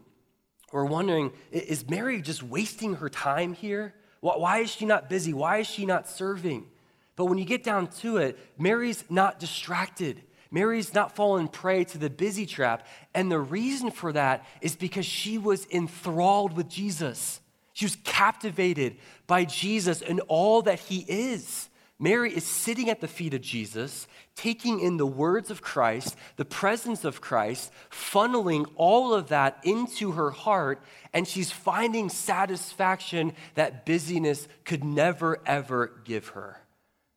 were 0.71 0.85
wondering 0.85 1.31
is 1.51 1.89
Mary 1.89 2.21
just 2.21 2.43
wasting 2.43 2.95
her 2.95 3.09
time 3.09 3.53
here? 3.53 3.93
Why 4.21 4.59
is 4.59 4.69
she 4.69 4.85
not 4.85 5.09
busy? 5.09 5.33
Why 5.33 5.57
is 5.57 5.67
she 5.67 5.85
not 5.85 6.07
serving? 6.07 6.67
But 7.15 7.25
when 7.25 7.37
you 7.37 7.45
get 7.45 7.63
down 7.63 7.87
to 7.87 8.17
it, 8.17 8.37
Mary's 8.57 9.03
not 9.09 9.39
distracted. 9.39 10.21
Mary's 10.51 10.93
not 10.93 11.15
fallen 11.15 11.47
prey 11.47 11.85
to 11.85 11.97
the 11.97 12.09
busy 12.09 12.45
trap. 12.45 12.85
And 13.13 13.31
the 13.31 13.39
reason 13.39 13.89
for 13.89 14.11
that 14.11 14.45
is 14.59 14.75
because 14.75 15.05
she 15.05 15.37
was 15.37 15.65
enthralled 15.71 16.53
with 16.53 16.67
Jesus. 16.67 17.39
She 17.73 17.85
was 17.85 17.95
captivated 18.03 18.97
by 19.27 19.45
Jesus 19.45 20.01
and 20.01 20.19
all 20.27 20.61
that 20.63 20.79
he 20.79 21.05
is. 21.07 21.69
Mary 21.97 22.35
is 22.35 22.43
sitting 22.43 22.89
at 22.89 22.99
the 22.99 23.07
feet 23.07 23.33
of 23.35 23.41
Jesus, 23.41 24.07
taking 24.35 24.79
in 24.79 24.97
the 24.97 25.05
words 25.05 25.51
of 25.51 25.61
Christ, 25.61 26.17
the 26.35 26.43
presence 26.43 27.05
of 27.05 27.21
Christ, 27.21 27.71
funneling 27.91 28.65
all 28.75 29.13
of 29.13 29.27
that 29.27 29.59
into 29.63 30.13
her 30.13 30.31
heart, 30.31 30.83
and 31.13 31.27
she's 31.27 31.51
finding 31.51 32.09
satisfaction 32.09 33.33
that 33.53 33.85
busyness 33.85 34.47
could 34.65 34.83
never, 34.83 35.41
ever 35.45 36.01
give 36.03 36.29
her. 36.29 36.57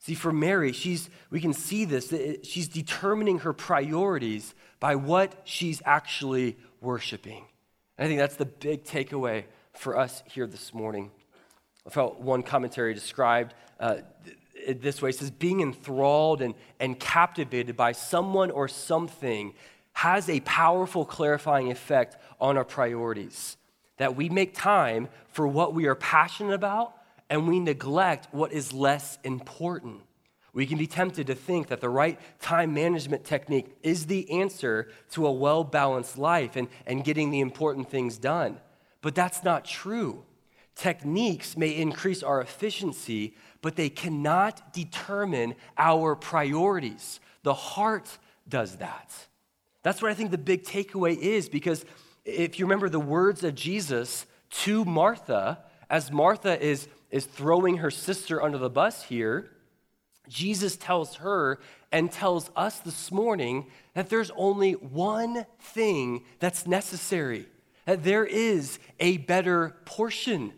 See, 0.05 0.12
for 0.14 0.34
Mary, 0.34 0.72
she's, 0.72 1.09
we 1.30 1.40
can 1.40 1.55
see 1.55 1.86
this, 1.86 2.12
she's 2.42 2.68
determining 2.68 3.38
her 3.38 3.55
priorities 3.55 4.55
by 4.78 4.96
what 4.96 5.40
she's 5.44 5.80
actually 5.86 6.59
worshiping. 6.82 7.46
And 7.96 8.05
I 8.05 8.09
think 8.09 8.20
that's 8.20 8.36
the 8.36 8.44
big 8.44 8.84
takeaway 8.84 9.44
for 9.72 9.96
us 9.96 10.22
here 10.26 10.46
this 10.46 10.74
morning. 10.74 11.11
I 11.86 11.90
felt 11.90 12.20
one 12.20 12.42
commentary 12.42 12.92
described 12.92 13.55
uh, 13.80 13.96
it 14.55 14.82
this 14.82 15.00
way 15.00 15.09
it 15.09 15.16
says, 15.16 15.30
being 15.30 15.62
enthralled 15.62 16.42
and, 16.42 16.55
and 16.78 17.00
captivated 17.00 17.74
by 17.74 17.92
someone 17.92 18.50
or 18.50 18.68
something 18.68 19.55
has 19.94 20.28
a 20.28 20.40
powerful 20.40 21.07
clarifying 21.07 21.70
effect 21.70 22.18
on 22.38 22.59
our 22.59 22.64
priorities. 22.64 23.57
That 23.96 24.16
we 24.16 24.28
make 24.28 24.55
time 24.55 25.09
for 25.30 25.48
what 25.48 25.72
we 25.72 25.86
are 25.86 25.94
passionate 25.94 26.52
about 26.52 26.92
and 27.30 27.48
we 27.48 27.60
neglect 27.60 28.28
what 28.32 28.52
is 28.52 28.72
less 28.72 29.18
important. 29.24 30.00
We 30.52 30.66
can 30.66 30.78
be 30.78 30.86
tempted 30.86 31.26
to 31.26 31.34
think 31.34 31.66
that 31.66 31.80
the 31.80 31.88
right 31.88 32.18
time 32.40 32.74
management 32.74 33.24
technique 33.24 33.76
is 33.82 34.06
the 34.06 34.30
answer 34.30 34.88
to 35.10 35.26
a 35.26 35.32
well 35.32 35.64
balanced 35.64 36.16
life 36.16 36.54
and, 36.54 36.68
and 36.86 37.04
getting 37.04 37.30
the 37.30 37.40
important 37.40 37.90
things 37.90 38.18
done. 38.18 38.60
But 39.02 39.14
that's 39.14 39.42
not 39.42 39.64
true. 39.64 40.24
Techniques 40.76 41.56
may 41.56 41.70
increase 41.70 42.22
our 42.22 42.40
efficiency, 42.40 43.34
but 43.62 43.76
they 43.76 43.88
cannot 43.88 44.72
determine 44.72 45.54
our 45.76 46.14
priorities. 46.14 47.20
The 47.42 47.54
heart 47.54 48.18
does 48.48 48.76
that. 48.76 49.12
That's 49.82 50.00
what 50.00 50.10
I 50.10 50.14
think 50.14 50.30
the 50.30 50.38
big 50.38 50.64
takeaway 50.64 51.16
is 51.16 51.48
because 51.48 51.84
if 52.24 52.58
you 52.58 52.64
remember 52.64 52.88
the 52.88 53.00
words 53.00 53.44
of 53.44 53.54
Jesus 53.54 54.26
to 54.62 54.84
Martha, 54.84 55.58
as 55.90 56.10
Martha 56.10 56.60
is 56.64 56.88
is 57.14 57.26
throwing 57.26 57.76
her 57.76 57.92
sister 57.92 58.42
under 58.42 58.58
the 58.58 58.68
bus 58.68 59.04
here, 59.04 59.48
Jesus 60.28 60.76
tells 60.76 61.14
her 61.16 61.60
and 61.92 62.10
tells 62.10 62.50
us 62.56 62.80
this 62.80 63.12
morning 63.12 63.66
that 63.94 64.08
there's 64.10 64.32
only 64.36 64.72
one 64.72 65.46
thing 65.60 66.24
that's 66.40 66.66
necessary, 66.66 67.46
that 67.84 68.02
there 68.02 68.24
is 68.24 68.80
a 68.98 69.18
better 69.18 69.76
portion. 69.84 70.54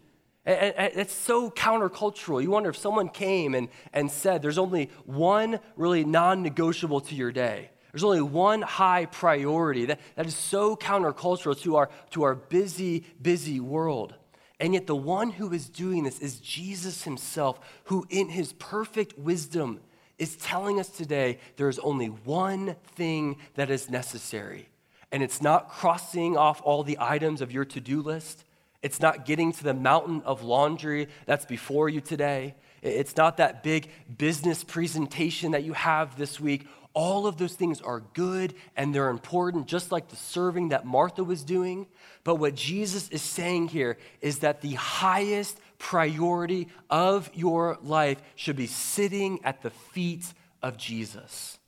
It's 0.47 1.13
so 1.13 1.51
countercultural. 1.51 2.43
You 2.43 2.53
wonder 2.53 2.71
if 2.71 2.79
someone 2.79 3.11
came 3.11 3.55
and, 3.55 3.69
and 3.93 4.11
said, 4.11 4.41
There's 4.41 4.57
only 4.57 4.89
one 5.05 5.61
really 5.77 6.05
non 6.05 6.43
negotiable 6.43 7.03
to 7.03 7.15
your 7.15 7.33
day. 7.33 7.69
There's 7.93 8.05
only 8.05 8.23
one 8.23 8.63
high 8.63 9.05
priority. 9.05 9.87
That, 9.87 10.01
that 10.15 10.25
is 10.25 10.35
so 10.35 10.75
countercultural 10.75 11.61
to 11.63 11.77
our, 11.77 11.91
to 12.13 12.23
our 12.23 12.35
busy, 12.35 13.05
busy 13.21 13.61
world. 13.61 14.15
And 14.59 14.73
yet, 14.73 14.87
the 14.87 14.97
one 14.97 15.31
who 15.31 15.53
is 15.53 15.69
doing 15.69 16.05
this 16.05 16.19
is 16.19 16.41
Jesus 16.41 17.05
himself, 17.05 17.61
who, 17.85 18.07
in 18.09 18.31
his 18.31 18.55
perfect 18.55 19.19
wisdom, 19.19 19.81
is 20.19 20.37
telling 20.37 20.81
us 20.81 20.89
today 20.89 21.39
there 21.57 21.69
is 21.69 21.79
only 21.81 22.07
one 22.07 22.77
thing 22.95 23.37
that 23.55 23.71
is 23.71 23.91
necessary. 23.91 24.69
And 25.13 25.23
it's 25.23 25.43
not 25.43 25.69
crossing 25.69 26.37
off 26.37 26.61
all 26.65 26.83
the 26.83 26.97
items 27.01 27.41
of 27.41 27.53
your 27.53 27.65
to 27.67 27.81
do 27.81 28.01
list, 28.01 28.45
it's 28.83 29.01
not 29.01 29.27
getting 29.27 29.53
to 29.53 29.65
the 29.65 29.75
mountain 29.75 30.23
of 30.25 30.43
laundry 30.43 31.09
that's 31.25 31.45
before 31.45 31.89
you 31.89 32.01
today, 32.01 32.55
it's 32.83 33.17
not 33.17 33.39
that 33.39 33.63
big 33.63 33.89
business 34.17 34.63
presentation 34.63 35.53
that 35.53 35.65
you 35.65 35.73
have 35.73 36.17
this 36.17 36.39
week. 36.39 36.69
All 36.93 37.27
of 37.27 37.37
those 37.37 37.55
things 37.55 37.81
are 37.81 38.01
good 38.15 38.55
and 38.77 38.95
they're 38.95 39.11
important, 39.11 39.67
just 39.67 39.93
like 39.93 40.09
the 40.09 40.17
serving 40.17 40.71
that 40.71 40.87
Martha 40.87 41.25
was 41.25 41.43
doing. 41.45 41.87
But 42.27 42.41
what 42.41 42.57
Jesus 42.57 43.09
is 43.11 43.23
saying 43.23 43.69
here 43.69 43.99
is 44.21 44.41
that 44.41 44.61
the 44.61 44.75
highest 44.75 45.61
priority 45.79 46.67
of 46.91 47.31
your 47.35 47.79
life 47.85 48.21
should 48.35 48.57
be 48.57 48.67
sitting 48.67 49.39
at 49.45 49.63
the 49.63 49.71
feet 49.71 50.35
of 50.61 50.77
Jesus. 50.77 51.61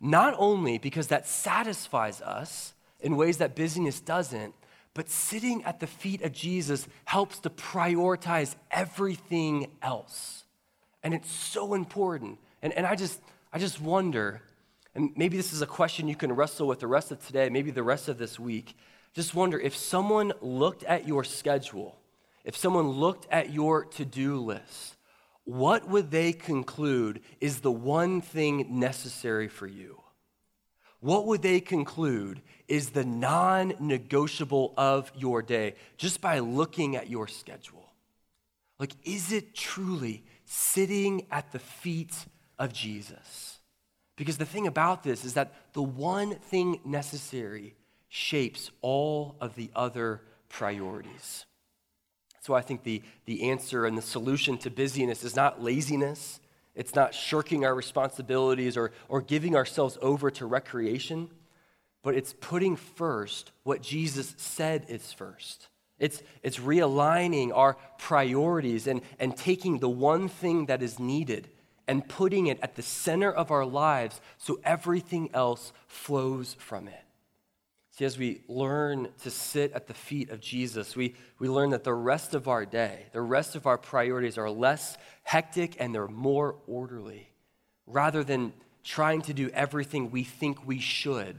Not 0.00 0.36
only 0.38 0.78
because 0.78 1.08
that 1.08 1.26
satisfies 1.26 2.22
us 2.22 2.72
in 3.00 3.16
ways 3.16 3.38
that 3.38 3.56
busyness 3.56 3.98
doesn't, 3.98 4.54
but 4.94 5.10
sitting 5.10 5.64
at 5.64 5.80
the 5.80 5.88
feet 5.88 6.22
of 6.22 6.30
Jesus 6.30 6.86
helps 7.04 7.40
to 7.40 7.50
prioritize 7.50 8.54
everything 8.70 9.72
else. 9.82 10.44
And 11.02 11.14
it's 11.14 11.32
so 11.32 11.74
important. 11.74 12.38
And, 12.62 12.72
and 12.74 12.86
I, 12.86 12.94
just, 12.94 13.20
I 13.52 13.58
just 13.58 13.80
wonder, 13.80 14.40
and 14.94 15.10
maybe 15.16 15.36
this 15.36 15.52
is 15.52 15.62
a 15.62 15.66
question 15.66 16.06
you 16.06 16.14
can 16.14 16.32
wrestle 16.32 16.68
with 16.68 16.78
the 16.78 16.86
rest 16.86 17.10
of 17.10 17.26
today, 17.26 17.48
maybe 17.48 17.72
the 17.72 17.82
rest 17.82 18.06
of 18.06 18.18
this 18.18 18.38
week. 18.38 18.76
Just 19.16 19.34
wonder 19.34 19.58
if 19.58 19.74
someone 19.74 20.34
looked 20.42 20.84
at 20.84 21.08
your 21.08 21.24
schedule, 21.24 21.96
if 22.44 22.54
someone 22.54 22.90
looked 22.90 23.26
at 23.30 23.50
your 23.50 23.86
to 23.86 24.04
do 24.04 24.36
list, 24.36 24.96
what 25.44 25.88
would 25.88 26.10
they 26.10 26.34
conclude 26.34 27.22
is 27.40 27.60
the 27.60 27.72
one 27.72 28.20
thing 28.20 28.78
necessary 28.78 29.48
for 29.48 29.66
you? 29.66 30.02
What 31.00 31.24
would 31.24 31.40
they 31.40 31.60
conclude 31.60 32.42
is 32.68 32.90
the 32.90 33.06
non 33.06 33.72
negotiable 33.80 34.74
of 34.76 35.10
your 35.16 35.40
day 35.40 35.76
just 35.96 36.20
by 36.20 36.40
looking 36.40 36.94
at 36.94 37.08
your 37.08 37.26
schedule? 37.26 37.90
Like, 38.78 38.92
is 39.02 39.32
it 39.32 39.54
truly 39.54 40.24
sitting 40.44 41.26
at 41.30 41.52
the 41.52 41.58
feet 41.58 42.14
of 42.58 42.70
Jesus? 42.70 43.60
Because 44.14 44.36
the 44.36 44.44
thing 44.44 44.66
about 44.66 45.02
this 45.02 45.24
is 45.24 45.32
that 45.34 45.54
the 45.72 45.82
one 45.82 46.34
thing 46.34 46.80
necessary 46.84 47.76
shapes 48.08 48.70
all 48.80 49.36
of 49.40 49.54
the 49.54 49.70
other 49.74 50.22
priorities. 50.48 51.46
So 52.40 52.54
I 52.54 52.60
think 52.60 52.84
the, 52.84 53.02
the 53.24 53.50
answer 53.50 53.86
and 53.86 53.98
the 53.98 54.02
solution 54.02 54.56
to 54.58 54.70
busyness 54.70 55.24
is 55.24 55.34
not 55.34 55.62
laziness, 55.62 56.40
it's 56.76 56.94
not 56.94 57.14
shirking 57.14 57.64
our 57.64 57.74
responsibilities 57.74 58.76
or, 58.76 58.92
or 59.08 59.20
giving 59.20 59.56
ourselves 59.56 59.98
over 60.02 60.30
to 60.32 60.46
recreation, 60.46 61.30
but 62.02 62.14
it's 62.14 62.34
putting 62.34 62.76
first 62.76 63.50
what 63.64 63.82
Jesus 63.82 64.34
said 64.36 64.84
is 64.88 65.12
first. 65.12 65.68
It's, 65.98 66.22
it's 66.42 66.58
realigning 66.58 67.50
our 67.54 67.78
priorities 67.98 68.86
and, 68.86 69.00
and 69.18 69.36
taking 69.36 69.78
the 69.78 69.88
one 69.88 70.28
thing 70.28 70.66
that 70.66 70.82
is 70.82 70.98
needed 70.98 71.48
and 71.88 72.06
putting 72.06 72.46
it 72.46 72.58
at 72.62 72.76
the 72.76 72.82
center 72.82 73.32
of 73.32 73.50
our 73.50 73.64
lives 73.64 74.20
so 74.36 74.60
everything 74.62 75.30
else 75.32 75.72
flows 75.86 76.54
from 76.58 76.88
it. 76.88 77.05
See, 77.96 78.04
as 78.04 78.18
we 78.18 78.42
learn 78.46 79.08
to 79.22 79.30
sit 79.30 79.72
at 79.72 79.86
the 79.86 79.94
feet 79.94 80.28
of 80.28 80.38
Jesus, 80.38 80.94
we, 80.94 81.14
we 81.38 81.48
learn 81.48 81.70
that 81.70 81.82
the 81.82 81.94
rest 81.94 82.34
of 82.34 82.46
our 82.46 82.66
day, 82.66 83.06
the 83.12 83.22
rest 83.22 83.56
of 83.56 83.66
our 83.66 83.78
priorities 83.78 84.36
are 84.36 84.50
less 84.50 84.98
hectic 85.22 85.76
and 85.80 85.94
they're 85.94 86.06
more 86.06 86.56
orderly. 86.66 87.30
Rather 87.86 88.22
than 88.22 88.52
trying 88.84 89.22
to 89.22 89.32
do 89.32 89.48
everything 89.54 90.10
we 90.10 90.24
think 90.24 90.66
we 90.66 90.78
should, 90.78 91.36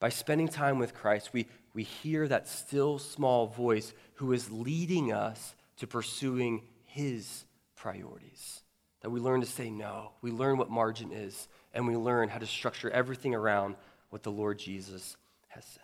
by 0.00 0.08
spending 0.08 0.48
time 0.48 0.80
with 0.80 0.92
Christ, 0.92 1.30
we, 1.32 1.46
we 1.72 1.84
hear 1.84 2.26
that 2.26 2.48
still 2.48 2.98
small 2.98 3.46
voice 3.46 3.92
who 4.14 4.32
is 4.32 4.50
leading 4.50 5.12
us 5.12 5.54
to 5.76 5.86
pursuing 5.86 6.62
his 6.84 7.44
priorities. 7.76 8.62
That 9.02 9.10
we 9.10 9.20
learn 9.20 9.40
to 9.40 9.46
say 9.46 9.70
no, 9.70 10.10
we 10.20 10.32
learn 10.32 10.58
what 10.58 10.68
margin 10.68 11.12
is, 11.12 11.46
and 11.72 11.86
we 11.86 11.94
learn 11.94 12.28
how 12.28 12.38
to 12.38 12.46
structure 12.46 12.90
everything 12.90 13.36
around 13.36 13.76
what 14.10 14.24
the 14.24 14.32
Lord 14.32 14.58
Jesus 14.58 15.16
has 15.54 15.64
said. 15.64 15.82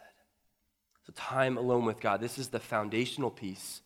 So, 1.06 1.12
time 1.16 1.56
alone 1.56 1.84
with 1.84 2.00
God, 2.00 2.20
this 2.20 2.38
is 2.38 2.48
the 2.48 2.60
foundational 2.60 3.30
piece 3.30 3.82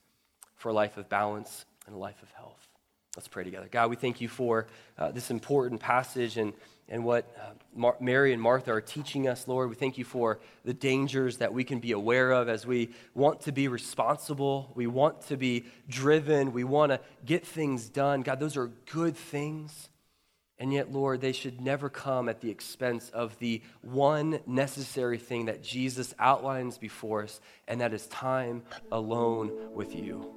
for 0.56 0.70
a 0.70 0.72
life 0.72 0.96
of 0.96 1.08
balance 1.08 1.64
and 1.86 1.94
a 1.94 1.98
life 1.98 2.22
of 2.22 2.30
health. 2.32 2.68
Let's 3.16 3.28
pray 3.28 3.44
together. 3.44 3.68
God, 3.70 3.90
we 3.90 3.96
thank 3.96 4.20
you 4.20 4.28
for 4.28 4.66
uh, 4.98 5.12
this 5.12 5.30
important 5.30 5.80
passage 5.80 6.36
and, 6.36 6.52
and 6.88 7.04
what 7.04 7.32
uh, 7.40 7.50
Mar- 7.72 7.96
Mary 8.00 8.32
and 8.32 8.42
Martha 8.42 8.72
are 8.72 8.80
teaching 8.80 9.28
us, 9.28 9.46
Lord. 9.46 9.68
We 9.68 9.76
thank 9.76 9.98
you 9.98 10.04
for 10.04 10.40
the 10.64 10.74
dangers 10.74 11.36
that 11.36 11.54
we 11.54 11.62
can 11.62 11.78
be 11.78 11.92
aware 11.92 12.32
of 12.32 12.48
as 12.48 12.66
we 12.66 12.90
want 13.14 13.42
to 13.42 13.52
be 13.52 13.68
responsible. 13.68 14.72
We 14.74 14.88
want 14.88 15.20
to 15.28 15.36
be 15.36 15.66
driven. 15.88 16.52
We 16.52 16.64
want 16.64 16.90
to 16.90 17.00
get 17.24 17.46
things 17.46 17.88
done. 17.88 18.22
God, 18.22 18.40
those 18.40 18.56
are 18.56 18.66
good 18.90 19.16
things. 19.16 19.88
And 20.58 20.72
yet, 20.72 20.92
Lord, 20.92 21.20
they 21.20 21.32
should 21.32 21.60
never 21.60 21.88
come 21.88 22.28
at 22.28 22.40
the 22.40 22.50
expense 22.50 23.10
of 23.10 23.36
the 23.40 23.60
one 23.82 24.38
necessary 24.46 25.18
thing 25.18 25.46
that 25.46 25.62
Jesus 25.62 26.14
outlines 26.18 26.78
before 26.78 27.24
us, 27.24 27.40
and 27.66 27.80
that 27.80 27.92
is 27.92 28.06
time 28.06 28.62
alone 28.92 29.50
with 29.74 29.96
you. 29.96 30.32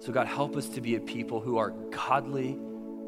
So, 0.00 0.12
God, 0.12 0.28
help 0.28 0.56
us 0.56 0.68
to 0.70 0.80
be 0.80 0.94
a 0.94 1.00
people 1.00 1.40
who 1.40 1.58
are 1.58 1.70
godly, 1.90 2.52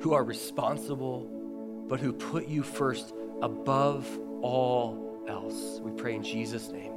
who 0.00 0.12
are 0.12 0.24
responsible, 0.24 1.86
but 1.88 2.00
who 2.00 2.12
put 2.12 2.48
you 2.48 2.64
first 2.64 3.14
above 3.42 4.08
all 4.42 5.24
else. 5.28 5.80
We 5.80 5.92
pray 5.92 6.16
in 6.16 6.24
Jesus' 6.24 6.68
name. 6.68 6.89